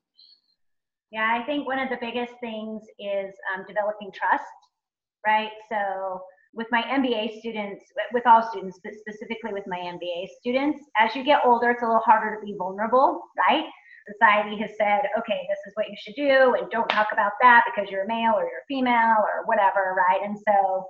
Yeah, 1.11 1.39
I 1.39 1.45
think 1.45 1.67
one 1.67 1.79
of 1.79 1.89
the 1.89 1.97
biggest 2.01 2.33
things 2.41 2.83
is 2.99 3.33
um, 3.55 3.63
developing 3.67 4.11
trust, 4.13 4.43
right? 5.25 5.51
So 5.69 6.21
with 6.53 6.67
my 6.71 6.81
MBA 6.83 7.39
students, 7.39 7.83
with 8.13 8.25
all 8.25 8.41
students, 8.49 8.79
but 8.83 8.93
specifically 8.93 9.53
with 9.53 9.65
my 9.67 9.77
MBA 9.77 10.27
students, 10.39 10.79
as 10.99 11.15
you 11.15 11.23
get 11.23 11.41
older, 11.45 11.71
it's 11.71 11.83
a 11.83 11.85
little 11.85 12.01
harder 12.01 12.39
to 12.39 12.45
be 12.45 12.55
vulnerable, 12.57 13.21
right? 13.37 13.65
Society 14.07 14.57
has 14.61 14.71
said, 14.77 15.01
okay, 15.17 15.41
this 15.49 15.59
is 15.65 15.73
what 15.75 15.89
you 15.89 15.95
should 15.97 16.15
do, 16.15 16.55
and 16.55 16.69
don't 16.69 16.89
talk 16.89 17.07
about 17.11 17.33
that 17.41 17.63
because 17.65 17.89
you're 17.89 18.03
a 18.03 18.07
male 18.07 18.33
or 18.35 18.43
you're 18.43 18.63
a 18.63 18.69
female 18.69 19.17
or 19.19 19.45
whatever, 19.45 19.95
right? 19.97 20.21
And 20.23 20.37
so 20.37 20.85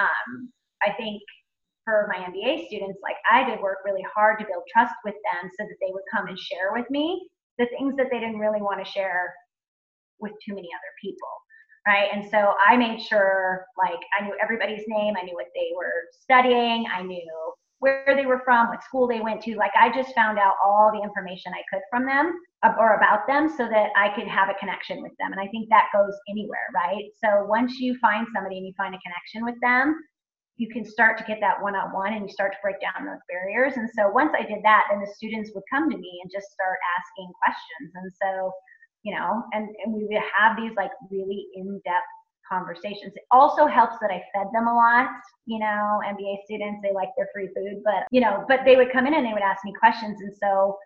um, 0.00 0.50
I 0.82 0.92
think 0.92 1.20
for 1.84 2.08
my 2.08 2.22
MBA 2.24 2.68
students, 2.68 3.00
like 3.02 3.16
I 3.30 3.44
did 3.44 3.60
work 3.60 3.78
really 3.84 4.04
hard 4.14 4.38
to 4.38 4.46
build 4.46 4.62
trust 4.72 4.94
with 5.04 5.14
them 5.32 5.50
so 5.58 5.64
that 5.64 5.76
they 5.80 5.90
would 5.92 6.04
come 6.14 6.28
and 6.28 6.38
share 6.38 6.72
with 6.72 6.88
me 6.90 7.26
the 7.58 7.66
things 7.66 7.96
that 7.96 8.06
they 8.10 8.20
didn't 8.20 8.38
really 8.38 8.62
want 8.62 8.84
to 8.84 8.90
share 8.90 9.34
with 10.20 10.32
too 10.46 10.54
many 10.54 10.68
other 10.68 10.92
people 11.02 11.28
right? 11.86 12.08
And 12.12 12.28
so 12.30 12.54
I 12.66 12.76
made 12.76 13.00
sure, 13.00 13.64
like, 13.78 13.98
I 14.18 14.24
knew 14.24 14.36
everybody's 14.42 14.84
name, 14.86 15.14
I 15.16 15.24
knew 15.24 15.34
what 15.34 15.46
they 15.54 15.70
were 15.76 16.04
studying, 16.12 16.86
I 16.94 17.02
knew 17.02 17.52
where 17.80 18.14
they 18.14 18.26
were 18.26 18.42
from, 18.44 18.68
what 18.68 18.84
school 18.84 19.08
they 19.08 19.20
went 19.20 19.42
to. 19.42 19.56
Like, 19.56 19.72
I 19.78 19.90
just 19.92 20.14
found 20.14 20.38
out 20.38 20.54
all 20.64 20.90
the 20.92 21.02
information 21.02 21.52
I 21.52 21.64
could 21.72 21.82
from 21.90 22.06
them 22.06 22.32
or 22.78 22.94
about 22.94 23.26
them 23.26 23.48
so 23.48 23.68
that 23.68 23.88
I 23.96 24.14
could 24.14 24.28
have 24.28 24.48
a 24.48 24.58
connection 24.60 25.02
with 25.02 25.12
them. 25.18 25.32
And 25.32 25.40
I 25.40 25.48
think 25.48 25.68
that 25.70 25.88
goes 25.92 26.12
anywhere, 26.28 26.68
right? 26.74 27.08
So 27.24 27.44
once 27.48 27.78
you 27.78 27.96
find 28.00 28.26
somebody 28.34 28.58
and 28.58 28.66
you 28.66 28.74
find 28.76 28.94
a 28.94 29.00
connection 29.00 29.44
with 29.44 29.56
them, 29.62 29.96
you 30.56 30.68
can 30.68 30.84
start 30.84 31.16
to 31.18 31.24
get 31.24 31.40
that 31.40 31.56
one 31.62 31.74
on 31.74 31.92
one 31.92 32.12
and 32.12 32.28
you 32.28 32.28
start 32.28 32.52
to 32.52 32.58
break 32.62 32.76
down 32.84 33.08
those 33.08 33.24
barriers. 33.32 33.80
And 33.80 33.88
so 33.96 34.12
once 34.12 34.32
I 34.36 34.44
did 34.44 34.60
that, 34.62 34.84
then 34.90 35.00
the 35.00 35.08
students 35.16 35.50
would 35.54 35.64
come 35.72 35.88
to 35.88 35.96
me 35.96 36.20
and 36.22 36.30
just 36.30 36.52
start 36.52 36.76
asking 37.00 37.32
questions. 37.40 37.92
And 37.96 38.12
so 38.20 38.52
you 39.02 39.14
know, 39.14 39.42
and, 39.52 39.68
and 39.84 39.94
we 39.94 40.04
would 40.04 40.22
have 40.36 40.56
these 40.56 40.76
like 40.76 40.90
really 41.10 41.46
in-depth 41.54 42.12
conversations. 42.50 43.12
It 43.14 43.22
also 43.30 43.66
helps 43.66 43.96
that 44.00 44.10
I 44.10 44.22
fed 44.34 44.48
them 44.52 44.66
a 44.66 44.74
lot, 44.74 45.08
you 45.46 45.58
know, 45.58 46.00
MBA 46.04 46.44
students, 46.44 46.80
they 46.82 46.92
like 46.92 47.10
their 47.16 47.28
free 47.32 47.48
food, 47.54 47.82
but, 47.84 48.06
you 48.10 48.20
know, 48.20 48.44
but 48.48 48.60
they 48.64 48.76
would 48.76 48.92
come 48.92 49.06
in 49.06 49.14
and 49.14 49.24
they 49.24 49.32
would 49.32 49.42
ask 49.42 49.64
me 49.64 49.72
questions. 49.78 50.20
And 50.20 50.34
so, 50.42 50.76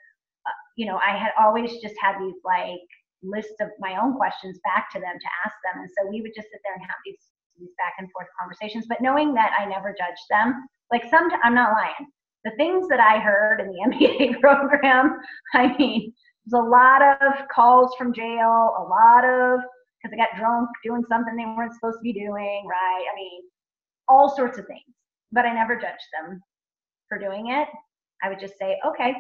uh, 0.47 0.59
you 0.77 0.87
know, 0.87 0.99
I 1.05 1.17
had 1.17 1.33
always 1.39 1.71
just 1.83 1.95
had 2.01 2.19
these 2.21 2.37
like 2.45 2.85
lists 3.23 3.57
of 3.61 3.69
my 3.81 4.01
own 4.01 4.15
questions 4.15 4.59
back 4.65 4.93
to 4.93 5.01
them 5.01 5.17
to 5.19 5.29
ask 5.45 5.57
them. 5.65 5.83
And 5.83 5.91
so 5.97 6.09
we 6.09 6.21
would 6.21 6.33
just 6.37 6.49
sit 6.51 6.61
there 6.65 6.75
and 6.75 6.83
have 6.83 7.01
these, 7.05 7.19
these 7.59 7.73
back 7.79 7.95
and 7.99 8.09
forth 8.13 8.29
conversations, 8.39 8.87
but 8.89 9.01
knowing 9.01 9.35
that 9.35 9.53
I 9.59 9.65
never 9.65 9.95
judged 9.97 10.29
them, 10.31 10.67
like 10.93 11.09
some, 11.11 11.29
I'm 11.43 11.55
not 11.55 11.73
lying. 11.73 12.09
The 12.45 12.53
things 12.57 12.89
that 12.89 13.01
I 13.01 13.19
heard 13.19 13.61
in 13.61 13.69
the 13.69 13.97
MBA 13.97 14.41
program, 14.41 15.19
I 15.55 15.75
mean, 15.79 16.13
there's 16.47 16.63
a 16.63 16.69
lot 16.69 17.01
of 17.03 17.49
calls 17.49 17.95
from 17.97 18.13
jail, 18.13 18.75
a 18.79 18.85
lot 18.85 19.25
of 19.25 19.61
because 20.05 20.13
they 20.13 20.23
got 20.23 20.39
drunk 20.39 20.69
doing 20.85 21.03
something 21.09 21.35
they 21.35 21.47
weren't 21.47 21.75
supposed 21.75 21.99
to 21.99 22.03
be 22.03 22.13
doing, 22.13 22.67
right? 22.69 23.05
I 23.11 23.17
mean, 23.17 23.43
all 24.07 24.35
sorts 24.37 24.59
of 24.59 24.67
things. 24.67 24.83
But 25.33 25.47
I 25.47 25.55
never 25.55 25.77
judged 25.77 26.05
them 26.13 26.41
for 27.09 27.19
doing 27.19 27.51
it. 27.51 27.69
I 28.23 28.29
would 28.29 28.39
just 28.39 28.55
say, 28.61 28.79
okay, 28.87 29.15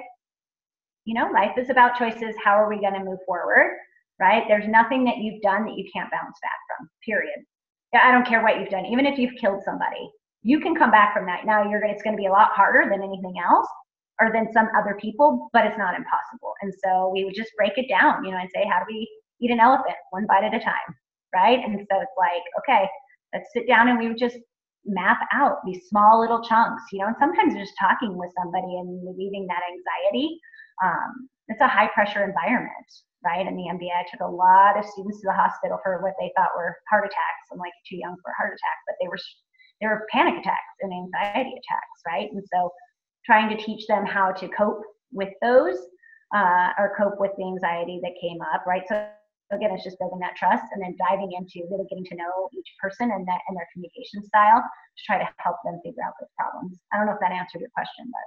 you 1.07 1.15
know, 1.15 1.31
life 1.33 1.57
is 1.57 1.71
about 1.71 1.99
choices. 1.99 2.35
How 2.43 2.53
are 2.53 2.69
we 2.69 2.81
going 2.81 2.95
to 2.95 3.05
move 3.05 3.19
forward? 3.27 3.77
Right? 4.21 4.45
There's 4.47 4.69
nothing 4.69 5.05
that 5.05 5.19
you've 5.19 5.43
done 5.43 5.65
that 5.65 5.77
you 5.77 5.89
can't 5.93 6.11
bounce 6.11 6.39
back 6.43 6.61
from, 6.69 6.89
period. 7.05 7.45
I 7.95 8.11
don't 8.11 8.27
care 8.27 8.43
what 8.43 8.59
you've 8.59 8.71
done, 8.71 8.87
even 8.87 9.07
if 9.07 9.19
you've 9.19 9.41
killed 9.41 9.63
somebody, 9.65 10.11
you 10.43 10.61
can 10.61 10.75
come 10.75 10.91
back 10.91 11.15
from 11.15 11.27
that. 11.27 11.47
Now 11.47 11.69
you're 11.69 11.85
it's 11.85 12.03
going 12.03 12.17
to 12.17 12.21
be 12.21 12.27
a 12.27 12.33
lot 12.33 12.51
harder 12.53 12.91
than 12.91 13.03
anything 13.03 13.35
else, 13.39 13.69
or 14.21 14.33
than 14.33 14.53
some 14.53 14.69
other 14.77 14.99
people, 15.01 15.49
but 15.53 15.65
it's 15.65 15.79
not 15.79 15.95
impossible. 15.95 16.53
And 16.63 16.73
so 16.85 17.11
we 17.13 17.25
would 17.25 17.35
just 17.35 17.51
break 17.57 17.73
it 17.77 17.89
down, 17.89 18.25
you 18.25 18.31
know, 18.31 18.39
and 18.39 18.51
say, 18.55 18.65
how 18.65 18.79
do 18.79 18.85
we 18.89 19.09
eat 19.45 19.51
an 19.51 19.61
elephant 19.61 19.97
one 20.11 20.27
bite 20.27 20.45
at 20.45 20.55
a 20.55 20.61
time, 20.61 20.91
right? 21.35 21.61
And 21.65 21.77
so 21.77 22.01
it's 22.01 22.19
like, 22.19 22.45
okay, 22.65 22.89
let's 23.33 23.53
sit 23.53 23.69
down 23.69 23.89
and 23.89 23.99
we 23.99 24.09
would 24.09 24.19
just 24.19 24.39
map 24.87 25.21
out 25.33 25.59
these 25.65 25.89
small 25.89 26.21
little 26.21 26.43
chunks, 26.43 26.83
you 26.93 27.01
know, 27.01 27.09
and 27.09 27.17
sometimes 27.19 27.55
just 27.55 27.73
talking 27.81 28.17
with 28.17 28.31
somebody 28.37 28.77
and 28.77 29.01
relieving 29.05 29.47
that 29.49 29.63
anxiety. 29.65 30.39
Um, 30.85 31.29
it's 31.49 31.61
a 31.61 31.69
high 31.69 31.89
pressure 31.93 32.25
environment, 32.25 32.89
right? 33.25 33.47
In 33.47 33.57
the 33.57 33.69
MBA, 33.69 33.93
I 33.93 34.05
took 34.11 34.21
a 34.21 34.31
lot 34.31 34.79
of 34.79 34.85
students 34.85 35.21
to 35.21 35.29
the 35.29 35.37
hospital 35.37 35.79
for 35.83 36.01
what 36.03 36.15
they 36.21 36.33
thought 36.37 36.57
were 36.57 36.77
heart 36.91 37.05
attacks. 37.05 37.45
I'm 37.53 37.59
like 37.59 37.73
too 37.89 37.97
young 37.97 38.17
for 38.23 38.33
a 38.33 38.37
heart 38.37 38.53
attack, 38.53 38.79
but 38.87 38.97
they 39.01 39.09
were 39.09 39.19
they 39.81 39.89
were 39.89 40.07
panic 40.13 40.39
attacks 40.39 40.77
and 40.81 40.93
anxiety 40.93 41.51
attacks, 41.51 41.99
right? 42.07 42.31
And 42.31 42.43
so 42.53 42.71
trying 43.27 43.49
to 43.51 43.63
teach 43.63 43.87
them 43.87 44.07
how 44.07 44.33
to 44.33 44.49
cope 44.49 44.83
with 45.13 45.31
those 45.43 45.77
uh, 46.35 46.71
or 46.79 46.95
cope 46.97 47.19
with 47.19 47.33
the 47.37 47.45
anxiety 47.45 48.01
that 48.03 48.13
came 48.21 48.39
up, 48.55 48.65
right? 48.67 48.83
So 48.89 49.07
again, 49.53 49.71
it's 49.73 49.85
just 49.85 49.99
building 49.99 50.19
that 50.21 50.37
trust 50.37 50.65
and 50.73 50.83
then 50.83 50.97
diving 50.99 51.33
into 51.33 51.67
really 51.71 51.85
getting 51.89 52.05
to 52.05 52.17
know 52.17 52.49
each 52.53 52.69
person 52.81 53.11
and 53.11 53.27
that 53.29 53.41
and 53.49 53.57
their 53.57 53.69
communication 53.73 54.23
style 54.25 54.61
to 54.61 55.03
try 55.05 55.19
to 55.19 55.29
help 55.39 55.57
them 55.65 55.81
figure 55.85 56.03
out 56.03 56.15
those 56.21 56.31
problems. 56.39 56.79
I 56.93 56.97
don't 56.97 57.07
know 57.07 57.13
if 57.13 57.21
that 57.21 57.33
answered 57.33 57.61
your 57.61 57.71
question, 57.75 58.07
but 58.07 58.27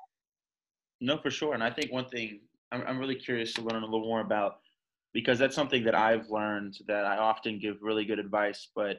no, 0.99 1.17
for 1.17 1.30
sure. 1.30 1.53
And 1.53 1.63
I 1.63 1.69
think 1.69 1.91
one 1.91 2.10
thing 2.10 2.41
I'm, 2.71 2.84
I'm 2.88 2.99
really 2.99 3.15
curious 3.15 3.53
to 3.53 3.62
learn 3.62 3.84
a 3.84 3.86
little 3.86 4.08
more 4.08 4.21
about 4.21 4.60
because 5.13 5.39
that's 5.39 5.56
something 5.56 5.84
that 5.84 5.95
I've 5.95 6.30
learned 6.30 6.77
that 6.88 7.06
I 7.06 7.17
often 7.17 7.60
give 7.60 7.77
really 7.82 8.06
good 8.06 8.19
advice, 8.19 8.69
but 8.75 8.97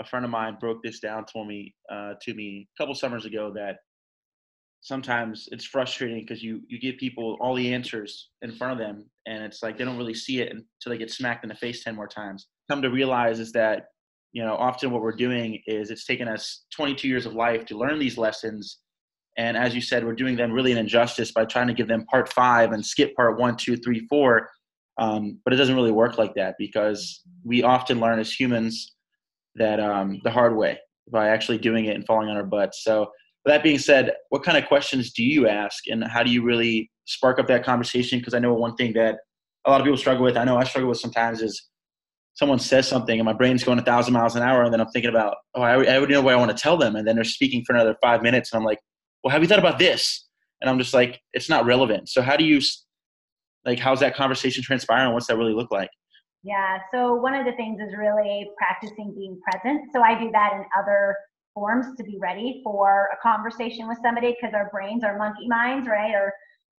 a 0.00 0.04
friend 0.04 0.24
of 0.24 0.30
mine 0.30 0.56
broke 0.60 0.82
this 0.82 1.00
down 1.00 1.24
to 1.26 1.44
me 1.44 1.74
uh, 1.90 2.14
to 2.22 2.34
me 2.34 2.68
a 2.72 2.80
couple 2.80 2.94
summers 2.94 3.24
ago 3.24 3.52
that 3.54 3.78
sometimes 4.80 5.48
it's 5.50 5.64
frustrating 5.64 6.20
because 6.20 6.42
you 6.42 6.60
you 6.68 6.78
give 6.78 6.96
people 6.96 7.36
all 7.40 7.54
the 7.54 7.72
answers 7.72 8.30
in 8.42 8.52
front 8.52 8.72
of 8.72 8.78
them 8.78 9.04
and 9.26 9.42
it's 9.42 9.62
like 9.62 9.76
they 9.76 9.84
don't 9.84 9.98
really 9.98 10.14
see 10.14 10.40
it 10.40 10.50
until 10.50 10.90
they 10.90 10.98
get 10.98 11.10
smacked 11.10 11.44
in 11.44 11.48
the 11.48 11.54
face 11.54 11.84
10 11.84 11.94
more 11.94 12.06
times. 12.06 12.46
Come 12.70 12.82
to 12.82 12.90
realize 12.90 13.40
is 13.40 13.52
that 13.52 13.86
you 14.32 14.44
know 14.44 14.54
often 14.54 14.90
what 14.90 15.02
we're 15.02 15.12
doing 15.16 15.60
is 15.66 15.90
it's 15.90 16.06
taken 16.06 16.28
us 16.28 16.64
22 16.74 17.08
years 17.08 17.26
of 17.26 17.34
life 17.34 17.64
to 17.66 17.78
learn 17.78 17.98
these 17.98 18.18
lessons 18.18 18.78
and 19.38 19.56
as 19.56 19.74
you 19.74 19.80
said 19.80 20.04
we're 20.04 20.12
doing 20.12 20.36
them 20.36 20.52
really 20.52 20.70
an 20.70 20.78
injustice 20.78 21.32
by 21.32 21.46
trying 21.46 21.66
to 21.66 21.72
give 21.72 21.88
them 21.88 22.04
part 22.10 22.30
five 22.30 22.72
and 22.72 22.84
skip 22.84 23.16
part 23.16 23.38
one 23.38 23.56
two 23.56 23.74
three 23.76 24.06
four 24.08 24.50
um, 24.98 25.38
but 25.44 25.54
it 25.54 25.56
doesn't 25.56 25.76
really 25.76 25.92
work 25.92 26.18
like 26.18 26.34
that 26.34 26.56
because 26.58 27.22
we 27.44 27.62
often 27.62 28.00
learn 28.00 28.18
as 28.18 28.32
humans 28.32 28.96
that 29.54 29.80
um, 29.80 30.20
the 30.24 30.30
hard 30.30 30.56
way 30.56 30.78
by 31.10 31.28
actually 31.28 31.58
doing 31.58 31.86
it 31.86 31.94
and 31.94 32.04
falling 32.06 32.28
on 32.28 32.36
our 32.36 32.44
butts. 32.44 32.82
So 32.84 33.10
With 33.48 33.54
that 33.54 33.62
being 33.62 33.78
said, 33.78 34.12
what 34.28 34.42
kind 34.42 34.58
of 34.58 34.66
questions 34.66 35.10
do 35.10 35.22
you 35.22 35.48
ask, 35.48 35.86
and 35.86 36.04
how 36.04 36.22
do 36.22 36.30
you 36.30 36.42
really 36.42 36.90
spark 37.06 37.38
up 37.38 37.46
that 37.46 37.64
conversation? 37.64 38.18
Because 38.18 38.34
I 38.34 38.40
know 38.40 38.52
one 38.52 38.76
thing 38.76 38.92
that 38.92 39.20
a 39.64 39.70
lot 39.70 39.80
of 39.80 39.86
people 39.86 39.96
struggle 39.96 40.22
with. 40.22 40.36
I 40.36 40.44
know 40.44 40.58
I 40.58 40.64
struggle 40.64 40.90
with 40.90 41.00
sometimes 41.00 41.40
is 41.40 41.66
someone 42.34 42.58
says 42.58 42.86
something 42.86 43.18
and 43.18 43.24
my 43.24 43.32
brain's 43.32 43.64
going 43.64 43.78
a 43.78 43.82
thousand 43.82 44.12
miles 44.12 44.36
an 44.36 44.42
hour, 44.42 44.64
and 44.64 44.70
then 44.70 44.82
I'm 44.82 44.88
thinking 44.88 45.08
about, 45.08 45.36
oh, 45.54 45.62
I, 45.62 45.82
I 45.82 45.96
already 45.96 46.12
know 46.12 46.20
what 46.20 46.34
I 46.34 46.36
want 46.36 46.54
to 46.54 46.62
tell 46.62 46.76
them, 46.76 46.94
and 46.94 47.08
then 47.08 47.14
they're 47.14 47.24
speaking 47.24 47.64
for 47.64 47.72
another 47.72 47.96
five 48.02 48.20
minutes, 48.20 48.52
and 48.52 48.58
I'm 48.58 48.66
like, 48.66 48.80
well, 49.24 49.32
have 49.32 49.40
you 49.40 49.48
thought 49.48 49.58
about 49.58 49.78
this? 49.78 50.28
And 50.60 50.68
I'm 50.68 50.78
just 50.78 50.92
like, 50.92 51.18
it's 51.32 51.48
not 51.48 51.64
relevant. 51.64 52.10
So 52.10 52.20
how 52.20 52.36
do 52.36 52.44
you, 52.44 52.60
like, 53.64 53.78
how's 53.78 54.00
that 54.00 54.14
conversation 54.14 54.62
transpiring? 54.62 55.14
What's 55.14 55.28
that 55.28 55.38
really 55.38 55.54
look 55.54 55.70
like? 55.70 55.88
Yeah. 56.42 56.80
So 56.92 57.14
one 57.14 57.32
of 57.32 57.46
the 57.46 57.52
things 57.52 57.80
is 57.80 57.96
really 57.96 58.50
practicing 58.58 59.14
being 59.16 59.40
present. 59.50 59.88
So 59.94 60.02
I 60.02 60.20
do 60.20 60.30
that 60.32 60.52
in 60.52 60.64
other 60.78 61.16
forms 61.54 61.86
to 61.96 62.04
be 62.04 62.18
ready 62.20 62.60
for 62.64 63.08
a 63.12 63.16
conversation 63.22 63.88
with 63.88 63.98
somebody 64.02 64.36
because 64.40 64.54
our 64.54 64.68
brains, 64.70 65.04
our 65.04 65.18
monkey 65.18 65.48
minds, 65.48 65.88
right, 65.88 66.14
are 66.14 66.32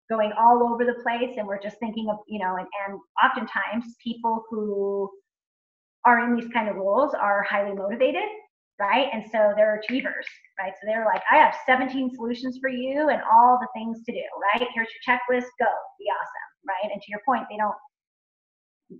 going 0.10 0.32
all 0.40 0.64
over 0.64 0.86
the 0.86 1.02
place 1.04 1.36
and 1.38 1.48
we're 1.48 1.62
just 1.62 1.78
thinking 1.80 2.10
of, 2.10 2.18
you 2.28 2.40
know, 2.40 2.56
and, 2.58 2.68
and 2.88 3.00
oftentimes 3.24 3.86
people 4.04 4.44
who 4.50 5.10
are 6.06 6.24
in 6.24 6.36
these 6.36 6.52
kind 6.52 6.70
of 6.70 6.76
roles 6.76 7.14
are 7.14 7.44
highly 7.44 7.76
motivated, 7.76 8.28
right? 8.80 9.08
And 9.14 9.24
so 9.32 9.54
they're 9.56 9.80
achievers, 9.80 10.26
right? 10.60 10.74
So 10.82 10.88
they're 10.88 11.06
like, 11.06 11.22
I 11.32 11.38
have 11.38 11.54
17 11.66 12.16
solutions 12.16 12.58
for 12.60 12.70
you 12.70 13.10
and 13.10 13.22
all 13.32 13.60
the 13.62 13.68
things 13.76 14.04
to 14.06 14.12
do, 14.12 14.24
right? 14.54 14.68
Here's 14.74 14.88
your 14.88 15.16
checklist, 15.16 15.48
go, 15.60 15.68
be 16.00 16.06
awesome, 16.10 16.50
right? 16.68 16.92
And 16.92 17.02
to 17.02 17.08
your 17.10 17.22
point, 17.26 17.44
they 17.50 17.58
don't 17.58 17.76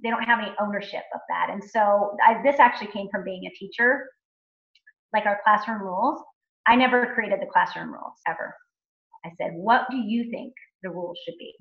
they 0.04 0.10
don't 0.10 0.24
have 0.24 0.40
any 0.40 0.52
ownership 0.62 1.04
of 1.16 1.22
that. 1.30 1.50
And 1.50 1.64
so 1.64 2.16
I, 2.26 2.42
this 2.44 2.60
actually 2.60 2.92
came 2.92 3.08
from 3.10 3.24
being 3.24 3.46
a 3.46 3.50
teacher, 3.58 4.06
like 5.14 5.26
our 5.26 5.40
classroom 5.44 5.82
rules. 5.82 6.22
I 6.68 6.76
never 6.76 7.14
created 7.14 7.40
the 7.42 7.52
classroom 7.52 7.92
rules 7.92 8.20
ever. 8.28 8.54
I 9.26 9.30
said, 9.38 9.52
what 9.54 9.86
do 9.90 9.98
you 9.98 10.30
think 10.32 10.54
the 10.84 10.90
rules 10.90 11.18
should 11.26 11.38
be? 11.38 11.54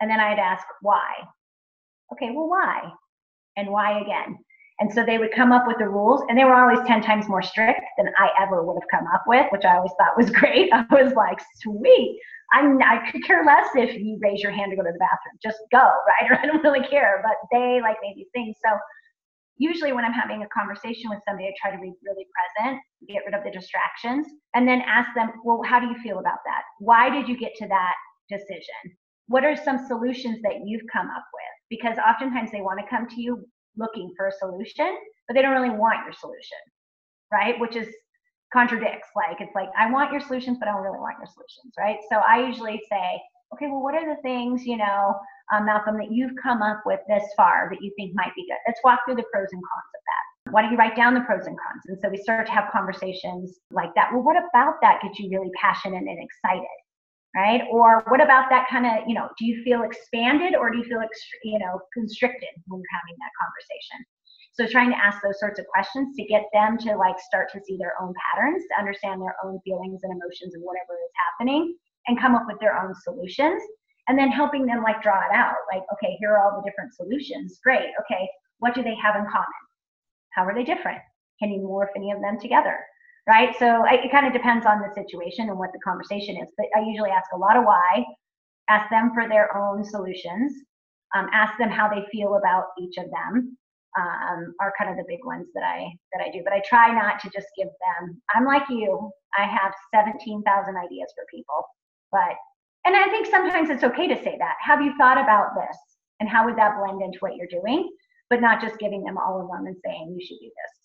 And 0.00 0.10
then 0.10 0.20
I'd 0.20 0.38
ask 0.38 0.64
why. 0.82 1.10
Okay, 2.12 2.30
well, 2.32 2.48
why? 2.48 2.90
And 3.56 3.68
why 3.70 4.00
again? 4.00 4.38
And 4.80 4.90
so 4.92 5.04
they 5.04 5.18
would 5.18 5.32
come 5.32 5.52
up 5.52 5.66
with 5.66 5.76
the 5.78 5.88
rules, 5.88 6.22
and 6.28 6.38
they 6.38 6.44
were 6.44 6.54
always 6.54 6.80
10 6.86 7.02
times 7.02 7.28
more 7.28 7.42
strict 7.42 7.82
than 7.98 8.08
I 8.18 8.30
ever 8.40 8.62
would 8.62 8.80
have 8.80 8.88
come 8.90 9.06
up 9.12 9.24
with, 9.26 9.46
which 9.52 9.64
I 9.64 9.76
always 9.76 9.92
thought 9.98 10.16
was 10.16 10.30
great. 10.40 10.72
I 10.72 10.86
was 10.90 11.12
like, 11.12 11.38
sweet. 11.60 12.18
I, 12.52 12.62
I 12.84 13.10
could 13.10 13.22
care 13.24 13.44
less 13.44 13.68
if 13.74 13.94
you 13.96 14.18
raise 14.20 14.42
your 14.42 14.52
hand 14.52 14.72
to 14.72 14.76
go 14.76 14.82
to 14.82 14.90
the 14.90 14.98
bathroom. 14.98 15.38
Just 15.42 15.58
go, 15.70 15.78
right? 16.08 16.30
Or 16.30 16.38
I 16.38 16.46
don't 16.46 16.64
really 16.64 16.86
care. 16.88 17.22
But 17.22 17.36
they 17.52 17.80
like 17.80 17.96
made 18.02 18.16
these 18.16 18.30
things. 18.32 18.56
So 18.64 18.76
usually 19.60 19.92
when 19.92 20.04
I'm 20.04 20.12
having 20.12 20.42
a 20.42 20.48
conversation 20.48 21.10
with 21.10 21.20
somebody, 21.28 21.46
I 21.46 21.52
try 21.60 21.70
to 21.70 21.80
be 21.80 21.92
really 22.02 22.26
present, 22.32 22.80
get 23.06 23.22
rid 23.26 23.34
of 23.34 23.44
the 23.44 23.52
distractions, 23.52 24.26
and 24.54 24.66
then 24.66 24.80
ask 24.86 25.10
them, 25.14 25.30
well, 25.44 25.60
how 25.64 25.78
do 25.78 25.86
you 25.86 25.96
feel 26.02 26.18
about 26.18 26.40
that? 26.46 26.62
Why 26.80 27.10
did 27.10 27.28
you 27.28 27.38
get 27.38 27.52
to 27.56 27.68
that 27.68 27.94
decision? 28.30 28.96
What 29.28 29.44
are 29.44 29.54
some 29.54 29.86
solutions 29.86 30.40
that 30.42 30.64
you've 30.64 30.88
come 30.90 31.06
up 31.06 31.26
with? 31.32 31.54
Because 31.68 31.98
oftentimes 31.98 32.50
they 32.50 32.62
want 32.62 32.80
to 32.80 32.86
come 32.88 33.06
to 33.06 33.20
you 33.20 33.44
looking 33.76 34.12
for 34.16 34.28
a 34.28 34.32
solution, 34.32 34.96
but 35.28 35.34
they 35.34 35.42
don't 35.42 35.54
really 35.54 35.76
want 35.76 36.04
your 36.04 36.14
solution, 36.14 36.58
right? 37.30 37.60
Which 37.60 37.76
is 37.76 37.86
contradicts. 38.52 39.08
Like 39.14 39.40
it's 39.40 39.54
like 39.54 39.68
I 39.78 39.90
want 39.92 40.10
your 40.10 40.20
solutions, 40.20 40.56
but 40.58 40.68
I 40.68 40.72
don't 40.72 40.82
really 40.82 40.98
want 40.98 41.16
your 41.18 41.28
solutions, 41.28 41.74
right? 41.78 41.98
So 42.10 42.16
I 42.16 42.44
usually 42.46 42.80
say, 42.90 43.20
okay, 43.52 43.66
well, 43.66 43.82
what 43.82 43.94
are 43.94 44.14
the 44.14 44.20
things 44.22 44.64
you 44.64 44.76
know, 44.76 45.14
um, 45.52 45.66
Malcolm, 45.66 45.96
that 45.98 46.12
you've 46.12 46.32
come 46.42 46.62
up 46.62 46.82
with 46.86 47.00
this 47.08 47.24
far 47.36 47.68
that 47.70 47.82
you 47.82 47.92
think 47.96 48.14
might 48.14 48.34
be 48.34 48.46
good? 48.46 48.58
Let's 48.66 48.80
walk 48.84 49.00
through 49.04 49.16
the 49.16 49.24
pros 49.32 49.48
and 49.52 49.62
cons 49.62 49.92
of 49.94 50.02
that. 50.06 50.52
Why 50.52 50.62
don't 50.62 50.72
you 50.72 50.78
write 50.78 50.96
down 50.96 51.14
the 51.14 51.20
pros 51.20 51.46
and 51.46 51.58
cons? 51.58 51.82
And 51.86 51.98
so 52.00 52.08
we 52.08 52.16
start 52.16 52.46
to 52.46 52.52
have 52.52 52.72
conversations 52.72 53.58
like 53.70 53.94
that. 53.94 54.10
Well, 54.12 54.22
what 54.22 54.36
about 54.36 54.74
that 54.82 55.02
gets 55.02 55.18
you 55.18 55.30
really 55.30 55.50
passionate 55.60 56.02
and 56.02 56.18
excited? 56.18 56.66
right? 57.34 57.62
Or 57.70 58.02
what 58.08 58.20
about 58.20 58.50
that 58.50 58.66
kind 58.68 58.86
of, 58.86 59.06
you 59.06 59.14
know, 59.14 59.28
do 59.38 59.46
you 59.46 59.62
feel 59.62 59.82
expanded 59.82 60.54
or 60.56 60.70
do 60.70 60.78
you 60.78 60.84
feel, 60.84 61.00
you 61.44 61.58
know, 61.58 61.80
constricted 61.94 62.50
when 62.66 62.80
you're 62.80 62.98
having 62.98 63.14
that 63.22 63.30
conversation? 63.38 63.98
So 64.52 64.66
trying 64.66 64.90
to 64.90 64.98
ask 64.98 65.22
those 65.22 65.38
sorts 65.38 65.60
of 65.60 65.66
questions 65.72 66.16
to 66.16 66.24
get 66.24 66.42
them 66.52 66.76
to 66.78 66.96
like 66.96 67.14
start 67.20 67.48
to 67.52 67.60
see 67.62 67.78
their 67.78 67.94
own 68.02 68.12
patterns, 68.18 68.64
to 68.72 68.80
understand 68.80 69.22
their 69.22 69.36
own 69.44 69.60
feelings 69.64 70.00
and 70.02 70.10
emotions 70.10 70.54
and 70.54 70.62
whatever 70.64 70.98
is 70.98 71.14
happening 71.30 71.78
and 72.10 72.20
come 72.20 72.34
up 72.34 72.44
with 72.46 72.58
their 72.60 72.76
own 72.76 72.92
solutions. 72.94 73.62
And 74.08 74.18
then 74.18 74.30
helping 74.30 74.66
them 74.66 74.82
like 74.82 75.02
draw 75.02 75.20
it 75.20 75.32
out. 75.32 75.54
Like, 75.72 75.84
okay, 75.92 76.16
here 76.18 76.32
are 76.32 76.42
all 76.42 76.60
the 76.60 76.68
different 76.68 76.92
solutions. 76.94 77.60
Great. 77.62 77.90
Okay. 78.00 78.28
What 78.58 78.74
do 78.74 78.82
they 78.82 78.96
have 78.96 79.14
in 79.14 79.22
common? 79.30 79.62
How 80.30 80.44
are 80.44 80.54
they 80.54 80.64
different? 80.64 80.98
Can 81.38 81.52
you 81.52 81.60
morph 81.60 81.94
any 81.96 82.10
of 82.10 82.20
them 82.20 82.40
together? 82.40 82.76
right? 83.28 83.54
So 83.58 83.84
it 83.86 84.10
kind 84.10 84.26
of 84.26 84.32
depends 84.32 84.66
on 84.66 84.80
the 84.80 84.92
situation 84.94 85.48
and 85.48 85.58
what 85.58 85.70
the 85.72 85.78
conversation 85.84 86.36
is. 86.36 86.48
But 86.56 86.66
I 86.76 86.80
usually 86.80 87.10
ask 87.10 87.30
a 87.32 87.38
lot 87.38 87.56
of 87.56 87.64
why, 87.64 88.04
ask 88.68 88.90
them 88.90 89.12
for 89.14 89.28
their 89.28 89.56
own 89.56 89.84
solutions, 89.84 90.52
um, 91.14 91.28
ask 91.32 91.56
them 91.58 91.70
how 91.70 91.88
they 91.88 92.04
feel 92.10 92.36
about 92.36 92.66
each 92.80 92.96
of 92.98 93.06
them. 93.10 93.56
Um, 93.98 94.54
are 94.60 94.72
kind 94.78 94.88
of 94.88 94.96
the 94.96 95.04
big 95.08 95.18
ones 95.24 95.48
that 95.52 95.64
I 95.64 95.90
that 96.12 96.22
I 96.24 96.30
do. 96.30 96.42
But 96.44 96.52
I 96.52 96.62
try 96.64 96.94
not 96.94 97.18
to 97.22 97.30
just 97.34 97.48
give 97.58 97.66
them. 97.66 98.22
I'm 98.32 98.44
like 98.44 98.62
you. 98.68 99.10
I 99.36 99.42
have 99.46 99.74
17,000 99.92 100.46
ideas 100.76 101.12
for 101.16 101.24
people, 101.28 101.66
but 102.12 102.36
and 102.86 102.96
I 102.96 103.08
think 103.08 103.26
sometimes 103.26 103.68
it's 103.68 103.84
okay 103.84 104.08
to 104.08 104.16
say 104.22 104.36
that. 104.38 104.54
Have 104.60 104.80
you 104.80 104.94
thought 104.96 105.18
about 105.18 105.54
this? 105.54 105.76
And 106.18 106.28
how 106.28 106.44
would 106.46 106.56
that 106.56 106.78
blend 106.78 107.02
into 107.02 107.18
what 107.20 107.36
you're 107.36 107.46
doing? 107.46 107.90
But 108.30 108.40
not 108.40 108.60
just 108.60 108.78
giving 108.78 109.02
them 109.04 109.18
all 109.18 109.40
of 109.40 109.48
them 109.48 109.66
and 109.66 109.76
saying 109.84 110.16
you 110.16 110.24
should 110.24 110.38
do 110.40 110.46
this. 110.46 110.80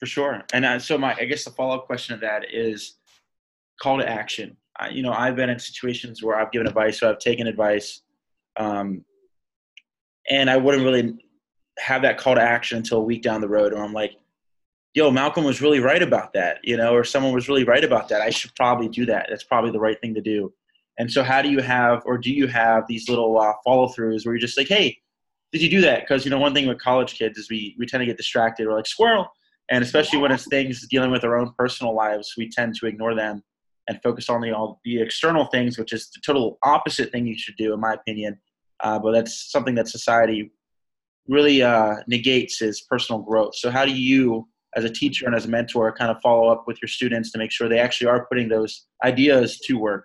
For 0.00 0.06
sure. 0.06 0.42
And 0.52 0.64
uh, 0.64 0.78
so 0.78 0.96
my, 0.96 1.14
I 1.14 1.26
guess 1.26 1.44
the 1.44 1.50
follow 1.50 1.76
up 1.76 1.86
question 1.86 2.14
of 2.14 2.20
that 2.20 2.46
is 2.52 2.96
call 3.80 3.98
to 3.98 4.08
action. 4.08 4.56
I, 4.78 4.88
you 4.88 5.02
know, 5.02 5.12
I've 5.12 5.36
been 5.36 5.50
in 5.50 5.58
situations 5.58 6.22
where 6.22 6.36
I've 6.36 6.50
given 6.50 6.66
advice, 6.66 6.98
so 6.98 7.10
I've 7.10 7.18
taken 7.18 7.46
advice, 7.46 8.00
um, 8.56 9.04
and 10.30 10.48
I 10.48 10.56
wouldn't 10.56 10.84
really 10.84 11.18
have 11.78 12.02
that 12.02 12.18
call 12.18 12.34
to 12.34 12.40
action 12.40 12.78
until 12.78 12.98
a 12.98 13.02
week 13.02 13.22
down 13.22 13.40
the 13.40 13.48
road, 13.48 13.72
or 13.72 13.82
I'm 13.82 13.92
like, 13.92 14.12
"Yo, 14.94 15.10
Malcolm 15.10 15.44
was 15.44 15.60
really 15.60 15.80
right 15.80 16.02
about 16.02 16.32
that," 16.34 16.58
you 16.62 16.76
know, 16.76 16.94
or 16.94 17.04
someone 17.04 17.32
was 17.32 17.48
really 17.48 17.64
right 17.64 17.84
about 17.84 18.08
that. 18.08 18.20
I 18.20 18.30
should 18.30 18.54
probably 18.54 18.88
do 18.88 19.06
that. 19.06 19.26
That's 19.28 19.44
probably 19.44 19.70
the 19.70 19.80
right 19.80 20.00
thing 20.00 20.14
to 20.14 20.20
do. 20.20 20.52
And 20.98 21.10
so, 21.10 21.22
how 21.22 21.42
do 21.42 21.50
you 21.50 21.60
have, 21.60 22.02
or 22.04 22.18
do 22.18 22.32
you 22.32 22.46
have 22.46 22.84
these 22.88 23.08
little 23.08 23.38
uh, 23.40 23.52
follow 23.64 23.88
throughs 23.88 24.24
where 24.24 24.34
you're 24.34 24.38
just 24.38 24.58
like, 24.58 24.68
"Hey, 24.68 24.98
did 25.52 25.62
you 25.62 25.70
do 25.70 25.80
that?" 25.82 26.02
Because 26.02 26.24
you 26.24 26.30
know, 26.30 26.38
one 26.38 26.54
thing 26.54 26.66
with 26.66 26.78
college 26.78 27.18
kids 27.18 27.38
is 27.38 27.50
we 27.50 27.74
we 27.78 27.86
tend 27.86 28.02
to 28.02 28.06
get 28.06 28.16
distracted. 28.16 28.66
We're 28.66 28.76
like, 28.76 28.86
"Squirrel." 28.86 29.28
and 29.70 29.84
especially 29.84 30.18
when 30.18 30.32
it's 30.32 30.48
things 30.48 30.86
dealing 30.88 31.10
with 31.10 31.24
our 31.24 31.38
own 31.38 31.52
personal 31.56 31.94
lives 31.94 32.34
we 32.36 32.50
tend 32.50 32.74
to 32.74 32.86
ignore 32.86 33.14
them 33.14 33.42
and 33.88 34.02
focus 34.02 34.28
on 34.28 34.40
the 34.40 34.52
all 34.52 34.80
the 34.84 35.00
external 35.00 35.46
things 35.46 35.78
which 35.78 35.92
is 35.92 36.10
the 36.10 36.20
total 36.24 36.58
opposite 36.62 37.10
thing 37.10 37.26
you 37.26 37.38
should 37.38 37.56
do 37.56 37.72
in 37.72 37.80
my 37.80 37.94
opinion 37.94 38.38
uh, 38.80 38.98
but 38.98 39.12
that's 39.12 39.50
something 39.50 39.74
that 39.74 39.88
society 39.88 40.50
really 41.28 41.62
uh, 41.62 41.96
negates 42.06 42.60
is 42.60 42.82
personal 42.82 43.22
growth 43.22 43.54
so 43.54 43.70
how 43.70 43.84
do 43.84 43.92
you 43.92 44.46
as 44.76 44.84
a 44.84 44.90
teacher 44.90 45.26
and 45.26 45.34
as 45.34 45.44
a 45.44 45.48
mentor 45.48 45.92
kind 45.92 46.10
of 46.10 46.20
follow 46.22 46.48
up 46.48 46.64
with 46.66 46.80
your 46.80 46.88
students 46.88 47.30
to 47.32 47.38
make 47.38 47.50
sure 47.50 47.68
they 47.68 47.78
actually 47.78 48.06
are 48.06 48.26
putting 48.26 48.48
those 48.48 48.86
ideas 49.04 49.58
to 49.58 49.74
work 49.74 50.04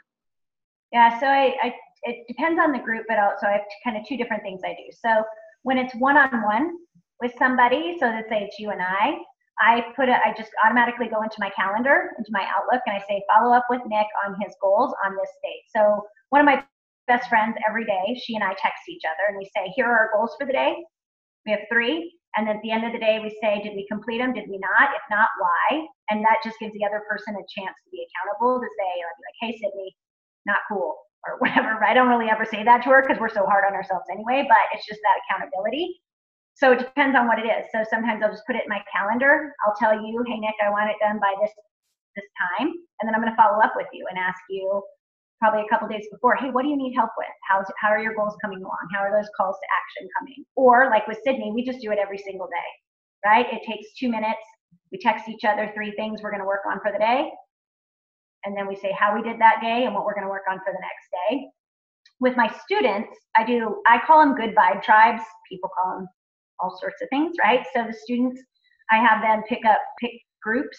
yeah 0.92 1.20
so 1.20 1.28
i, 1.28 1.54
I 1.64 1.74
it 2.04 2.26
depends 2.28 2.60
on 2.60 2.72
the 2.72 2.80
group 2.80 3.06
but 3.08 3.20
also 3.20 3.48
i 3.48 3.54
have 3.54 3.62
kind 3.84 3.98
of 3.98 4.04
two 4.08 4.18
different 4.18 4.44
things 4.44 4.62
i 4.66 4.70
do 4.70 4.92
so 4.92 5.24
when 5.64 5.78
it's 5.78 5.94
one-on-one 5.96 6.78
with 7.22 7.34
somebody 7.38 7.98
so 8.00 8.08
let's 8.08 8.30
say 8.30 8.44
it's 8.44 8.60
you 8.60 8.72
and 8.72 8.82
i 8.82 9.18
I 9.60 9.86
put 9.96 10.10
it, 10.10 10.16
I 10.24 10.34
just 10.38 10.52
automatically 10.66 11.08
go 11.08 11.22
into 11.22 11.38
my 11.40 11.50
calendar, 11.50 12.12
into 12.18 12.30
my 12.32 12.46
Outlook, 12.56 12.82
and 12.86 12.98
I 12.98 13.00
say, 13.08 13.24
follow 13.34 13.54
up 13.54 13.66
with 13.70 13.82
Nick 13.88 14.08
on 14.26 14.36
his 14.42 14.54
goals 14.62 14.94
on 15.06 15.16
this 15.16 15.30
date. 15.44 15.64
So 15.74 16.04
one 16.30 16.42
of 16.42 16.46
my 16.46 16.64
best 17.08 17.30
friends 17.30 17.56
every 17.68 17.86
day, 17.86 18.20
she 18.22 18.36
and 18.36 18.44
I 18.44 18.50
text 18.50 18.84
each 18.90 19.04
other 19.06 19.30
and 19.30 19.38
we 19.38 19.50
say, 19.56 19.72
here 19.76 19.86
are 19.86 19.98
our 19.98 20.10
goals 20.14 20.36
for 20.40 20.46
the 20.46 20.54
day. 20.54 20.76
We 21.46 21.52
have 21.52 21.62
three. 21.72 22.14
And 22.36 22.50
at 22.50 22.60
the 22.62 22.72
end 22.72 22.86
of 22.86 22.92
the 22.92 23.00
day, 23.00 23.20
we 23.24 23.32
say, 23.42 23.64
did 23.64 23.76
we 23.76 23.88
complete 23.88 24.20
them? 24.20 24.34
Did 24.34 24.50
we 24.50 24.60
not? 24.60 24.92
If 24.92 25.04
not, 25.10 25.30
why? 25.40 25.88
And 26.10 26.20
that 26.24 26.44
just 26.44 26.60
gives 26.60 26.74
the 26.74 26.86
other 26.86 27.02
person 27.08 27.36
a 27.36 27.46
chance 27.48 27.76
to 27.84 27.90
be 27.92 28.04
accountable 28.04 28.60
to 28.60 28.68
say, 28.76 28.92
like, 29.00 29.38
hey, 29.40 29.52
Sydney, 29.56 29.96
not 30.46 30.68
cool 30.68 30.98
or 31.26 31.38
whatever. 31.44 31.84
I 31.84 31.94
don't 31.94 32.10
really 32.10 32.30
ever 32.30 32.46
say 32.46 32.64
that 32.64 32.84
to 32.84 32.90
her 32.90 33.02
because 33.02 33.20
we're 33.20 33.34
so 33.34 33.46
hard 33.46 33.66
on 33.66 33.74
ourselves 33.74 34.06
anyway, 34.12 34.46
but 34.48 34.70
it's 34.74 34.86
just 34.86 35.00
that 35.04 35.22
accountability. 35.26 36.02
So 36.56 36.72
it 36.72 36.80
depends 36.80 37.16
on 37.16 37.28
what 37.28 37.40
it 37.40 37.48
is. 37.48 37.68
So 37.72 37.84
sometimes 37.90 38.24
I'll 38.24 38.32
just 38.32 38.48
put 38.48 38.56
it 38.56 38.64
in 38.64 38.72
my 38.72 38.80
calendar. 38.88 39.52
I'll 39.66 39.76
tell 39.76 39.92
you, 39.92 40.24
hey 40.28 40.40
Nick, 40.40 40.56
I 40.64 40.70
want 40.70 40.90
it 40.90 40.96
done 41.04 41.20
by 41.20 41.36
this 41.42 41.52
this 42.16 42.26
time, 42.40 42.72
and 42.72 43.04
then 43.04 43.14
I'm 43.14 43.20
going 43.20 43.34
to 43.34 43.36
follow 43.36 43.60
up 43.60 43.74
with 43.76 43.88
you 43.92 44.08
and 44.10 44.18
ask 44.18 44.40
you 44.50 44.82
probably 45.40 45.62
a 45.62 45.70
couple 45.70 45.88
days 45.88 46.06
before, 46.12 46.36
hey, 46.36 46.50
what 46.50 46.64
do 46.64 46.70
you 46.70 46.78
need 46.78 46.94
help 46.96 47.12
with? 47.18 47.28
How's 47.50 47.66
how 47.80 47.90
are 47.90 48.00
your 48.00 48.16
goals 48.16 48.36
coming 48.42 48.60
along? 48.60 48.88
How 48.94 49.02
are 49.02 49.12
those 49.12 49.30
calls 49.38 49.56
to 49.56 49.68
action 49.72 50.10
coming? 50.20 50.46
Or 50.56 50.90
like 50.90 51.08
with 51.08 51.20
Sydney, 51.24 51.52
we 51.54 51.64
just 51.64 51.82
do 51.82 51.92
it 51.92 52.00
every 52.00 52.18
single 52.18 52.48
day, 52.48 52.70
right? 53.26 53.46
It 53.52 53.62
takes 53.68 53.94
two 54.00 54.10
minutes. 54.10 54.42
We 54.92 54.98
text 55.00 55.28
each 55.28 55.44
other 55.44 55.72
three 55.76 55.92
things 55.96 56.22
we're 56.22 56.32
going 56.32 56.42
to 56.42 56.48
work 56.48 56.62
on 56.70 56.80
for 56.82 56.92
the 56.92 57.00
day, 57.00 57.30
and 58.46 58.56
then 58.56 58.68
we 58.68 58.76
say 58.76 58.96
how 58.98 59.16
we 59.16 59.24
did 59.24 59.40
that 59.42 59.60
day 59.62 59.86
and 59.86 59.94
what 59.94 60.06
we're 60.06 60.14
going 60.14 60.26
to 60.26 60.30
work 60.30 60.46
on 60.50 60.58
for 60.60 60.72
the 60.72 60.80
next 60.82 61.08
day. 61.30 61.48
With 62.20 62.38
my 62.38 62.50
students, 62.64 63.10
I 63.36 63.46
do 63.46 63.82
I 63.88 64.00
call 64.06 64.20
them 64.20 64.36
good 64.36 64.56
vibe 64.56 64.82
tribes. 64.84 65.22
People 65.50 65.70
call 65.78 65.98
them 65.98 66.08
all 66.60 66.78
sorts 66.80 67.02
of 67.02 67.10
things, 67.10 67.36
right? 67.44 67.66
So 67.74 67.84
the 67.86 67.94
students, 67.94 68.42
I 68.92 68.98
have 68.98 69.22
them 69.22 69.44
pick 69.50 69.66
up, 69.66 69.82
pick 70.00 70.12
groups 70.42 70.78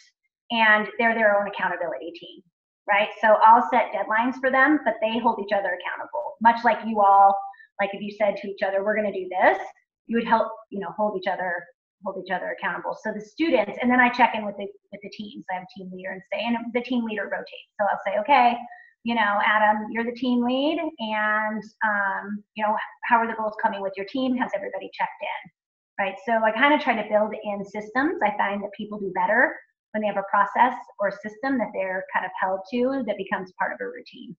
and 0.51 0.87
they're 0.99 1.15
their 1.15 1.39
own 1.39 1.49
accountability 1.49 2.13
team, 2.15 2.41
right? 2.89 3.09
So 3.21 3.37
I'll 3.45 3.69
set 3.71 3.93
deadlines 3.93 4.37
for 4.41 4.51
them, 4.51 4.81
but 4.85 4.95
they 5.01 5.19
hold 5.19 5.41
each 5.41 5.53
other 5.53 5.79
accountable. 5.79 6.37
Much 6.41 6.65
like 6.65 6.79
you 6.87 7.01
all, 7.01 7.35
like 7.81 7.91
if 7.93 8.01
you 8.01 8.13
said 8.17 8.37
to 8.37 8.49
each 8.49 8.63
other, 8.63 8.85
"We're 8.85 8.97
going 8.97 9.13
to 9.13 9.19
do 9.19 9.29
this," 9.29 9.59
you 10.07 10.17
would 10.17 10.27
help, 10.27 10.49
you 10.71 10.81
know, 10.81 10.91
hold 10.97 11.19
each 11.21 11.29
other 11.29 11.65
hold 12.05 12.23
each 12.25 12.31
other 12.31 12.55
accountable. 12.57 12.97
So 13.03 13.13
the 13.13 13.21
students, 13.21 13.79
and 13.81 13.91
then 13.91 14.01
I 14.01 14.09
check 14.09 14.35
in 14.35 14.45
with 14.45 14.57
the 14.57 14.67
with 14.93 15.01
the 15.03 15.11
teams. 15.11 15.45
I 15.51 15.55
have 15.55 15.65
a 15.65 15.79
team 15.79 15.91
leader 15.93 16.11
and 16.11 16.23
say, 16.33 16.45
and 16.45 16.57
the 16.73 16.83
team 16.83 17.05
leader 17.05 17.25
rotates. 17.25 17.73
So 17.81 17.87
I'll 17.91 18.01
say, 18.07 18.19
okay, 18.21 18.57
you 19.05 19.15
know, 19.15 19.39
Adam, 19.45 19.87
you're 19.91 20.05
the 20.05 20.17
team 20.17 20.45
lead, 20.45 20.79
and 20.79 21.63
um, 21.85 22.45
you 22.55 22.65
know, 22.65 22.77
how 23.05 23.19
are 23.19 23.27
the 23.27 23.35
goals 23.35 23.55
coming 23.63 23.81
with 23.81 23.93
your 23.97 24.07
team? 24.07 24.37
Has 24.37 24.51
everybody 24.55 24.91
checked 24.93 25.23
in? 25.23 25.51
Right. 26.05 26.15
So 26.27 26.33
I 26.45 26.53
kind 26.53 26.75
of 26.75 26.81
try 26.81 27.01
to 27.01 27.09
build 27.09 27.35
in 27.43 27.65
systems. 27.65 28.21
I 28.23 28.37
find 28.37 28.63
that 28.63 28.71
people 28.77 28.99
do 28.99 29.11
better 29.15 29.55
when 29.97 30.03
they 30.03 30.09
have 30.09 30.19
a 30.19 30.31
process 30.31 30.75
or 30.99 31.11
system 31.11 31.57
that 31.57 31.69
they're 31.73 32.05
kind 32.13 32.27
of 32.27 32.31
held 32.39 32.61
to 32.71 33.03
that 33.07 33.17
becomes 33.17 33.51
part 33.59 33.73
of 33.73 33.79
a 33.81 33.89
routine. 33.89 34.37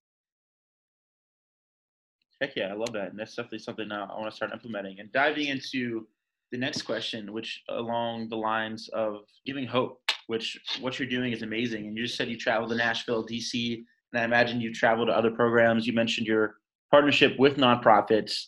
Heck 2.39 2.55
yeah, 2.55 2.67
I 2.67 2.73
love 2.73 2.93
that. 2.93 3.09
And 3.09 3.19
that's 3.19 3.33
definitely 3.33 3.59
something 3.59 3.91
I 3.91 4.05
want 4.13 4.29
to 4.29 4.35
start 4.35 4.53
implementing. 4.53 4.99
And 4.99 5.11
diving 5.11 5.47
into 5.47 6.05
the 6.51 6.59
next 6.59 6.83
question, 6.83 7.33
which 7.33 7.63
along 7.69 8.29
the 8.29 8.35
lines 8.35 8.87
of 8.89 9.21
giving 9.47 9.65
hope, 9.65 9.99
which 10.27 10.59
what 10.79 10.99
you're 10.99 11.09
doing 11.09 11.33
is 11.33 11.41
amazing. 11.41 11.87
And 11.87 11.97
you 11.97 12.03
just 12.03 12.17
said 12.17 12.29
you 12.29 12.37
traveled 12.37 12.69
to 12.69 12.75
Nashville, 12.75 13.25
DC, 13.25 13.81
and 14.13 14.21
I 14.21 14.25
imagine 14.25 14.61
you 14.61 14.71
traveled 14.71 15.07
to 15.07 15.17
other 15.17 15.31
programs. 15.31 15.87
You 15.87 15.93
mentioned 15.93 16.27
your 16.27 16.57
partnership 16.91 17.33
with 17.39 17.57
nonprofits 17.57 18.43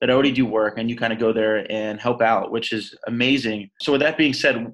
that 0.00 0.10
already 0.10 0.30
do 0.30 0.46
work, 0.46 0.78
and 0.78 0.88
you 0.88 0.94
kind 0.94 1.12
of 1.12 1.18
go 1.18 1.32
there 1.32 1.70
and 1.72 2.00
help 2.00 2.22
out, 2.22 2.52
which 2.52 2.72
is 2.72 2.94
amazing. 3.08 3.70
So, 3.80 3.90
with 3.90 4.00
that 4.02 4.16
being 4.16 4.32
said, 4.32 4.64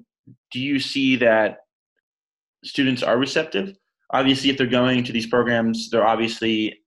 do 0.51 0.59
you 0.59 0.79
see 0.79 1.15
that 1.17 1.57
students 2.63 3.03
are 3.03 3.17
receptive? 3.17 3.75
Obviously, 4.11 4.49
if 4.49 4.57
they're 4.57 4.67
going 4.67 5.03
to 5.03 5.11
these 5.11 5.27
programs, 5.27 5.89
they're 5.89 6.07
obviously 6.07 6.79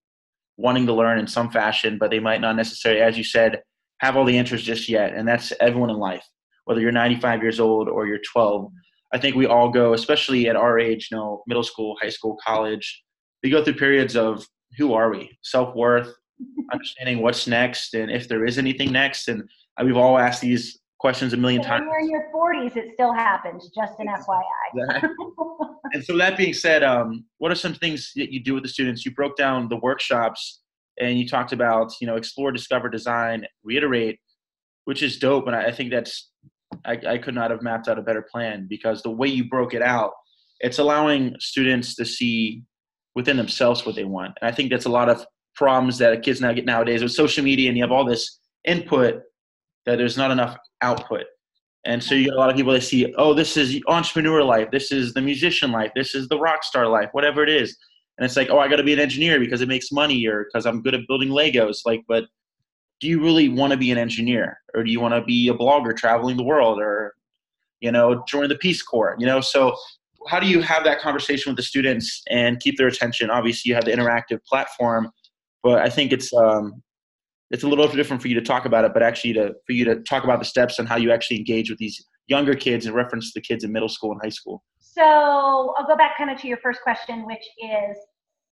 wanting 0.57 0.87
to 0.87 0.93
learn 0.93 1.19
in 1.19 1.27
some 1.27 1.51
fashion, 1.51 1.99
but 1.99 2.11
they 2.11 2.21
might 2.21 2.41
not 2.41 2.57
necessarily, 2.57 3.01
as 3.01 3.17
you 3.17 3.25
said, 3.25 3.63
have 3.99 4.17
all 4.17 4.25
the 4.25 4.39
answers 4.39 4.63
just 4.63 4.89
yet. 4.89 5.15
And 5.15 5.27
that's 5.27 5.53
everyone 5.61 5.91
in 5.91 5.97
life, 5.97 6.27
whether 6.65 6.81
you're 6.81 6.93
95 6.93 7.43
years 7.43 7.61
old 7.61 7.89
or 7.89 8.07
you're 8.07 8.19
12. 8.33 8.71
I 9.13 9.19
think 9.19 9.37
we 9.37 9.47
all 9.47 9.71
go, 9.71 9.95
especially 9.95 10.49
at 10.49 10.57
our 10.57 10.79
age, 10.79 11.09
you 11.11 11.17
know, 11.17 11.43
middle 11.47 11.63
school, 11.63 11.97
high 12.01 12.09
school, 12.09 12.37
college, 12.45 13.03
we 13.43 13.51
go 13.51 13.63
through 13.63 13.75
periods 13.75 14.17
of 14.17 14.47
who 14.79 14.95
are 14.95 15.11
we, 15.11 15.37
self 15.43 15.75
worth, 15.75 16.13
understanding 16.73 17.21
what's 17.21 17.47
next, 17.47 17.95
and 17.95 18.11
if 18.11 18.29
there 18.29 18.45
is 18.45 18.59
anything 18.59 18.93
next. 18.93 19.29
And 19.29 19.49
we've 19.83 19.97
all 19.97 20.19
asked 20.19 20.41
these 20.41 20.79
questions 21.03 21.33
a 21.33 21.37
million 21.37 21.61
times. 21.61 21.81
When 21.81 21.89
you're 21.89 22.01
in 22.01 22.11
your 22.11 22.31
40s, 22.33 22.77
it 22.77 22.93
still 22.95 23.13
happens, 23.13 23.69
just 23.75 23.95
an 23.99 24.07
FYI. 24.07 25.11
and 25.93 26.05
so 26.05 26.17
that 26.17 26.37
being 26.37 26.55
said, 26.55 26.85
um, 26.85 27.25
what 27.39 27.51
are 27.51 27.57
some 27.57 27.75
things 27.75 28.13
that 28.15 28.33
you 28.33 28.41
do 28.41 28.55
with 28.55 28.63
the 28.63 28.69
students? 28.69 29.05
You 29.05 29.11
broke 29.11 29.37
down 29.37 29.69
the 29.69 29.79
workshops 29.79 30.63
and 31.01 31.19
you 31.19 31.27
talked 31.27 31.53
about, 31.53 31.93
you 32.01 32.07
know, 32.07 32.15
explore, 32.15 32.53
discover, 32.53 32.89
design, 32.89 33.45
reiterate, 33.65 34.21
which 34.85 35.03
is 35.03 35.19
dope. 35.19 35.49
And 35.49 35.57
I, 35.57 35.65
I 35.65 35.73
think 35.73 35.91
that's, 35.91 36.31
I, 36.85 36.97
I 37.07 37.19
could 37.19 37.35
not 37.35 37.51
have 37.51 37.63
mapped 37.63 37.89
out 37.89 37.99
a 37.99 38.03
better 38.03 38.25
plan 38.31 38.69
because 38.71 39.03
the 39.03 39.11
way 39.11 39.27
you 39.27 39.49
broke 39.49 39.75
it 39.75 39.83
out, 39.83 40.13
it's 40.61 40.79
allowing 40.79 41.35
students 41.41 41.97
to 41.97 42.05
see 42.05 42.63
within 43.17 43.37
themselves 43.37 43.85
what 43.85 43.97
they 43.97 44.05
want. 44.05 44.35
And 44.41 44.49
I 44.49 44.55
think 44.55 44.71
that's 44.71 44.87
a 44.87 44.89
lot 45.01 45.09
of 45.09 45.27
problems 45.57 45.99
that 45.99 46.23
kids 46.23 46.41
now 46.41 46.53
get 46.53 46.65
nowadays 46.65 47.03
with 47.03 47.11
social 47.11 47.43
media 47.43 47.69
and 47.69 47.77
you 47.77 47.83
have 47.83 47.91
all 47.91 48.05
this 48.05 48.39
input 48.65 49.21
that 49.85 49.97
there's 49.97 50.17
not 50.17 50.31
enough 50.31 50.57
output. 50.83 51.25
And 51.85 52.03
so 52.03 52.15
you 52.15 52.27
get 52.27 52.35
a 52.35 52.37
lot 52.37 52.51
of 52.51 52.57
people 52.57 52.73
that 52.73 52.83
see, 52.83 53.13
oh, 53.17 53.35
this 53.35 53.57
is 53.57 53.81
entrepreneur 53.89 54.43
life, 54.45 54.71
this 54.71 54.93
is 54.93 55.15
the 55.15 55.21
musician 55.21 55.73
life, 55.73 55.91
this 55.97 56.15
is 56.15 56.29
the 56.29 56.39
rock 56.39 56.63
star 56.63 56.87
life, 56.87 57.09
whatever 57.13 57.43
it 57.43 57.49
is. 57.49 57.77
And 58.19 58.25
it's 58.25 58.37
like, 58.37 58.51
oh, 58.51 58.59
I 58.59 58.69
got 58.69 58.77
to 58.77 58.85
be 58.85 58.93
an 58.93 59.01
engineer 59.01 59.41
because 59.41 59.63
it 59.63 59.69
makes 59.69 59.91
money 59.91 60.27
or 60.27 60.45
because 60.45 60.65
I'm 60.65 60.83
good 60.83 60.95
at 60.95 61.01
building 61.09 61.31
Legos. 61.31 61.79
Like, 61.85 62.03
but 62.07 62.25
do 63.01 63.09
you 63.09 63.21
really 63.21 63.49
want 63.49 63.73
to 63.73 63.77
be 63.77 63.91
an 63.91 63.99
engineer 63.99 64.59
or 64.75 64.85
do 64.85 64.93
you 64.93 65.01
want 65.01 65.15
to 65.15 65.23
be 65.23 65.49
a 65.49 65.55
blogger 65.55 65.97
traveling 65.97 66.37
the 66.37 66.45
world 66.45 66.79
or, 66.81 67.15
you 67.81 67.91
know, 67.91 68.23
join 68.29 68.49
the 68.49 68.55
Peace 68.55 68.83
Corps? 68.83 69.17
You 69.19 69.27
know, 69.27 69.41
so 69.41 69.75
how 70.29 70.39
do 70.39 70.47
you 70.47 70.61
have 70.61 70.85
that 70.85 71.01
conversation 71.01 71.51
with 71.51 71.57
the 71.57 71.65
students 71.65 72.23
and 72.31 72.61
keep 72.61 72.79
their 72.79 72.87
attention? 72.87 73.29
Obviously, 73.29 73.71
you 73.71 73.75
have 73.75 73.87
the 73.87 73.91
interactive 73.91 74.39
platform, 74.47 75.11
but 75.65 75.81
I 75.81 75.89
think 75.89 76.13
it's 76.13 76.33
um, 76.33 76.81
it's 77.53 77.65
a 77.65 77.69
little 77.69 77.87
different 77.87 78.23
for 78.23 78.29
you 78.29 78.35
to 78.35 78.41
talk 78.41 78.65
about 78.65 78.85
it, 78.87 78.95
but 78.95 79.03
actually 79.03 79.35
to 79.35 79.55
for 79.67 79.73
you 79.73 79.85
to 79.85 79.97
talk 80.03 80.25
about 80.25 80.39
the 80.39 80.45
steps 80.45 80.79
and 80.79 80.89
how 80.89 80.97
you 80.97 81.13
actually 81.13 81.37
engage 81.37 81.69
with 81.69 81.79
these 81.79 82.05
younger 82.27 82.55
kids 82.55 82.87
in 82.87 82.95
reference 82.95 83.33
the 83.35 83.41
kids 83.41 83.63
in 83.63 83.71
middle 83.71 83.91
school 83.91 84.11
and 84.11 84.21
high 84.23 84.31
school. 84.31 84.65
So 84.81 85.75
I'll 85.77 85.87
go 85.87 85.97
back 85.97 86.17
kind 86.17 86.31
of 86.31 86.41
to 86.41 86.49
your 86.49 86.57
first 86.59 86.81
question, 86.83 87.27
which 87.27 87.45
is 87.63 87.97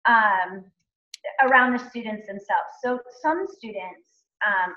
um, 0.06 0.66
around 1.44 1.74
the 1.74 1.90
students 1.90 2.26
themselves. 2.28 2.70
So 2.84 3.00
some 3.22 3.46
students 3.58 4.26
um, 4.46 4.74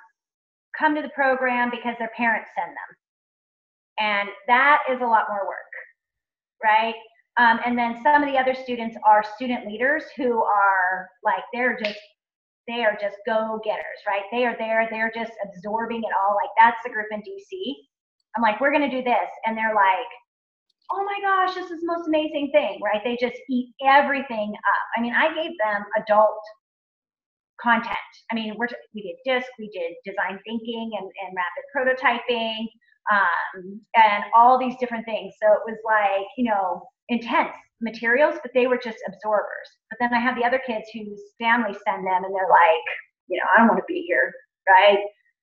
come 0.79 0.95
to 0.95 1.03
the 1.03 1.11
program 1.11 1.71
because 1.71 1.97
their 1.99 2.11
parents 2.15 2.51
send 2.55 2.71
them, 2.71 2.97
and 3.99 4.29
that 4.49 4.81
is 4.93 5.01
a 5.01 5.07
lot 5.07 5.25
more 5.31 5.47
work, 5.47 5.73
right? 6.63 6.95
Um, 7.39 7.59
and 7.65 7.79
then 7.79 8.03
some 8.03 8.23
of 8.23 8.31
the 8.31 8.39
other 8.39 8.55
students 8.55 8.97
are 9.03 9.25
student 9.37 9.67
leaders 9.67 10.05
who 10.15 10.43
are 10.43 11.09
like 11.25 11.43
they're 11.55 11.79
just 11.83 11.99
they 12.71 12.85
are 12.85 12.97
just 13.01 13.17
go-getters, 13.27 14.01
right? 14.07 14.23
They 14.31 14.45
are 14.45 14.57
there, 14.59 14.89
they're 14.91 15.13
just 15.15 15.33
absorbing 15.45 16.03
it 16.03 16.13
all. 16.15 16.37
Like 16.37 16.51
that's 16.57 16.79
the 16.85 16.91
group 16.91 17.07
in 17.11 17.21
DC. 17.21 17.75
I'm 18.37 18.43
like, 18.43 18.61
we're 18.61 18.73
gonna 18.73 18.91
do 18.91 19.03
this. 19.03 19.31
And 19.45 19.57
they're 19.57 19.75
like, 19.75 20.11
oh 20.93 21.05
my 21.05 21.19
gosh, 21.23 21.55
this 21.55 21.71
is 21.71 21.81
the 21.81 21.87
most 21.87 22.09
amazing 22.09 22.51
thing, 22.53 22.81
right? 22.83 23.01
They 23.05 23.17
just 23.21 23.41
eat 23.49 23.73
everything 23.87 24.53
up. 24.55 24.85
I 24.97 25.01
mean, 25.01 25.15
I 25.15 25.29
gave 25.35 25.53
them 25.63 25.85
adult 25.99 26.41
content. 27.61 27.97
I 28.31 28.35
mean, 28.35 28.55
we're, 28.57 28.69
we 28.95 29.03
did 29.03 29.17
DISC, 29.25 29.47
we 29.59 29.69
did 29.71 29.95
design 30.05 30.39
thinking 30.45 30.91
and, 30.99 31.11
and 31.23 31.37
rapid 31.37 32.01
prototyping, 32.01 32.67
um, 33.13 33.81
and 33.97 34.25
all 34.35 34.59
these 34.59 34.75
different 34.81 35.05
things. 35.05 35.35
So 35.43 35.53
it 35.53 35.61
was 35.67 35.79
like, 35.85 36.27
you 36.37 36.45
know, 36.51 36.83
intense 37.09 37.55
materials, 37.81 38.37
but 38.43 38.53
they 38.55 38.67
were 38.67 38.79
just 38.79 38.99
absorbers. 39.09 39.69
But 39.91 39.99
then 40.01 40.15
I 40.15 40.21
have 40.21 40.37
the 40.37 40.45
other 40.45 40.61
kids 40.67 40.89
whose 40.93 41.21
families 41.41 41.81
send 41.87 42.07
them 42.07 42.25
and 42.25 42.35
they're 42.35 42.51
like, 42.51 42.87
you 43.29 43.39
know, 43.39 43.49
I 43.55 43.59
don't 43.59 43.69
want 43.69 43.81
to 43.81 43.89
be 43.89 44.05
here, 44.07 44.33
right? 44.69 44.99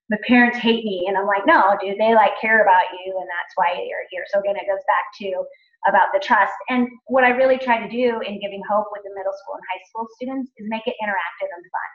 My 0.10 0.18
parents 0.28 0.58
hate 0.58 0.86
me. 0.86 1.06
And 1.08 1.18
I'm 1.18 1.28
like, 1.28 1.46
no, 1.46 1.76
dude, 1.82 2.00
they 2.00 2.14
like 2.14 2.40
care 2.40 2.62
about 2.62 2.94
you 2.94 3.18
and 3.18 3.28
that's 3.28 3.54
why 3.56 3.74
you're 3.76 4.08
here. 4.10 4.24
So 4.32 4.40
again, 4.40 4.56
it 4.56 4.70
goes 4.70 4.84
back 4.88 5.06
to 5.22 5.44
about 5.90 6.10
the 6.14 6.20
trust. 6.20 6.54
And 6.70 6.88
what 7.08 7.24
I 7.24 7.30
really 7.30 7.58
try 7.58 7.82
to 7.82 7.90
do 7.90 8.22
in 8.22 8.40
giving 8.40 8.62
hope 8.70 8.88
with 8.92 9.04
the 9.04 9.14
middle 9.16 9.34
school 9.34 9.56
and 9.56 9.68
high 9.72 9.84
school 9.90 10.08
students 10.16 10.52
is 10.58 10.68
make 10.70 10.86
it 10.86 10.96
interactive 11.02 11.50
and 11.52 11.64
fun, 11.74 11.92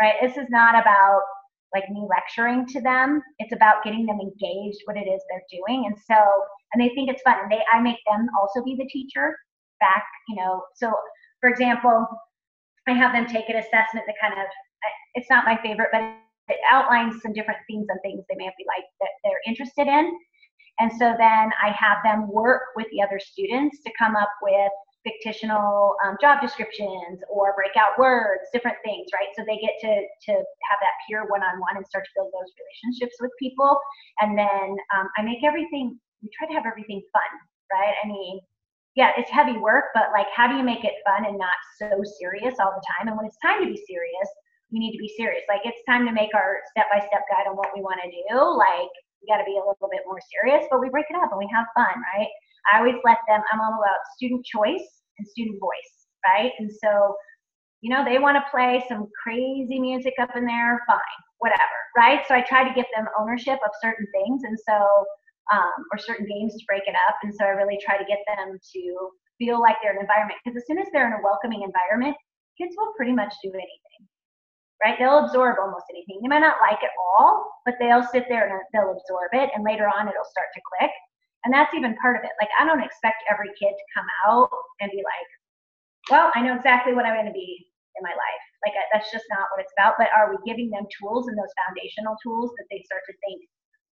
right? 0.00 0.16
This 0.22 0.36
is 0.36 0.48
not 0.50 0.74
about 0.74 1.22
like 1.74 1.88
me 1.90 2.06
lecturing 2.08 2.66
to 2.66 2.80
them. 2.80 3.20
It's 3.38 3.52
about 3.52 3.84
getting 3.84 4.06
them 4.06 4.20
engaged 4.20 4.80
what 4.86 4.96
it 4.96 5.06
is 5.08 5.20
they're 5.28 5.44
doing. 5.52 5.84
And 5.86 5.96
so, 5.98 6.16
and 6.72 6.80
they 6.80 6.94
think 6.94 7.10
it's 7.10 7.22
fun. 7.22 7.36
And 7.42 7.52
they, 7.52 7.60
I 7.72 7.80
make 7.80 7.98
them 8.06 8.28
also 8.40 8.64
be 8.64 8.74
the 8.76 8.88
teacher 8.88 9.36
back, 9.80 10.04
you 10.28 10.36
know. 10.36 10.62
So, 10.74 10.92
for 11.40 11.50
example, 11.50 12.06
I 12.86 12.92
have 12.92 13.12
them 13.12 13.26
take 13.26 13.48
an 13.48 13.56
assessment 13.56 14.06
that 14.06 14.14
kind 14.20 14.34
of, 14.34 14.46
it's 15.14 15.28
not 15.28 15.44
my 15.44 15.58
favorite, 15.62 15.90
but 15.92 16.02
it 16.48 16.60
outlines 16.70 17.20
some 17.22 17.32
different 17.32 17.60
themes 17.68 17.86
and 17.88 18.00
things 18.02 18.24
they 18.28 18.36
may 18.36 18.50
be 18.56 18.64
like 18.66 18.84
that 19.00 19.10
they're 19.24 19.44
interested 19.46 19.86
in. 19.86 20.10
And 20.80 20.90
so 20.92 21.14
then 21.18 21.50
I 21.62 21.74
have 21.76 21.98
them 22.04 22.30
work 22.30 22.62
with 22.76 22.86
the 22.92 23.02
other 23.02 23.18
students 23.20 23.82
to 23.84 23.90
come 23.98 24.16
up 24.16 24.30
with 24.42 24.70
fictional 25.24 25.96
um, 26.04 26.16
job 26.20 26.40
descriptions 26.40 27.20
or 27.30 27.54
breakout 27.56 27.98
words, 27.98 28.42
different 28.52 28.76
things, 28.84 29.08
right? 29.14 29.28
So 29.36 29.44
they 29.46 29.56
get 29.56 29.72
to 29.80 29.88
to 29.88 30.32
have 30.32 30.78
that 30.80 30.94
peer 31.08 31.24
one-on-one 31.28 31.76
and 31.76 31.86
start 31.86 32.04
to 32.04 32.10
build 32.14 32.30
those 32.32 32.52
relationships 32.60 33.16
with 33.20 33.30
people. 33.38 33.78
And 34.20 34.36
then 34.36 34.76
um, 34.96 35.08
I 35.16 35.22
make 35.22 35.44
everything. 35.44 35.98
We 36.22 36.28
try 36.36 36.48
to 36.48 36.54
have 36.54 36.66
everything 36.66 37.02
fun, 37.12 37.30
right? 37.72 37.94
I 38.04 38.06
mean, 38.06 38.40
yeah, 38.98 39.14
it's 39.14 39.30
heavy 39.30 39.54
work, 39.54 39.94
but 39.94 40.10
like, 40.10 40.26
how 40.34 40.50
do 40.50 40.58
you 40.58 40.66
make 40.66 40.82
it 40.82 40.98
fun 41.06 41.22
and 41.22 41.38
not 41.38 41.54
so 41.78 42.02
serious 42.18 42.58
all 42.58 42.74
the 42.74 42.82
time? 42.82 43.06
And 43.06 43.14
when 43.16 43.30
it's 43.30 43.38
time 43.38 43.62
to 43.62 43.70
be 43.70 43.78
serious, 43.86 44.28
we 44.74 44.82
need 44.82 44.90
to 44.90 44.98
be 44.98 45.06
serious. 45.16 45.46
Like, 45.46 45.62
it's 45.62 45.78
time 45.86 46.04
to 46.04 46.10
make 46.10 46.34
our 46.34 46.58
step-by-step 46.74 47.22
guide 47.30 47.46
on 47.46 47.54
what 47.54 47.70
we 47.70 47.80
want 47.80 48.02
to 48.02 48.10
do. 48.10 48.34
Like, 48.34 48.90
we 49.22 49.30
got 49.30 49.38
to 49.38 49.46
be 49.46 49.54
a 49.54 49.62
little 49.62 49.86
bit 49.86 50.02
more 50.02 50.18
serious, 50.34 50.66
but 50.66 50.82
we 50.82 50.90
break 50.90 51.06
it 51.10 51.16
up 51.16 51.30
and 51.30 51.38
we 51.38 51.46
have 51.54 51.70
fun, 51.78 51.94
right? 52.10 52.26
I 52.74 52.82
always 52.82 52.98
let 53.06 53.22
them. 53.30 53.38
I'm 53.54 53.62
all 53.62 53.78
about 53.78 54.02
student 54.18 54.42
choice 54.44 55.06
and 55.14 55.28
student 55.30 55.62
voice, 55.62 55.94
right? 56.26 56.50
And 56.58 56.66
so, 56.66 57.14
you 57.86 57.94
know, 57.94 58.02
they 58.02 58.18
want 58.18 58.34
to 58.34 58.50
play 58.50 58.82
some 58.90 59.06
crazy 59.22 59.78
music 59.78 60.14
up 60.20 60.34
in 60.34 60.42
there, 60.42 60.82
fine, 60.90 61.18
whatever, 61.38 61.78
right? 61.96 62.26
So 62.26 62.34
I 62.34 62.42
try 62.42 62.66
to 62.66 62.74
get 62.74 62.90
them 62.90 63.06
ownership 63.14 63.62
of 63.62 63.70
certain 63.78 64.10
things, 64.10 64.42
and 64.42 64.58
so 64.58 65.06
um, 65.52 65.78
or 65.92 65.98
certain 65.98 66.26
games 66.26 66.54
to 66.54 66.64
break 66.66 66.82
it 66.86 66.94
up. 67.08 67.16
And 67.22 67.34
so 67.34 67.44
I 67.44 67.56
really 67.56 67.78
try 67.84 67.96
to 67.96 68.04
get 68.04 68.20
them 68.26 68.58
to 68.58 68.82
feel 69.38 69.60
like 69.60 69.76
they're 69.82 69.92
in 69.92 69.98
an 69.98 70.06
environment 70.06 70.38
because 70.42 70.56
as 70.56 70.66
soon 70.66 70.78
as 70.78 70.88
they're 70.92 71.06
in 71.06 71.18
a 71.18 71.22
welcoming 71.22 71.62
environment, 71.62 72.16
kids 72.58 72.74
will 72.76 72.92
pretty 72.96 73.14
much 73.14 73.32
do 73.42 73.50
anything, 73.54 74.02
right? 74.82 74.98
They'll 74.98 75.24
absorb 75.24 75.56
almost 75.62 75.86
anything. 75.90 76.18
They 76.20 76.28
might 76.28 76.42
not 76.42 76.58
like 76.60 76.82
it 76.82 76.90
all, 76.98 77.46
but 77.64 77.78
they'll 77.78 78.02
sit 78.02 78.26
there 78.28 78.50
and 78.50 78.58
they'll 78.74 78.98
absorb 78.98 79.30
it, 79.32 79.50
and 79.54 79.62
later 79.62 79.86
on 79.86 80.10
it'll 80.10 80.32
start 80.34 80.50
to 80.54 80.60
click. 80.74 80.90
And 81.46 81.54
that's 81.54 81.72
even 81.72 81.94
part 82.02 82.18
of 82.18 82.26
it. 82.26 82.34
Like, 82.42 82.50
I 82.58 82.66
don't 82.66 82.82
expect 82.82 83.22
every 83.30 83.54
kid 83.54 83.70
to 83.70 83.92
come 83.94 84.08
out 84.26 84.50
and 84.82 84.90
be 84.90 85.06
like, 85.06 85.28
well, 86.10 86.34
I 86.34 86.42
know 86.42 86.58
exactly 86.58 86.98
what 86.98 87.06
I'm 87.06 87.14
going 87.14 87.30
to 87.30 87.32
be 87.32 87.62
in 87.94 88.02
my 88.02 88.10
life. 88.10 88.44
Like, 88.66 88.74
that's 88.92 89.12
just 89.14 89.24
not 89.30 89.46
what 89.54 89.62
it's 89.62 89.72
about. 89.78 89.94
But 90.02 90.10
are 90.10 90.34
we 90.34 90.42
giving 90.42 90.68
them 90.68 90.82
tools 90.98 91.30
and 91.30 91.38
those 91.38 91.54
foundational 91.62 92.18
tools 92.26 92.50
that 92.58 92.66
they 92.74 92.82
start 92.82 93.06
to 93.06 93.14
think, 93.22 93.38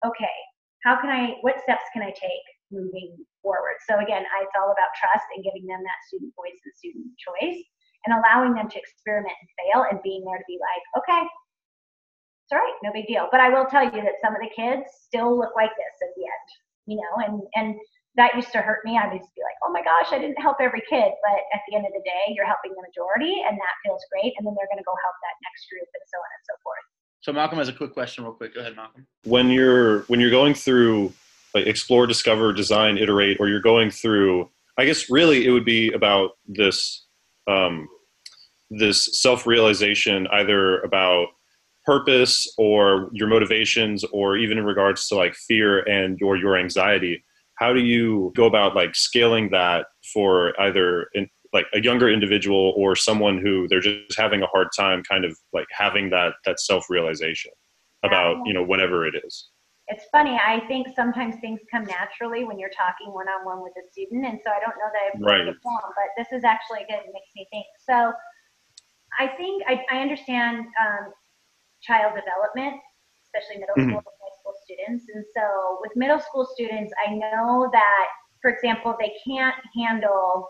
okay, 0.07 0.36
how 0.85 0.99
can 1.01 1.11
I, 1.11 1.39
what 1.43 1.62
steps 1.62 1.87
can 1.93 2.03
I 2.03 2.11
take 2.11 2.47
moving 2.70 3.14
forward? 3.43 3.78
So, 3.89 3.99
again, 3.99 4.22
it's 4.22 4.57
all 4.59 4.70
about 4.70 4.93
trust 4.99 5.26
and 5.35 5.45
giving 5.45 5.66
them 5.66 5.83
that 5.83 6.01
student 6.09 6.35
voice 6.35 6.59
and 6.59 6.74
student 6.74 7.11
choice 7.18 7.62
and 8.07 8.18
allowing 8.18 8.55
them 8.55 8.66
to 8.68 8.78
experiment 8.78 9.35
and 9.39 9.51
fail 9.59 9.87
and 9.87 10.03
being 10.03 10.26
there 10.26 10.39
to 10.39 10.49
be 10.51 10.59
like, 10.59 10.83
okay, 10.99 11.22
it's 11.22 12.53
all 12.53 12.59
right, 12.59 12.78
no 12.83 12.91
big 12.91 13.07
deal. 13.07 13.30
But 13.30 13.41
I 13.41 13.49
will 13.49 13.66
tell 13.70 13.87
you 13.87 14.03
that 14.03 14.18
some 14.18 14.35
of 14.35 14.43
the 14.43 14.51
kids 14.51 14.91
still 15.07 15.39
look 15.39 15.55
like 15.55 15.70
this 15.78 15.97
at 16.03 16.12
the 16.18 16.26
end, 16.26 16.49
you 16.91 16.99
know, 16.99 17.12
and 17.22 17.37
and 17.55 17.78
that 18.16 18.37
used 18.37 18.53
to 18.53 18.61
hurt 18.61 18.85
me. 18.85 19.01
I 19.01 19.09
used 19.09 19.24
to 19.24 19.39
be 19.39 19.41
like, 19.41 19.57
oh 19.64 19.72
my 19.72 19.80
gosh, 19.80 20.12
I 20.12 20.20
didn't 20.20 20.37
help 20.37 20.61
every 20.61 20.85
kid. 20.85 21.16
But 21.24 21.39
at 21.57 21.64
the 21.64 21.80
end 21.80 21.89
of 21.89 21.97
the 21.97 22.05
day, 22.05 22.35
you're 22.37 22.49
helping 22.49 22.76
the 22.76 22.85
majority, 22.85 23.41
and 23.41 23.57
that 23.57 23.74
feels 23.80 24.05
great. 24.12 24.37
And 24.37 24.45
then 24.45 24.53
they're 24.53 24.68
going 24.68 24.83
to 24.83 24.85
go 24.85 24.93
help 25.01 25.16
that 25.24 25.37
next 25.41 25.64
group, 25.72 25.89
and 25.89 26.05
so 26.05 26.18
on 26.20 26.28
and 26.28 26.45
so 26.45 26.55
forth. 26.61 26.87
So 27.22 27.32
Malcolm 27.32 27.58
has 27.58 27.68
a 27.68 27.72
quick 27.72 27.92
question, 27.92 28.24
real 28.24 28.32
quick. 28.32 28.52
Go 28.54 28.60
ahead, 28.60 28.74
Malcolm. 28.74 29.06
When 29.24 29.48
you're 29.48 30.00
when 30.02 30.18
you're 30.18 30.30
going 30.30 30.54
through 30.54 31.12
like 31.54 31.66
explore, 31.66 32.06
discover, 32.06 32.52
design, 32.52 32.98
iterate, 32.98 33.38
or 33.38 33.48
you're 33.48 33.60
going 33.60 33.90
through, 33.90 34.50
I 34.76 34.84
guess 34.84 35.08
really 35.08 35.46
it 35.46 35.50
would 35.50 35.64
be 35.64 35.92
about 35.92 36.32
this 36.46 37.06
um, 37.48 37.88
this 38.70 39.20
self 39.20 39.46
realization, 39.46 40.26
either 40.32 40.80
about 40.80 41.28
purpose 41.86 42.52
or 42.58 43.08
your 43.12 43.28
motivations, 43.28 44.02
or 44.04 44.36
even 44.36 44.58
in 44.58 44.64
regards 44.64 45.06
to 45.08 45.14
like 45.14 45.34
fear 45.34 45.80
and 45.88 46.20
or 46.22 46.36
your 46.36 46.56
anxiety. 46.56 47.24
How 47.54 47.72
do 47.72 47.80
you 47.80 48.32
go 48.34 48.46
about 48.46 48.74
like 48.74 48.96
scaling 48.96 49.50
that 49.50 49.86
for 50.12 50.60
either 50.60 51.06
in, 51.14 51.28
like 51.53 51.66
a 51.74 51.82
younger 51.82 52.09
individual 52.09 52.74
or 52.76 52.96
someone 52.96 53.38
who 53.38 53.66
they're 53.68 53.80
just 53.80 54.18
having 54.18 54.42
a 54.42 54.46
hard 54.46 54.68
time 54.76 55.03
kind 55.03 55.24
of 55.24 55.36
like 55.53 55.66
having 55.70 56.11
that 56.11 56.34
that 56.44 56.61
self 56.61 56.88
realization 56.88 57.50
about 58.05 58.36
you 58.44 58.53
know 58.53 58.62
whatever 58.62 59.07
it 59.07 59.14
is 59.24 59.50
it's 59.88 60.05
funny 60.12 60.38
i 60.44 60.61
think 60.68 60.86
sometimes 60.94 61.36
things 61.40 61.61
come 61.70 61.84
naturally 61.84 62.44
when 62.44 62.59
you're 62.59 62.70
talking 62.70 63.12
one-on-one 63.12 63.62
with 63.62 63.72
a 63.76 63.90
student 63.90 64.24
and 64.24 64.38
so 64.44 64.50
i 64.50 64.59
don't 64.61 64.76
know 64.78 64.90
that 64.92 65.14
i've 65.14 65.20
right. 65.20 65.44
the 65.44 65.59
form 65.62 65.80
but 65.82 66.11
this 66.16 66.32
is 66.36 66.44
actually 66.44 66.80
good 66.88 67.00
it 67.05 67.12
makes 67.12 67.30
me 67.34 67.46
think 67.50 67.66
so 67.78 68.12
I 69.18 69.28
think 69.36 69.62
I, 69.66 69.80
I 69.90 69.98
understand 70.00 70.59
um, 70.59 71.12
child 71.82 72.14
development, 72.14 72.80
especially 73.26 73.61
middle 73.61 73.74
mm-hmm. 73.76 73.90
school 73.90 73.98
and 73.98 74.18
high 74.20 74.36
school 74.40 74.55
students. 74.64 75.05
And 75.14 75.24
so 75.34 75.78
with 75.80 75.92
middle 75.96 76.20
school 76.20 76.46
students, 76.55 76.92
I 77.07 77.14
know 77.14 77.68
that, 77.72 78.07
for 78.40 78.50
example, 78.50 78.96
they 78.98 79.12
can't 79.26 79.57
handle. 79.76 80.48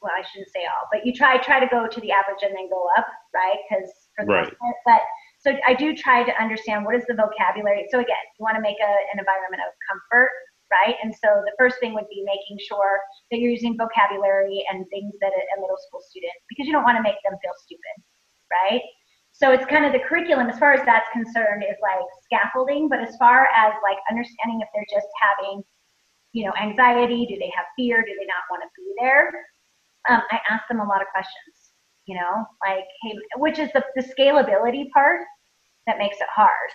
Well, 0.00 0.12
I 0.16 0.24
shouldn't 0.24 0.48
say 0.50 0.64
all, 0.64 0.88
but 0.90 1.04
you 1.04 1.12
try 1.12 1.36
try 1.38 1.60
to 1.60 1.68
go 1.68 1.86
to 1.86 2.00
the 2.00 2.10
average 2.10 2.40
and 2.42 2.56
then 2.56 2.68
go 2.72 2.88
up, 2.96 3.06
right? 3.34 3.60
Because 3.68 3.88
for 4.16 4.24
the 4.24 4.32
right. 4.32 4.48
most 4.48 4.56
part, 4.58 4.76
but 4.86 5.02
so 5.40 5.56
I 5.64 5.72
do 5.74 5.96
try 5.96 6.24
to 6.24 6.32
understand 6.40 6.84
what 6.84 6.96
is 6.96 7.04
the 7.08 7.16
vocabulary. 7.16 7.88
So 7.92 8.00
again, 8.00 8.24
you 8.36 8.42
want 8.44 8.56
to 8.56 8.64
make 8.64 8.76
a, 8.80 8.92
an 9.12 9.20
environment 9.20 9.60
of 9.64 9.72
comfort 9.88 10.32
right? 10.70 10.94
And 11.02 11.12
so 11.12 11.42
the 11.44 11.52
first 11.58 11.78
thing 11.80 11.94
would 11.94 12.08
be 12.08 12.22
making 12.24 12.62
sure 12.62 13.02
that 13.30 13.38
you're 13.38 13.50
using 13.50 13.76
vocabulary 13.76 14.64
and 14.70 14.86
things 14.88 15.12
that 15.20 15.34
a, 15.34 15.42
a 15.58 15.60
middle 15.60 15.78
school 15.90 16.00
student, 16.00 16.32
because 16.48 16.66
you 16.66 16.72
don't 16.72 16.86
want 16.86 16.96
to 16.96 17.02
make 17.02 17.18
them 17.26 17.34
feel 17.42 17.54
stupid, 17.58 17.96
right? 18.50 18.82
So 19.32 19.52
it's 19.52 19.66
kind 19.66 19.84
of 19.84 19.92
the 19.92 20.00
curriculum 20.00 20.48
as 20.48 20.58
far 20.58 20.72
as 20.72 20.84
that's 20.86 21.08
concerned 21.12 21.64
is 21.66 21.78
like 21.82 22.06
scaffolding, 22.24 22.88
but 22.88 23.00
as 23.00 23.16
far 23.16 23.46
as 23.50 23.74
like 23.82 23.98
understanding 24.10 24.62
if 24.62 24.68
they're 24.74 24.90
just 24.90 25.10
having, 25.18 25.62
you 26.32 26.46
know, 26.46 26.54
anxiety, 26.54 27.26
do 27.26 27.38
they 27.38 27.50
have 27.54 27.66
fear, 27.76 28.02
do 28.02 28.12
they 28.14 28.26
not 28.26 28.46
want 28.50 28.62
to 28.62 28.70
be 28.78 28.86
there? 28.98 29.30
Um, 30.08 30.22
I 30.30 30.38
ask 30.48 30.64
them 30.68 30.80
a 30.80 30.86
lot 30.86 31.02
of 31.02 31.08
questions, 31.12 31.72
you 32.06 32.16
know, 32.16 32.46
like, 32.64 32.86
hey, 33.02 33.14
which 33.36 33.58
is 33.58 33.68
the, 33.74 33.84
the 33.96 34.02
scalability 34.02 34.90
part 34.94 35.20
that 35.86 35.98
makes 35.98 36.16
it 36.16 36.28
hard. 36.32 36.70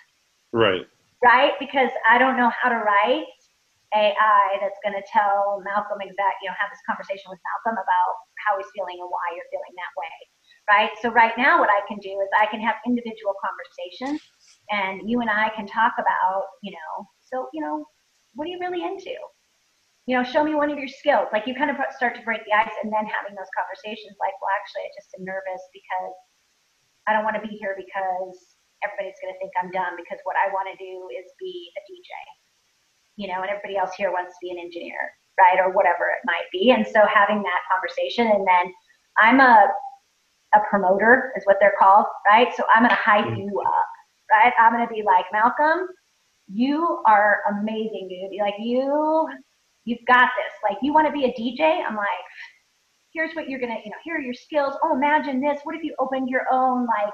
Right. 0.53 0.85
Right? 1.23 1.53
Because 1.59 1.89
I 2.09 2.17
don't 2.17 2.37
know 2.37 2.51
how 2.61 2.69
to 2.69 2.75
write 2.75 3.25
AI 3.95 4.59
that's 4.59 4.77
going 4.83 4.93
to 4.93 5.05
tell 5.07 5.63
Malcolm 5.63 6.03
exact, 6.03 6.43
you 6.43 6.51
know, 6.51 6.55
have 6.59 6.69
this 6.69 6.83
conversation 6.83 7.31
with 7.31 7.39
Malcolm 7.47 7.79
about 7.79 8.11
how 8.43 8.59
he's 8.59 8.67
feeling 8.75 8.99
and 8.99 9.07
why 9.07 9.25
you're 9.31 9.47
feeling 9.47 9.73
that 9.79 9.93
way, 9.95 10.15
right? 10.67 10.91
So 11.01 11.09
right 11.09 11.33
now, 11.37 11.59
what 11.63 11.71
I 11.71 11.79
can 11.87 11.97
do 12.03 12.11
is 12.19 12.29
I 12.35 12.45
can 12.51 12.59
have 12.59 12.75
individual 12.85 13.33
conversations, 13.39 14.19
and 14.69 15.07
you 15.07 15.21
and 15.21 15.29
I 15.29 15.49
can 15.55 15.65
talk 15.65 15.95
about, 15.95 16.59
you 16.61 16.75
know, 16.75 17.07
so 17.23 17.47
you 17.53 17.61
know, 17.63 17.85
what 18.33 18.45
are 18.45 18.51
you 18.51 18.59
really 18.59 18.83
into? 18.83 19.15
You 20.05 20.17
know, 20.17 20.23
show 20.23 20.45
me 20.45 20.53
one 20.53 20.69
of 20.69 20.77
your 20.77 20.91
skills. 20.91 21.33
Like 21.33 21.49
you 21.49 21.57
kind 21.57 21.73
of 21.73 21.77
start 21.97 22.13
to 22.15 22.23
break 22.23 22.45
the 22.45 22.53
ice, 22.53 22.73
and 22.85 22.93
then 22.93 23.09
having 23.09 23.33
those 23.33 23.49
conversations, 23.57 24.13
like, 24.21 24.37
well, 24.37 24.53
actually, 24.53 24.85
I 24.85 24.91
just 24.93 25.09
am 25.17 25.25
nervous 25.25 25.63
because 25.73 26.13
I 27.09 27.17
don't 27.17 27.25
want 27.25 27.37
to 27.41 27.45
be 27.45 27.57
here 27.57 27.73
because 27.73 28.37
everybody's 28.85 29.17
going 29.17 29.33
to 29.33 29.39
think 29.41 29.49
I'm 29.57 29.73
dumb 29.73 29.97
because 29.97 30.21
what 30.29 30.37
I 30.37 30.53
want 30.53 30.69
to 30.69 30.77
do 30.77 31.09
is 31.09 31.25
be 31.41 31.73
a 31.73 31.81
DJ 31.89 32.13
you 33.15 33.27
know, 33.27 33.41
and 33.41 33.49
everybody 33.49 33.77
else 33.77 33.91
here 33.95 34.11
wants 34.11 34.33
to 34.33 34.37
be 34.41 34.51
an 34.51 34.59
engineer, 34.59 35.11
right? 35.39 35.59
Or 35.59 35.71
whatever 35.71 36.11
it 36.11 36.25
might 36.25 36.47
be. 36.51 36.71
And 36.71 36.85
so 36.85 37.05
having 37.07 37.41
that 37.43 37.61
conversation 37.71 38.27
and 38.27 38.47
then 38.47 38.73
I'm 39.17 39.39
a 39.39 39.67
a 40.53 40.59
promoter 40.69 41.33
is 41.35 41.43
what 41.45 41.57
they're 41.59 41.73
called, 41.77 42.05
right? 42.25 42.47
So 42.55 42.63
I'm 42.73 42.83
gonna 42.83 42.95
hype 42.95 43.25
mm-hmm. 43.25 43.41
you 43.41 43.61
up, 43.65 43.87
right? 44.31 44.53
I'm 44.59 44.71
gonna 44.71 44.87
be 44.87 45.03
like, 45.03 45.25
Malcolm, 45.33 45.87
you 46.47 47.01
are 47.05 47.39
amazing, 47.49 48.07
dude. 48.09 48.39
Like 48.39 48.55
you 48.59 49.27
you've 49.85 50.05
got 50.07 50.29
this. 50.35 50.53
Like 50.63 50.77
you 50.81 50.93
wanna 50.93 51.11
be 51.11 51.25
a 51.25 51.33
DJ? 51.33 51.83
I'm 51.85 51.95
like, 51.95 52.25
here's 53.13 53.33
what 53.35 53.49
you're 53.49 53.59
gonna, 53.59 53.79
you 53.83 53.91
know, 53.91 54.01
here 54.03 54.17
are 54.17 54.21
your 54.21 54.33
skills. 54.33 54.75
Oh, 54.83 54.95
imagine 54.95 55.39
this. 55.39 55.61
What 55.63 55.75
if 55.75 55.83
you 55.83 55.95
opened 55.99 56.29
your 56.29 56.45
own 56.51 56.85
like 56.85 57.13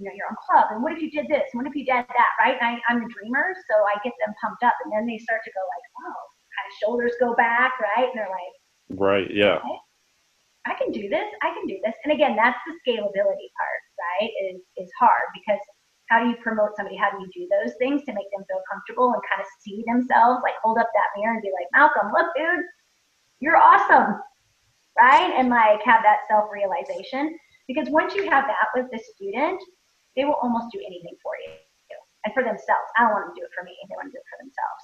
you 0.00 0.08
know, 0.08 0.16
your 0.16 0.32
own 0.32 0.40
club. 0.40 0.72
And 0.72 0.80
what 0.80 0.96
if 0.96 1.04
you 1.04 1.12
did 1.12 1.28
this? 1.28 1.44
And 1.52 1.60
what 1.60 1.68
if 1.68 1.76
you 1.76 1.84
did 1.84 2.08
that? 2.08 2.32
Right? 2.40 2.56
And 2.56 2.64
I, 2.64 2.80
I'm 2.88 3.04
a 3.04 3.08
dreamer, 3.12 3.52
so 3.68 3.74
I 3.84 4.00
get 4.00 4.16
them 4.16 4.32
pumped 4.40 4.64
up, 4.64 4.72
and 4.82 4.88
then 4.88 5.04
they 5.04 5.20
start 5.20 5.44
to 5.44 5.52
go 5.52 5.60
like, 5.60 5.86
oh, 6.08 6.20
kind 6.56 6.66
of 6.66 6.74
shoulders 6.80 7.12
go 7.20 7.36
back, 7.36 7.76
right? 7.76 8.08
And 8.08 8.16
they're 8.16 8.32
like, 8.32 8.54
right, 8.96 9.28
yeah. 9.28 9.60
Okay, 9.60 9.78
I 10.64 10.72
can 10.80 10.90
do 10.90 11.04
this. 11.12 11.28
I 11.44 11.52
can 11.52 11.68
do 11.68 11.76
this. 11.84 11.92
And 12.08 12.16
again, 12.16 12.32
that's 12.32 12.58
the 12.64 12.72
scalability 12.80 13.48
part, 13.52 13.80
right? 14.00 14.32
Is 14.48 14.64
is 14.80 14.90
hard 14.96 15.28
because 15.36 15.60
how 16.10 16.18
do 16.18 16.28
you 16.28 16.36
promote 16.42 16.74
somebody? 16.76 16.96
How 16.96 17.10
do 17.10 17.22
you 17.22 17.30
do 17.30 17.46
those 17.46 17.74
things 17.78 18.02
to 18.04 18.12
make 18.12 18.26
them 18.34 18.44
feel 18.50 18.60
comfortable 18.66 19.14
and 19.14 19.22
kind 19.30 19.40
of 19.40 19.46
see 19.62 19.86
themselves, 19.86 20.42
like 20.42 20.58
hold 20.62 20.76
up 20.76 20.90
that 20.92 21.14
mirror 21.16 21.34
and 21.34 21.42
be 21.42 21.54
like, 21.54 21.70
Malcolm, 21.72 22.10
look, 22.10 22.34
dude, 22.34 22.66
you're 23.38 23.56
awesome, 23.56 24.18
right? 24.98 25.30
And 25.38 25.48
like 25.48 25.80
have 25.86 26.02
that 26.02 26.26
self 26.28 26.50
realization. 26.52 27.38
Because 27.70 27.86
once 27.88 28.18
you 28.18 28.28
have 28.28 28.50
that 28.50 28.74
with 28.74 28.90
the 28.90 28.98
student, 29.14 29.62
they 30.16 30.26
will 30.26 30.38
almost 30.42 30.74
do 30.74 30.82
anything 30.82 31.14
for 31.22 31.32
you 31.46 31.54
and 32.26 32.34
for 32.34 32.42
themselves. 32.42 32.90
I 32.98 33.06
don't 33.06 33.14
want 33.14 33.30
them 33.30 33.34
to 33.36 33.40
do 33.40 33.46
it 33.46 33.54
for 33.54 33.62
me. 33.62 33.70
They 33.88 33.94
want 33.94 34.10
to 34.10 34.12
do 34.12 34.18
it 34.18 34.26
for 34.26 34.38
themselves. 34.42 34.82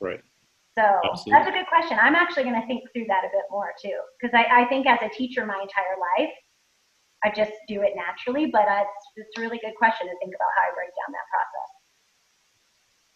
Right. 0.00 0.24
So 0.72 0.88
Absolutely. 1.04 1.32
that's 1.36 1.48
a 1.52 1.52
good 1.52 1.68
question. 1.68 1.98
I'm 2.00 2.16
actually 2.16 2.48
going 2.48 2.56
to 2.56 2.66
think 2.66 2.88
through 2.96 3.12
that 3.12 3.28
a 3.28 3.30
bit 3.30 3.44
more 3.52 3.76
too, 3.76 3.98
because 4.16 4.32
I, 4.32 4.64
I 4.64 4.64
think 4.72 4.86
as 4.86 5.04
a 5.04 5.12
teacher 5.12 5.44
my 5.44 5.60
entire 5.60 6.00
life, 6.00 6.32
I 7.24 7.30
just 7.34 7.52
do 7.66 7.82
it 7.82 7.92
naturally. 7.96 8.46
But 8.46 8.68
uh, 8.68 8.82
it's, 8.82 9.06
it's 9.16 9.38
a 9.38 9.40
really 9.40 9.58
good 9.58 9.74
question 9.76 10.06
to 10.06 10.14
think 10.20 10.34
about 10.34 10.48
how 10.56 10.62
I 10.62 10.74
break 10.74 10.90
down 10.98 11.10
that 11.12 11.28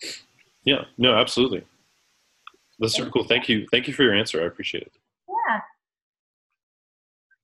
process. 0.02 0.22
Yeah. 0.64 0.84
No. 0.98 1.16
Absolutely. 1.16 1.64
That's 2.78 2.94
super 2.94 3.10
cool. 3.10 3.24
Thank 3.24 3.48
you. 3.48 3.66
Thank 3.70 3.86
you 3.86 3.94
for 3.94 4.02
your 4.02 4.14
answer. 4.14 4.42
I 4.42 4.46
appreciate 4.46 4.82
it. 4.84 4.92
Yeah. 5.28 5.60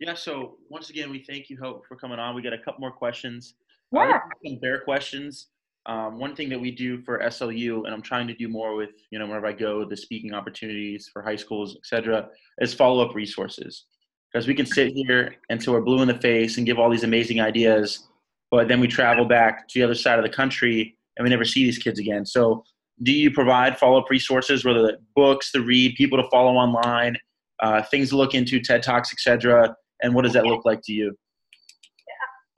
Yeah, 0.00 0.14
so 0.14 0.58
once 0.68 0.90
again, 0.90 1.10
we 1.10 1.24
thank 1.24 1.50
you, 1.50 1.58
Hope, 1.58 1.84
for 1.86 1.96
coming 1.96 2.18
on. 2.18 2.34
We 2.34 2.42
got 2.42 2.52
a 2.52 2.58
couple 2.58 2.80
more 2.80 2.92
questions. 2.92 3.54
Yeah. 3.92 4.16
Uh, 4.16 4.18
some 4.44 4.58
bear 4.58 4.80
questions. 4.80 5.48
Um, 5.86 6.18
one 6.18 6.36
thing 6.36 6.48
that 6.50 6.60
we 6.60 6.70
do 6.70 7.00
for 7.02 7.18
SLU, 7.18 7.84
and 7.84 7.94
I'm 7.94 8.02
trying 8.02 8.26
to 8.28 8.34
do 8.34 8.48
more 8.48 8.74
with, 8.74 8.90
you 9.10 9.18
know, 9.18 9.26
whenever 9.26 9.46
I 9.46 9.52
go, 9.52 9.84
the 9.84 9.96
speaking 9.96 10.34
opportunities 10.34 11.08
for 11.12 11.22
high 11.22 11.36
schools, 11.36 11.76
et 11.76 11.86
cetera, 11.86 12.28
is 12.60 12.74
follow 12.74 13.08
up 13.08 13.14
resources. 13.14 13.84
Because 14.32 14.46
we 14.46 14.54
can 14.54 14.66
sit 14.66 14.92
here 14.92 15.36
until 15.48 15.72
we're 15.72 15.80
blue 15.80 16.02
in 16.02 16.08
the 16.08 16.18
face 16.18 16.58
and 16.58 16.66
give 16.66 16.78
all 16.78 16.90
these 16.90 17.04
amazing 17.04 17.40
ideas, 17.40 18.08
but 18.50 18.68
then 18.68 18.80
we 18.80 18.86
travel 18.86 19.24
back 19.24 19.66
to 19.68 19.78
the 19.78 19.84
other 19.84 19.94
side 19.94 20.18
of 20.18 20.24
the 20.24 20.30
country 20.30 20.96
and 21.16 21.24
we 21.24 21.30
never 21.30 21.44
see 21.44 21.64
these 21.64 21.78
kids 21.78 21.98
again. 21.98 22.26
So, 22.26 22.64
do 23.04 23.12
you 23.12 23.30
provide 23.30 23.78
follow 23.78 24.00
up 24.00 24.10
resources, 24.10 24.64
whether 24.64 24.82
the 24.82 24.98
books 25.14 25.52
to 25.52 25.62
read, 25.62 25.94
people 25.94 26.20
to 26.20 26.28
follow 26.30 26.54
online, 26.54 27.16
uh, 27.62 27.82
things 27.82 28.10
to 28.10 28.16
look 28.16 28.34
into, 28.34 28.60
TED 28.60 28.82
Talks, 28.82 29.12
etc.? 29.12 29.74
and 30.02 30.14
what 30.14 30.22
does 30.22 30.32
that 30.32 30.44
look 30.44 30.64
like 30.64 30.80
to 30.84 30.92
you 30.92 31.14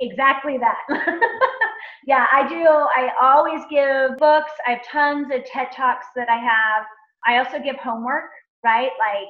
exactly 0.00 0.58
that 0.58 0.76
yeah 2.06 2.26
i 2.32 2.48
do 2.48 2.64
i 2.64 3.10
always 3.20 3.62
give 3.70 4.16
books 4.18 4.52
i 4.66 4.72
have 4.72 4.84
tons 4.84 5.26
of 5.32 5.44
ted 5.44 5.68
talks 5.74 6.06
that 6.16 6.28
i 6.28 6.36
have 6.36 6.84
i 7.26 7.38
also 7.38 7.62
give 7.62 7.76
homework 7.76 8.30
right 8.64 8.90
like 8.98 9.28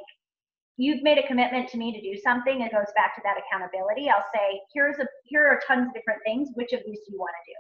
you've 0.81 1.03
made 1.03 1.19
a 1.19 1.27
commitment 1.27 1.69
to 1.69 1.77
me 1.77 1.93
to 1.93 2.01
do 2.01 2.17
something 2.25 2.63
it 2.63 2.73
goes 2.73 2.89
back 2.97 3.15
to 3.15 3.23
that 3.23 3.37
accountability 3.37 4.09
i'll 4.09 4.25
say 4.33 4.61
here's 4.73 4.99
a 4.99 5.07
here 5.25 5.45
are 5.45 5.61
tons 5.69 5.89
of 5.89 5.95
different 5.95 6.21
things 6.25 6.49
which 6.55 6.73
of 6.73 6.81
these 6.87 6.99
do 7.05 7.13
you 7.13 7.21
want 7.21 7.35
to 7.37 7.53
do 7.53 7.59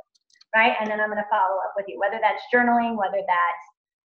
right 0.56 0.74
and 0.80 0.88
then 0.90 1.00
i'm 1.00 1.12
going 1.12 1.20
to 1.20 1.30
follow 1.30 1.60
up 1.60 1.72
with 1.76 1.84
you 1.88 1.98
whether 2.00 2.18
that's 2.22 2.42
journaling 2.48 2.96
whether 2.96 3.20
that's 3.28 3.64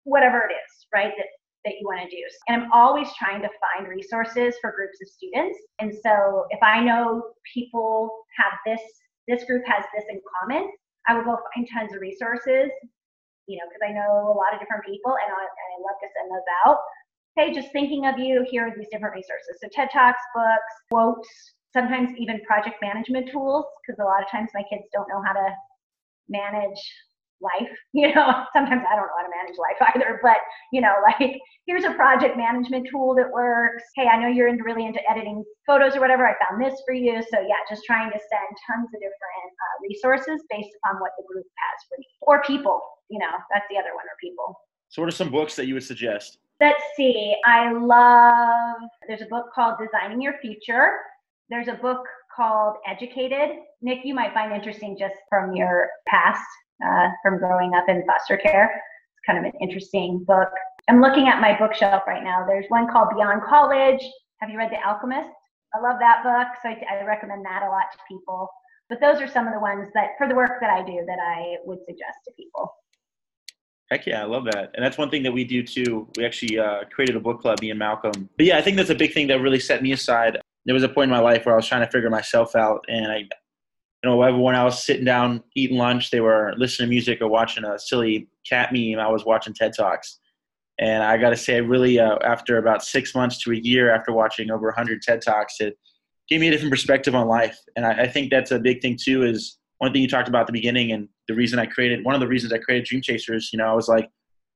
whatever 0.05 0.47
it 0.47 0.55
is 0.55 0.71
right 0.95 1.13
that 1.19 1.27
that 1.65 1.75
you 1.81 1.87
want 1.87 2.03
to 2.03 2.11
do. 2.11 2.23
And 2.49 2.63
I'm 2.63 2.73
always 2.73 3.09
trying 3.19 3.43
to 3.43 3.51
find 3.63 3.89
resources 3.89 4.55
for 4.61 4.75
groups 4.75 4.99
of 5.01 5.09
students. 5.09 5.59
And 5.79 5.93
so 5.95 6.47
if 6.51 6.63
I 6.63 6.83
know 6.83 7.23
people 7.55 8.11
have 8.39 8.55
this, 8.67 8.83
this 9.29 9.45
group 9.45 9.63
has 9.67 9.85
this 9.95 10.05
in 10.11 10.21
common, 10.41 10.71
I 11.09 11.15
will 11.15 11.25
go 11.25 11.39
find 11.55 11.67
tons 11.71 11.95
of 11.95 12.01
resources, 12.01 12.71
you 13.47 13.59
know, 13.59 13.67
because 13.71 13.83
I 13.83 13.95
know 13.95 14.31
a 14.31 14.37
lot 14.39 14.55
of 14.55 14.61
different 14.61 14.87
people 14.87 15.15
and 15.15 15.31
I, 15.31 15.43
and 15.43 15.69
I 15.71 15.79
love 15.83 15.99
to 16.03 16.09
send 16.15 16.27
those 16.31 16.49
out. 16.67 16.79
Hey, 17.35 17.55
just 17.55 17.73
thinking 17.73 18.05
of 18.05 18.19
you, 18.19 18.45
here 18.51 18.67
are 18.67 18.77
these 18.77 18.89
different 18.93 19.15
resources. 19.15 19.57
So 19.63 19.69
TED 19.73 19.89
Talks, 19.91 20.21
books, 20.35 20.73
quotes, 20.91 21.29
sometimes 21.73 22.11
even 22.19 22.43
project 22.47 22.77
management 22.83 23.31
tools, 23.33 23.65
because 23.81 23.99
a 24.01 24.05
lot 24.05 24.23
of 24.23 24.31
times 24.31 24.51
my 24.53 24.63
kids 24.69 24.85
don't 24.93 25.09
know 25.09 25.23
how 25.25 25.33
to 25.33 25.49
manage 26.29 26.77
life. 27.41 27.73
You 27.95 28.13
know, 28.15 28.45
sometimes 28.53 28.85
I 28.89 28.97
don't 28.97 29.09
know 29.09 29.17
how 29.17 29.25
to 29.25 29.33
manage 29.33 29.57
life 29.57 29.81
either, 29.95 30.21
but 30.23 30.39
you 30.73 30.81
know, 30.81 30.93
like 31.09 31.41
here's 31.67 31.85
a 31.85 31.93
project 31.93 32.37
management 32.37 32.89
tool 32.91 33.15
that 33.17 33.33
works. 33.33 33.83
Hey, 33.97 34.09
I 34.09 34.21
know 34.21 34.29
you're 34.29 34.49
into 34.49 34.65
really 34.65 34.85
into 34.85 35.01
editing 35.09 35.45
photos 35.67 35.97
or 35.97 36.01
whatever. 36.01 36.29
I 36.29 36.35
found 36.37 36.61
this 36.61 36.81
for 36.85 36.93
you. 36.93 37.23
So 37.33 37.41
yeah, 37.41 37.61
just 37.69 37.85
trying 37.85 38.11
to 38.13 38.19
send 38.19 38.49
tons 38.69 38.89
of 38.93 39.01
different 39.01 39.53
uh, 39.57 39.77
resources 39.89 40.45
based 40.51 40.73
upon 40.85 41.01
what 41.01 41.13
the 41.17 41.25
group 41.25 41.45
has 41.45 41.77
for 41.89 41.97
you 41.97 42.09
or 42.23 42.43
people. 42.45 42.81
You 43.09 43.21
know, 43.21 43.33
that's 43.53 43.65
the 43.71 43.77
other 43.77 43.95
one 43.97 44.05
or 44.05 44.17
people. 44.21 44.57
So 44.89 45.01
what 45.01 45.09
are 45.09 45.17
some 45.17 45.31
books 45.31 45.57
that 45.57 45.67
you 45.67 45.75
would 45.75 45.85
suggest? 45.85 46.39
Let's 46.63 46.85
see. 46.97 47.35
I 47.45 47.73
love. 47.73 48.89
There's 49.09 49.21
a 49.21 49.27
book 49.27 49.47
called 49.53 49.81
Designing 49.83 50.23
Your 50.23 50.35
Future. 50.41 50.93
There's 51.51 51.67
a 51.67 51.75
book 51.75 52.05
called 52.37 52.77
Educated. 52.87 53.57
Nick, 53.81 54.05
you 54.05 54.15
might 54.15 54.33
find 54.33 54.53
interesting 54.53 54.97
just 54.97 55.17
from 55.29 55.57
your 55.57 55.89
past 56.07 56.47
uh, 56.87 57.09
from 57.21 57.41
growing 57.41 57.75
up 57.75 57.89
in 57.89 58.07
foster 58.07 58.37
care. 58.37 58.67
It's 58.77 59.27
kind 59.27 59.45
of 59.45 59.53
an 59.53 59.59
interesting 59.61 60.23
book. 60.23 60.51
I'm 60.89 61.01
looking 61.01 61.27
at 61.27 61.41
my 61.41 61.59
bookshelf 61.59 62.05
right 62.07 62.23
now. 62.23 62.47
There's 62.47 62.67
one 62.69 62.89
called 62.89 63.09
Beyond 63.13 63.43
College. 63.43 64.01
Have 64.39 64.49
you 64.49 64.57
read 64.57 64.71
The 64.71 64.89
Alchemist? 64.89 65.31
I 65.75 65.81
love 65.81 65.97
that 65.99 66.23
book, 66.23 66.47
so 66.63 66.69
I, 66.69 67.01
I 67.01 67.05
recommend 67.05 67.45
that 67.45 67.65
a 67.65 67.71
lot 67.71 67.91
to 67.91 67.99
people. 68.07 68.49
But 68.89 69.01
those 69.01 69.21
are 69.21 69.27
some 69.27 69.49
of 69.49 69.53
the 69.53 69.59
ones 69.59 69.89
that, 69.95 70.11
for 70.17 70.29
the 70.29 70.37
work 70.37 70.61
that 70.61 70.71
I 70.71 70.87
do, 70.87 71.03
that 71.09 71.19
I 71.19 71.57
would 71.65 71.81
suggest 71.89 72.19
to 72.27 72.33
people. 72.37 72.73
Heck 73.91 74.07
yeah, 74.07 74.23
I 74.23 74.25
love 74.25 74.45
that. 74.45 74.71
And 74.75 74.85
that's 74.85 74.97
one 74.97 75.11
thing 75.11 75.23
that 75.25 75.33
we 75.33 75.45
do 75.45 75.63
too. 75.63 76.09
We 76.17 76.25
actually 76.25 76.59
uh, 76.59 76.85
created 76.91 77.17
a 77.17 77.21
book 77.21 77.43
club, 77.43 77.61
me 77.61 77.71
and 77.71 77.79
Malcolm. 77.79 78.29
But 78.37 78.47
yeah, 78.47 78.57
I 78.57 78.63
think 78.63 78.77
that's 78.77 78.91
a 78.91 78.95
big 78.95 79.13
thing 79.13 79.27
that 79.29 79.41
really 79.41 79.61
set 79.61 79.83
me 79.83 79.93
aside. 79.93 80.39
There 80.65 80.75
was 80.75 80.83
a 80.83 80.89
point 80.89 81.11
in 81.11 81.11
my 81.11 81.21
life 81.21 81.45
where 81.45 81.55
I 81.55 81.57
was 81.57 81.67
trying 81.67 81.85
to 81.85 81.91
figure 81.91 82.09
myself 82.09 82.57
out, 82.57 82.85
and 82.89 83.11
I, 83.11 83.17
you 83.17 83.29
know, 84.05 84.23
everyone 84.23 84.55
else 84.55 84.85
sitting 84.85 85.05
down 85.05 85.43
eating 85.55 85.77
lunch, 85.77 86.11
they 86.11 86.21
were 86.21 86.55
listening 86.57 86.89
to 86.89 86.91
music 86.91 87.21
or 87.21 87.29
watching 87.29 87.65
a 87.65 87.79
silly 87.79 88.29
cat 88.49 88.73
meme. 88.73 88.99
I 88.99 89.09
was 89.09 89.25
watching 89.25 89.55
TED 89.55 89.75
Talks. 89.77 90.21
And 90.79 91.03
I 91.03 91.17
got 91.19 91.31
to 91.31 91.37
say, 91.37 91.61
really, 91.61 92.01
uh, 92.01 92.17
after 92.25 92.59
about 92.59 92.83
six 92.83 93.15
months 93.15 93.39
to 93.43 93.53
a 93.53 93.57
year 93.57 93.95
after 93.95 94.13
watching 94.13 94.51
over 94.51 94.67
100 94.69 95.03
TED 95.03 95.23
Talks, 95.23 95.61
it 95.61 95.79
gave 96.29 96.41
me 96.41 96.49
a 96.49 96.51
different 96.51 96.73
perspective 96.73 97.15
on 97.15 97.29
life. 97.29 97.59
And 97.77 97.85
I, 97.85 98.03
I 98.03 98.09
think 98.09 98.31
that's 98.31 98.51
a 98.51 98.59
big 98.59 98.81
thing, 98.81 98.99
too, 99.01 99.23
is 99.23 99.59
one 99.79 99.93
thing 99.93 100.03
you 100.03 100.09
talked 100.09 100.29
about 100.29 100.43
at 100.43 100.47
the 100.47 100.53
beginning 100.53 100.93
and 100.93 101.09
the 101.29 101.35
reason 101.35 101.59
I 101.59 101.67
created, 101.67 102.05
one 102.05 102.15
of 102.15 102.21
the 102.21 102.29
reasons 102.29 102.53
I 102.53 102.59
created 102.59 102.87
Dream 102.87 103.03
Chasers, 103.03 103.51
you 103.53 103.59
know, 103.59 103.67
I 103.67 103.75
was 103.75 103.89
like, 103.89 104.11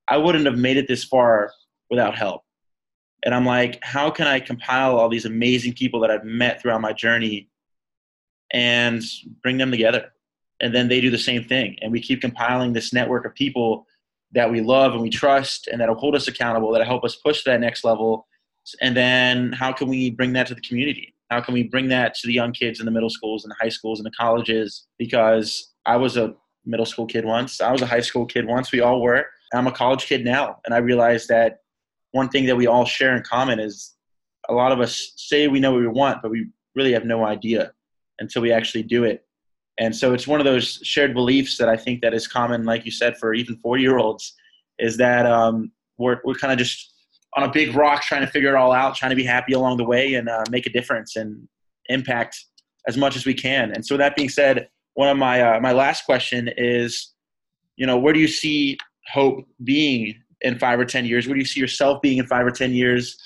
I 0.08 0.16
wouldn't 0.16 0.46
have 0.46 0.58
made 0.58 0.76
it 0.76 0.88
this 0.88 1.04
far 1.04 1.50
without 1.90 2.16
help. 2.16 2.42
And 3.24 3.34
I'm 3.34 3.46
like, 3.46 3.78
how 3.82 4.10
can 4.10 4.26
I 4.26 4.40
compile 4.40 4.96
all 4.96 5.08
these 5.08 5.24
amazing 5.24 5.74
people 5.74 6.00
that 6.00 6.10
I've 6.10 6.24
met 6.24 6.60
throughout 6.60 6.80
my 6.80 6.92
journey 6.92 7.48
and 8.52 9.02
bring 9.42 9.58
them 9.58 9.70
together. 9.70 10.12
And 10.60 10.74
then 10.74 10.88
they 10.88 11.00
do 11.00 11.10
the 11.10 11.18
same 11.18 11.44
thing. 11.44 11.76
And 11.82 11.92
we 11.92 12.00
keep 12.00 12.20
compiling 12.20 12.72
this 12.72 12.92
network 12.92 13.26
of 13.26 13.34
people 13.34 13.86
that 14.32 14.50
we 14.50 14.60
love 14.60 14.92
and 14.92 15.02
we 15.02 15.10
trust 15.10 15.66
and 15.68 15.80
that'll 15.80 15.94
hold 15.94 16.14
us 16.14 16.28
accountable, 16.28 16.72
that'll 16.72 16.86
help 16.86 17.04
us 17.04 17.16
push 17.16 17.42
to 17.44 17.50
that 17.50 17.60
next 17.60 17.84
level. 17.84 18.26
And 18.80 18.96
then 18.96 19.52
how 19.52 19.72
can 19.72 19.88
we 19.88 20.10
bring 20.10 20.32
that 20.32 20.46
to 20.48 20.54
the 20.54 20.60
community? 20.60 21.14
How 21.30 21.40
can 21.40 21.54
we 21.54 21.64
bring 21.64 21.88
that 21.88 22.14
to 22.14 22.26
the 22.26 22.32
young 22.32 22.52
kids 22.52 22.80
in 22.80 22.86
the 22.86 22.92
middle 22.92 23.10
schools 23.10 23.44
and 23.44 23.50
the 23.50 23.56
high 23.60 23.68
schools 23.68 24.00
and 24.00 24.06
the 24.06 24.12
colleges? 24.18 24.86
Because 24.98 25.72
I 25.84 25.96
was 25.96 26.16
a 26.16 26.34
middle 26.66 26.86
school 26.86 27.06
kid 27.06 27.24
once, 27.24 27.60
I 27.60 27.72
was 27.72 27.82
a 27.82 27.86
high 27.86 28.00
school 28.00 28.26
kid 28.26 28.46
once, 28.46 28.72
we 28.72 28.80
all 28.80 29.00
were. 29.00 29.26
I'm 29.54 29.66
a 29.66 29.72
college 29.72 30.06
kid 30.06 30.24
now. 30.24 30.58
And 30.64 30.74
I 30.74 30.78
realized 30.78 31.28
that 31.28 31.60
one 32.12 32.28
thing 32.28 32.46
that 32.46 32.56
we 32.56 32.66
all 32.66 32.84
share 32.84 33.16
in 33.16 33.22
common 33.22 33.60
is 33.60 33.94
a 34.48 34.54
lot 34.54 34.72
of 34.72 34.80
us 34.80 35.12
say 35.16 35.48
we 35.48 35.60
know 35.60 35.72
what 35.72 35.80
we 35.80 35.88
want, 35.88 36.22
but 36.22 36.30
we 36.30 36.48
really 36.74 36.92
have 36.92 37.04
no 37.04 37.24
idea 37.24 37.72
until 38.18 38.42
we 38.42 38.52
actually 38.52 38.82
do 38.82 39.04
it. 39.04 39.24
And 39.78 39.94
so 39.94 40.14
it's 40.14 40.26
one 40.26 40.40
of 40.40 40.46
those 40.46 40.80
shared 40.82 41.12
beliefs 41.14 41.58
that 41.58 41.68
I 41.68 41.76
think 41.76 42.00
that 42.00 42.14
is 42.14 42.26
common, 42.26 42.64
like 42.64 42.84
you 42.84 42.90
said, 42.90 43.18
for 43.18 43.34
even 43.34 43.56
four 43.56 43.76
year 43.76 43.98
olds, 43.98 44.34
is 44.78 44.96
that 44.96 45.26
um, 45.26 45.70
we're, 45.98 46.20
we're 46.24 46.34
kind 46.34 46.52
of 46.52 46.58
just 46.58 46.94
on 47.36 47.42
a 47.42 47.52
big 47.52 47.74
rock 47.74 48.02
trying 48.02 48.22
to 48.22 48.26
figure 48.26 48.54
it 48.54 48.56
all 48.56 48.72
out, 48.72 48.96
trying 48.96 49.10
to 49.10 49.16
be 49.16 49.24
happy 49.24 49.52
along 49.52 49.76
the 49.76 49.84
way 49.84 50.14
and 50.14 50.28
uh, 50.28 50.44
make 50.50 50.66
a 50.66 50.70
difference 50.70 51.16
and 51.16 51.46
impact 51.88 52.46
as 52.88 52.96
much 52.96 53.16
as 53.16 53.26
we 53.26 53.34
can. 53.34 53.72
And 53.72 53.84
so 53.84 53.96
that 53.98 54.16
being 54.16 54.30
said, 54.30 54.68
one 54.96 55.10
of 55.10 55.18
my, 55.18 55.42
uh, 55.42 55.60
my 55.60 55.72
last 55.72 56.06
question 56.06 56.50
is, 56.56 57.12
you 57.76 57.86
know, 57.86 57.98
where 57.98 58.14
do 58.14 58.18
you 58.18 58.28
see 58.28 58.78
hope 59.12 59.44
being 59.62 60.14
in 60.40 60.58
five 60.58 60.80
or 60.80 60.86
10 60.86 61.04
years? 61.04 61.26
Where 61.26 61.34
do 61.34 61.38
you 61.38 61.46
see 61.46 61.60
yourself 61.60 62.00
being 62.00 62.16
in 62.16 62.26
five 62.26 62.46
or 62.46 62.50
10 62.50 62.72
years? 62.72 63.16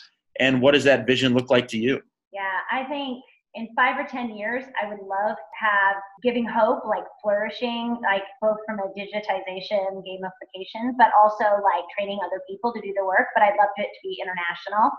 And 0.40 0.60
what 0.60 0.72
does 0.72 0.82
that 0.84 1.06
vision 1.06 1.32
look 1.32 1.48
like 1.48 1.68
to 1.68 1.78
you? 1.78 2.02
Yeah, 2.32 2.58
I 2.72 2.84
think 2.84 3.22
in 3.54 3.68
five 3.76 3.98
or 3.98 4.04
10 4.04 4.36
years, 4.36 4.64
I 4.82 4.88
would 4.88 4.98
love 4.98 5.36
to 5.36 5.56
have 5.60 5.96
giving 6.24 6.44
hope, 6.44 6.84
like 6.84 7.04
flourishing, 7.22 7.96
like 8.02 8.24
both 8.42 8.58
from 8.66 8.80
a 8.80 8.90
digitization, 8.98 10.02
gamification, 10.02 10.98
but 10.98 11.12
also 11.22 11.44
like 11.62 11.84
training 11.96 12.18
other 12.24 12.42
people 12.50 12.72
to 12.72 12.80
do 12.80 12.92
the 12.96 13.04
work. 13.04 13.28
But 13.32 13.44
I'd 13.44 13.58
love 13.58 13.70
it 13.76 13.90
to 13.94 14.00
be 14.02 14.18
international, 14.20 14.90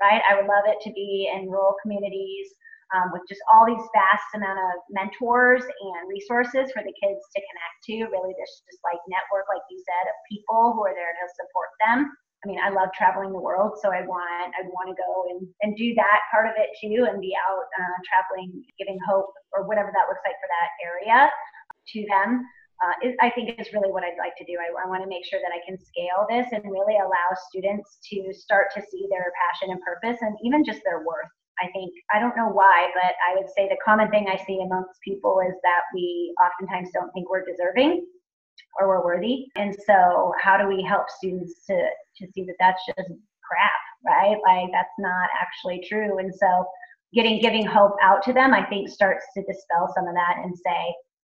right? 0.00 0.22
I 0.30 0.36
would 0.36 0.46
love 0.46 0.64
it 0.66 0.78
to 0.82 0.92
be 0.92 1.28
in 1.34 1.50
rural 1.50 1.74
communities 1.82 2.54
um, 2.96 3.14
with 3.14 3.22
just 3.28 3.40
all 3.52 3.66
these 3.66 3.82
vast 3.94 4.28
amount 4.34 4.58
of 4.58 4.82
mentors 4.90 5.62
and 5.62 6.02
resources 6.10 6.70
for 6.74 6.82
the 6.82 6.94
kids 6.98 7.22
to 7.34 7.38
connect 7.38 7.76
to. 7.86 7.94
Really, 8.10 8.34
this 8.38 8.62
just 8.66 8.82
like 8.82 9.00
network, 9.06 9.46
like 9.50 9.62
you 9.70 9.78
said, 9.82 10.04
of 10.10 10.16
people 10.26 10.74
who 10.74 10.82
are 10.86 10.96
there 10.96 11.14
to 11.14 11.26
support 11.38 11.70
them 11.82 12.10
I 12.44 12.48
mean, 12.48 12.58
I 12.58 12.70
love 12.70 12.88
traveling 12.96 13.32
the 13.32 13.40
world, 13.40 13.76
so 13.82 13.92
I 13.92 14.00
want 14.00 14.54
I 14.56 14.64
want 14.72 14.88
to 14.88 14.96
go 14.96 15.28
and, 15.28 15.44
and 15.60 15.76
do 15.76 15.92
that 15.94 16.20
part 16.32 16.48
of 16.48 16.56
it 16.56 16.72
too, 16.80 17.04
and 17.04 17.20
be 17.20 17.36
out 17.36 17.68
uh, 17.68 17.98
traveling, 18.08 18.64
giving 18.78 18.98
hope 19.04 19.28
or 19.52 19.68
whatever 19.68 19.92
that 19.92 20.08
looks 20.08 20.24
like 20.24 20.40
for 20.40 20.48
that 20.48 20.70
area 20.80 21.28
to 21.28 22.06
them. 22.08 22.40
Uh, 22.80 22.96
is, 23.04 23.14
I 23.20 23.28
think 23.28 23.60
is 23.60 23.68
really 23.76 23.92
what 23.92 24.04
I'd 24.04 24.16
like 24.16 24.32
to 24.40 24.44
do. 24.48 24.56
I, 24.56 24.72
I 24.72 24.88
want 24.88 25.04
to 25.04 25.08
make 25.08 25.20
sure 25.28 25.36
that 25.44 25.52
I 25.52 25.60
can 25.68 25.76
scale 25.76 26.24
this 26.32 26.48
and 26.56 26.64
really 26.64 26.96
allow 26.96 27.28
students 27.52 28.00
to 28.08 28.32
start 28.32 28.72
to 28.72 28.80
see 28.80 29.04
their 29.12 29.28
passion 29.36 29.76
and 29.76 29.80
purpose, 29.84 30.16
and 30.24 30.32
even 30.40 30.64
just 30.64 30.80
their 30.80 31.04
worth. 31.04 31.28
I 31.60 31.68
think 31.72 31.92
I 32.12 32.18
don't 32.18 32.36
know 32.36 32.48
why, 32.48 32.90
but 32.94 33.14
I 33.28 33.36
would 33.36 33.48
say 33.50 33.68
the 33.68 33.76
common 33.84 34.10
thing 34.10 34.26
I 34.28 34.42
see 34.44 34.60
amongst 34.62 35.00
people 35.04 35.40
is 35.46 35.54
that 35.62 35.82
we 35.94 36.34
oftentimes 36.42 36.90
don't 36.92 37.10
think 37.12 37.30
we're 37.30 37.44
deserving 37.44 38.06
or 38.78 38.88
we're 38.88 39.04
worthy. 39.04 39.46
And 39.56 39.74
so, 39.86 40.32
how 40.40 40.56
do 40.56 40.66
we 40.66 40.82
help 40.82 41.08
students 41.10 41.64
to 41.66 41.74
to 41.74 42.26
see 42.32 42.44
that 42.44 42.56
that's 42.58 42.82
just 42.86 43.10
crap, 43.44 43.80
right? 44.06 44.38
Like 44.44 44.70
that's 44.72 44.94
not 44.98 45.28
actually 45.40 45.84
true. 45.88 46.18
And 46.18 46.32
so, 46.34 46.64
getting 47.14 47.40
giving 47.40 47.66
hope 47.66 47.96
out 48.02 48.22
to 48.24 48.32
them, 48.32 48.54
I 48.54 48.64
think, 48.66 48.88
starts 48.88 49.24
to 49.36 49.42
dispel 49.42 49.92
some 49.94 50.06
of 50.06 50.14
that 50.14 50.36
and 50.42 50.56
say, 50.56 50.94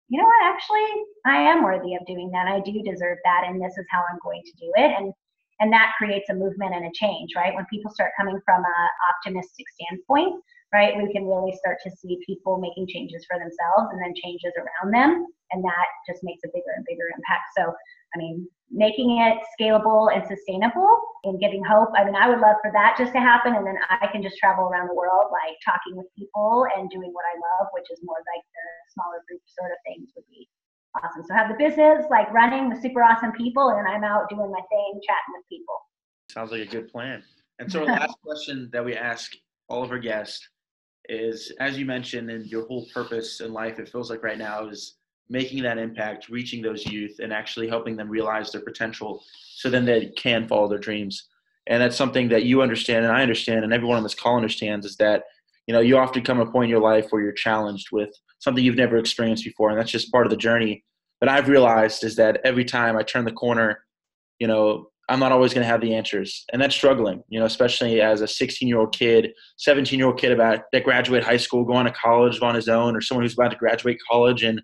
you 0.09 0.19
know 0.19 0.27
what, 0.27 0.55
actually, 0.55 1.03
I 1.25 1.37
am 1.37 1.65
worthy 1.65 1.95
of 1.95 2.07
doing 2.07 2.31
that. 2.33 2.47
I 2.47 2.61
do 2.61 2.83
deserve 2.83 3.19
that, 3.25 3.45
and 3.47 3.61
this 3.61 3.77
is 3.79 3.87
how 3.91 4.03
I'm 4.11 4.19
going 4.23 4.43
to 4.45 4.53
do 4.61 4.73
it. 4.77 4.93
And 4.99 5.13
and 5.61 5.73
that 5.73 5.93
creates 5.99 6.29
a 6.31 6.35
movement 6.35 6.75
and 6.75 6.87
a 6.87 6.91
change, 6.95 7.31
right? 7.37 7.55
When 7.55 7.67
people 7.67 7.91
start 7.91 8.13
coming 8.19 8.39
from 8.45 8.63
a 8.63 8.79
optimistic 9.15 9.67
standpoint, 9.75 10.43
right, 10.73 10.97
we 10.97 11.13
can 11.13 11.27
really 11.27 11.57
start 11.57 11.79
to 11.85 11.91
see 11.91 12.19
people 12.27 12.59
making 12.59 12.89
changes 12.89 13.25
for 13.31 13.39
themselves 13.39 13.93
and 13.93 14.03
then 14.03 14.13
changes 14.23 14.53
around 14.59 14.93
them 14.93 15.27
and 15.55 15.63
that 15.63 15.87
just 16.03 16.27
makes 16.27 16.43
a 16.45 16.51
bigger 16.51 16.75
and 16.75 16.85
bigger 16.85 17.07
impact. 17.15 17.55
So, 17.57 17.71
I 17.71 18.17
mean, 18.19 18.47
making 18.71 19.23
it 19.23 19.39
scalable 19.55 20.11
and 20.11 20.27
sustainable 20.27 20.91
and 21.23 21.39
giving 21.39 21.63
hope. 21.63 21.95
I 21.95 22.05
mean, 22.05 22.19
I 22.19 22.29
would 22.29 22.43
love 22.43 22.59
for 22.59 22.75
that 22.75 22.99
just 22.99 23.15
to 23.15 23.23
happen, 23.23 23.55
and 23.55 23.67
then 23.67 23.79
I 23.89 24.11
can 24.11 24.23
just 24.23 24.37
travel 24.37 24.67
around 24.67 24.91
the 24.91 24.99
world, 24.99 25.31
like 25.31 25.55
talking 25.63 25.95
with 25.95 26.11
people 26.19 26.67
and 26.77 26.91
doing 26.91 27.15
what 27.15 27.25
I 27.25 27.39
love, 27.39 27.71
which 27.73 27.87
is 27.95 28.03
more 28.03 28.19
like 28.19 28.43
the 28.43 28.67
smaller 28.93 29.23
group 29.31 29.41
sort 29.47 29.71
of 29.71 29.79
things 29.87 30.11
would 30.19 30.27
be 30.29 30.51
awesome. 31.03 31.25
So 31.27 31.35
I 31.35 31.39
have 31.39 31.49
the 31.49 31.57
business 31.57 32.05
like 32.11 32.33
running 32.33 32.69
with 32.69 32.81
super 32.81 33.03
awesome 33.03 33.33
people, 33.33 33.69
and 33.71 33.87
I'm 33.87 34.05
out 34.05 34.29
doing 34.29 34.51
my 34.51 34.61
thing, 34.71 35.01
chatting 35.07 35.35
with 35.35 35.49
people. 35.49 35.75
Sounds 36.31 36.51
like 36.53 36.63
a 36.63 36.67
good 36.67 36.89
plan. 36.89 37.23
And 37.59 37.71
so, 37.71 37.81
our 37.81 37.87
last 37.87 38.17
question 38.23 38.69
that 38.73 38.85
we 38.85 38.95
ask 38.95 39.33
all 39.69 39.83
of 39.83 39.91
our 39.91 39.99
guests 39.99 40.49
is, 41.09 41.53
as 41.61 41.79
you 41.79 41.85
mentioned, 41.85 42.31
and 42.31 42.47
your 42.47 42.67
whole 42.67 42.87
purpose 42.93 43.41
in 43.41 43.53
life, 43.53 43.79
it 43.79 43.89
feels 43.89 44.11
like 44.11 44.23
right 44.23 44.39
now 44.39 44.67
is 44.69 44.97
making 45.29 45.63
that 45.63 45.79
impact, 45.79 46.29
reaching 46.29 46.63
those 46.63 46.85
youth, 46.87 47.19
and 47.23 47.33
actually 47.33 47.69
helping 47.69 47.97
them 47.97 48.09
realize 48.09 48.53
their 48.53 48.61
potential 48.61 49.23
so 49.57 49.71
then 49.71 49.85
they 49.85 50.07
can 50.17 50.47
follow 50.47 50.69
their 50.69 50.79
dreams. 50.79 51.29
And 51.67 51.81
that's 51.81 51.97
something 51.97 52.29
that 52.29 52.45
you 52.45 52.61
understand 52.61 53.05
and 53.05 53.15
I 53.15 53.23
understand 53.23 53.65
and 53.65 53.73
everyone 53.73 53.97
on 53.97 54.03
this 54.03 54.15
call 54.15 54.37
understands 54.37 54.85
is 54.85 54.97
that, 54.97 55.25
you 55.67 55.75
know, 55.75 55.81
you 55.81 55.97
often 55.97 56.23
come 56.23 56.41
a 56.41 56.47
point 56.47 56.65
in 56.65 56.71
your 56.71 56.81
life 56.81 57.07
where 57.11 57.23
you're 57.23 57.33
challenged 57.33 57.89
with 57.91 58.11
something 58.39 58.63
you've 58.63 58.77
never 58.77 58.97
experienced 58.97 59.45
before. 59.45 59.71
And 59.71 59.79
that's 59.79 59.91
just 59.91 60.13
part 60.13 60.27
of 60.27 60.31
the 60.31 60.37
journey. 60.37 60.85
But 61.21 61.29
I've 61.29 61.49
realized 61.49 62.05
is 62.05 62.17
that 62.17 62.41
every 62.45 62.65
time 62.65 62.97
I 62.97 63.03
turn 63.03 63.25
the 63.25 63.33
corner, 63.33 63.85
you 64.39 64.47
know, 64.47 64.89
I'm 65.09 65.21
not 65.21 65.33
always 65.33 65.53
going 65.53 65.65
to 65.65 65.69
have 65.69 65.83
the 65.83 65.95
answers, 65.95 66.45
and 66.53 66.61
that's 66.63 66.75
struggling. 66.75 67.23
You 67.29 67.39
know, 67.39 67.45
especially 67.47 68.01
as 68.01 68.23
a 68.23 68.29
16 68.29 68.67
year 68.67 68.79
old 68.79 68.97
kid, 68.97 69.33
17 69.59 69.99
year 69.99 70.09
old 70.09 70.19
kid 70.19 70.33
about 70.33 70.61
that 70.73 70.85
graduate 70.85 71.23
high 71.23 71.37
school, 71.37 71.65
going 71.65 71.85
to 71.85 71.93
college 71.93 72.41
on 72.41 72.55
his 72.55 72.69
own, 72.69 72.97
or 72.97 73.03
someone 73.03 73.23
who's 73.23 73.35
about 73.35 73.51
to 73.51 73.57
graduate 73.57 73.99
college 74.11 74.43
and 74.43 74.63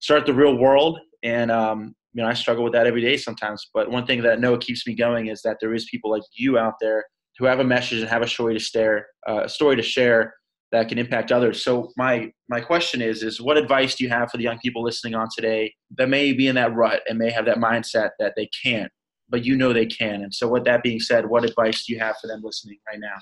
start 0.00 0.24
the 0.24 0.32
real 0.32 0.56
world. 0.56 0.98
And 1.22 1.50
um, 1.50 1.94
you 2.14 2.22
know, 2.22 2.28
I 2.28 2.34
struggle 2.34 2.64
with 2.64 2.72
that 2.72 2.86
every 2.86 3.02
day 3.02 3.16
sometimes. 3.16 3.68
But 3.74 3.90
one 3.90 4.06
thing 4.06 4.22
that 4.22 4.32
I 4.32 4.36
know 4.36 4.56
keeps 4.56 4.86
me 4.86 4.94
going 4.94 5.26
is 5.26 5.42
that 5.42 5.58
there 5.60 5.74
is 5.74 5.86
people 5.90 6.10
like 6.10 6.22
you 6.34 6.56
out 6.56 6.74
there 6.80 7.04
who 7.38 7.46
have 7.46 7.60
a 7.60 7.64
message 7.64 8.00
and 8.00 8.08
have 8.08 8.22
a 8.22 8.28
story 8.28 8.54
to 8.54 8.60
share, 8.60 9.06
uh, 9.28 9.42
a 9.44 9.48
story 9.48 9.76
to 9.76 9.82
share 9.82 10.34
that 10.72 10.88
can 10.88 10.98
impact 10.98 11.30
others. 11.30 11.62
So 11.62 11.90
my 11.96 12.32
my 12.48 12.60
question 12.60 13.00
is 13.00 13.22
is 13.22 13.40
what 13.40 13.56
advice 13.56 13.94
do 13.94 14.04
you 14.04 14.10
have 14.10 14.30
for 14.30 14.36
the 14.38 14.44
young 14.44 14.58
people 14.58 14.82
listening 14.82 15.14
on 15.14 15.28
today 15.34 15.72
that 15.96 16.08
may 16.08 16.32
be 16.32 16.48
in 16.48 16.54
that 16.56 16.74
rut 16.74 17.02
and 17.08 17.18
may 17.18 17.30
have 17.30 17.46
that 17.46 17.58
mindset 17.58 18.10
that 18.18 18.34
they 18.36 18.48
can't 18.62 18.90
but 19.28 19.44
you 19.44 19.56
know 19.56 19.72
they 19.72 19.86
can. 19.86 20.22
And 20.22 20.34
so, 20.34 20.48
with 20.48 20.64
that 20.64 20.82
being 20.82 21.00
said, 21.00 21.26
what 21.26 21.44
advice 21.44 21.84
do 21.84 21.92
you 21.92 21.98
have 21.98 22.16
for 22.20 22.26
them 22.26 22.40
listening 22.42 22.78
right 22.86 23.00
now? 23.00 23.16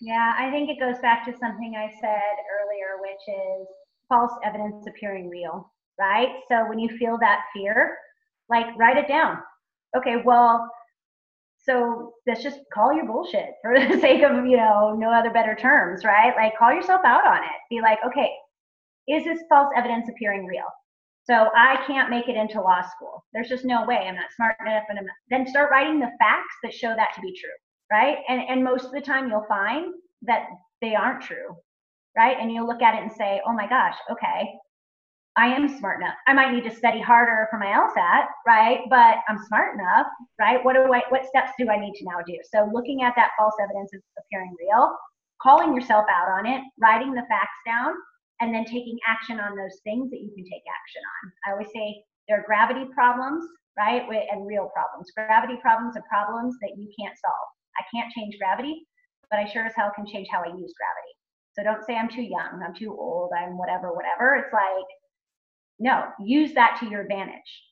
Yeah, 0.00 0.34
I 0.38 0.50
think 0.50 0.68
it 0.68 0.78
goes 0.78 1.00
back 1.00 1.24
to 1.24 1.32
something 1.32 1.74
I 1.76 1.90
said 2.00 2.36
earlier, 2.60 3.00
which 3.00 3.36
is 3.36 3.66
false 4.08 4.32
evidence 4.44 4.86
appearing 4.86 5.28
real, 5.28 5.72
right? 5.98 6.28
So, 6.48 6.68
when 6.68 6.78
you 6.78 6.96
feel 6.98 7.18
that 7.20 7.40
fear, 7.54 7.96
like 8.48 8.66
write 8.78 8.96
it 8.96 9.08
down. 9.08 9.38
Okay, 9.96 10.16
well, 10.24 10.68
so 11.68 12.12
let's 12.26 12.42
just 12.42 12.60
call 12.72 12.92
your 12.92 13.06
bullshit 13.06 13.50
for 13.62 13.78
the 13.78 13.98
sake 14.00 14.22
of, 14.22 14.46
you 14.46 14.56
know, 14.56 14.94
no 14.96 15.10
other 15.10 15.30
better 15.30 15.54
terms, 15.54 16.04
right? 16.04 16.34
Like 16.36 16.56
call 16.58 16.72
yourself 16.72 17.00
out 17.04 17.26
on 17.26 17.38
it. 17.38 17.58
Be 17.70 17.80
like, 17.80 17.98
okay, 18.06 18.30
is 19.08 19.24
this 19.24 19.40
false 19.48 19.72
evidence 19.76 20.08
appearing 20.08 20.46
real? 20.46 20.64
So 21.28 21.48
I 21.56 21.82
can't 21.86 22.10
make 22.10 22.28
it 22.28 22.36
into 22.36 22.60
law 22.60 22.82
school. 22.82 23.24
There's 23.32 23.48
just 23.48 23.64
no 23.64 23.84
way. 23.84 23.96
I'm 23.96 24.14
not 24.14 24.32
smart 24.36 24.56
enough. 24.60 24.84
And 24.88 24.98
I'm 24.98 25.06
not. 25.06 25.14
then 25.28 25.46
start 25.46 25.70
writing 25.72 25.98
the 25.98 26.10
facts 26.20 26.54
that 26.62 26.72
show 26.72 26.94
that 26.94 27.08
to 27.16 27.20
be 27.20 27.36
true, 27.38 27.50
right? 27.90 28.18
And 28.28 28.42
and 28.48 28.62
most 28.62 28.84
of 28.84 28.92
the 28.92 29.00
time 29.00 29.28
you'll 29.28 29.46
find 29.48 29.92
that 30.22 30.46
they 30.80 30.94
aren't 30.94 31.22
true, 31.22 31.56
right? 32.16 32.36
And 32.40 32.52
you'll 32.52 32.66
look 32.68 32.82
at 32.82 32.94
it 32.94 33.02
and 33.02 33.12
say, 33.12 33.40
oh 33.44 33.52
my 33.52 33.68
gosh, 33.68 33.96
okay, 34.10 34.48
I 35.36 35.48
am 35.48 35.68
smart 35.68 36.00
enough. 36.00 36.16
I 36.26 36.32
might 36.32 36.52
need 36.52 36.64
to 36.64 36.74
study 36.74 37.00
harder 37.00 37.46
for 37.50 37.58
my 37.58 37.66
LSAT, 37.66 38.24
right? 38.46 38.80
But 38.88 39.20
I'm 39.28 39.38
smart 39.46 39.74
enough, 39.74 40.06
right? 40.40 40.64
What 40.64 40.74
do 40.74 40.88
I? 40.92 41.02
What 41.10 41.26
steps 41.26 41.52
do 41.58 41.68
I 41.68 41.78
need 41.78 41.92
to 41.96 42.04
now 42.04 42.24
do? 42.26 42.38
So 42.50 42.70
looking 42.72 43.02
at 43.02 43.12
that 43.16 43.32
false 43.38 43.54
evidence 43.60 43.92
of 43.92 44.00
appearing 44.16 44.56
real, 44.58 44.96
calling 45.42 45.74
yourself 45.76 46.06
out 46.08 46.32
on 46.32 46.46
it, 46.46 46.62
writing 46.80 47.12
the 47.12 47.28
facts 47.28 47.60
down, 47.66 47.92
and 48.40 48.54
then 48.54 48.64
taking 48.64 48.96
action 49.06 49.38
on 49.38 49.56
those 49.56 49.76
things 49.84 50.10
that 50.10 50.24
you 50.24 50.32
can 50.32 50.44
take 50.44 50.64
action 50.64 51.02
on. 51.04 51.22
I 51.44 51.52
always 51.52 51.68
say 51.68 52.00
there 52.28 52.40
are 52.40 52.48
gravity 52.48 52.88
problems, 52.94 53.44
right, 53.76 54.08
and 54.08 54.46
real 54.46 54.70
problems. 54.72 55.12
Gravity 55.12 55.60
problems 55.60 55.96
are 55.96 56.04
problems 56.08 56.56
that 56.62 56.80
you 56.80 56.88
can't 56.98 57.16
solve. 57.20 57.48
I 57.76 57.84
can't 57.92 58.12
change 58.16 58.40
gravity, 58.40 58.88
but 59.30 59.38
I 59.38 59.44
sure 59.52 59.66
as 59.66 59.76
hell 59.76 59.92
can 59.94 60.06
change 60.06 60.28
how 60.32 60.40
I 60.40 60.48
use 60.48 60.72
gravity. 60.72 61.12
So 61.52 61.62
don't 61.62 61.84
say 61.84 61.96
I'm 61.96 62.08
too 62.08 62.24
young, 62.24 62.64
I'm 62.64 62.74
too 62.74 62.96
old, 62.96 63.32
I'm 63.36 63.56
whatever, 63.56 63.92
whatever. 63.92 64.36
It's 64.36 64.52
like, 64.52 64.88
no, 65.78 66.04
use 66.24 66.54
that 66.54 66.78
to 66.80 66.86
your 66.88 67.02
advantage, 67.02 67.62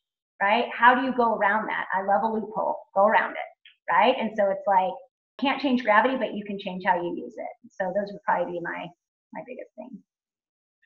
right? 0.42 0.66
How 0.72 0.94
do 0.94 1.02
you 1.02 1.14
go 1.14 1.34
around 1.34 1.66
that? 1.68 1.86
I 1.94 2.02
love 2.02 2.22
a 2.22 2.26
loophole, 2.26 2.76
go 2.94 3.06
around 3.06 3.32
it, 3.32 3.92
right? 3.92 4.14
And 4.18 4.30
so 4.36 4.50
it's 4.50 4.66
like, 4.66 4.92
can't 5.40 5.60
change 5.60 5.82
gravity, 5.82 6.16
but 6.16 6.34
you 6.34 6.44
can 6.44 6.58
change 6.58 6.84
how 6.86 6.96
you 6.96 7.14
use 7.16 7.34
it. 7.36 7.70
So 7.70 7.86
those 7.86 8.12
would 8.12 8.22
probably 8.24 8.52
be 8.52 8.60
my 8.60 8.86
my 9.32 9.40
biggest 9.46 9.70
thing. 9.76 9.98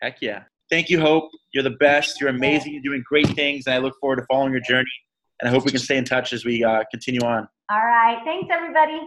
Heck 0.00 0.22
yeah. 0.22 0.44
Thank 0.70 0.88
you, 0.88 1.00
Hope. 1.00 1.30
You're 1.52 1.64
the 1.64 1.70
best. 1.70 2.20
You're 2.20 2.30
amazing. 2.30 2.72
You're 2.72 2.82
doing 2.82 3.02
great 3.06 3.28
things, 3.28 3.66
and 3.66 3.74
I 3.74 3.78
look 3.78 3.94
forward 4.00 4.16
to 4.16 4.26
following 4.26 4.52
your 4.52 4.60
journey. 4.60 4.90
And 5.40 5.48
I 5.48 5.52
hope 5.52 5.64
we 5.64 5.70
can 5.70 5.80
stay 5.80 5.96
in 5.96 6.04
touch 6.04 6.32
as 6.32 6.44
we 6.44 6.64
uh, 6.64 6.84
continue 6.90 7.20
on. 7.20 7.48
All 7.70 7.84
right. 7.84 8.18
Thanks, 8.24 8.48
everybody. 8.52 8.98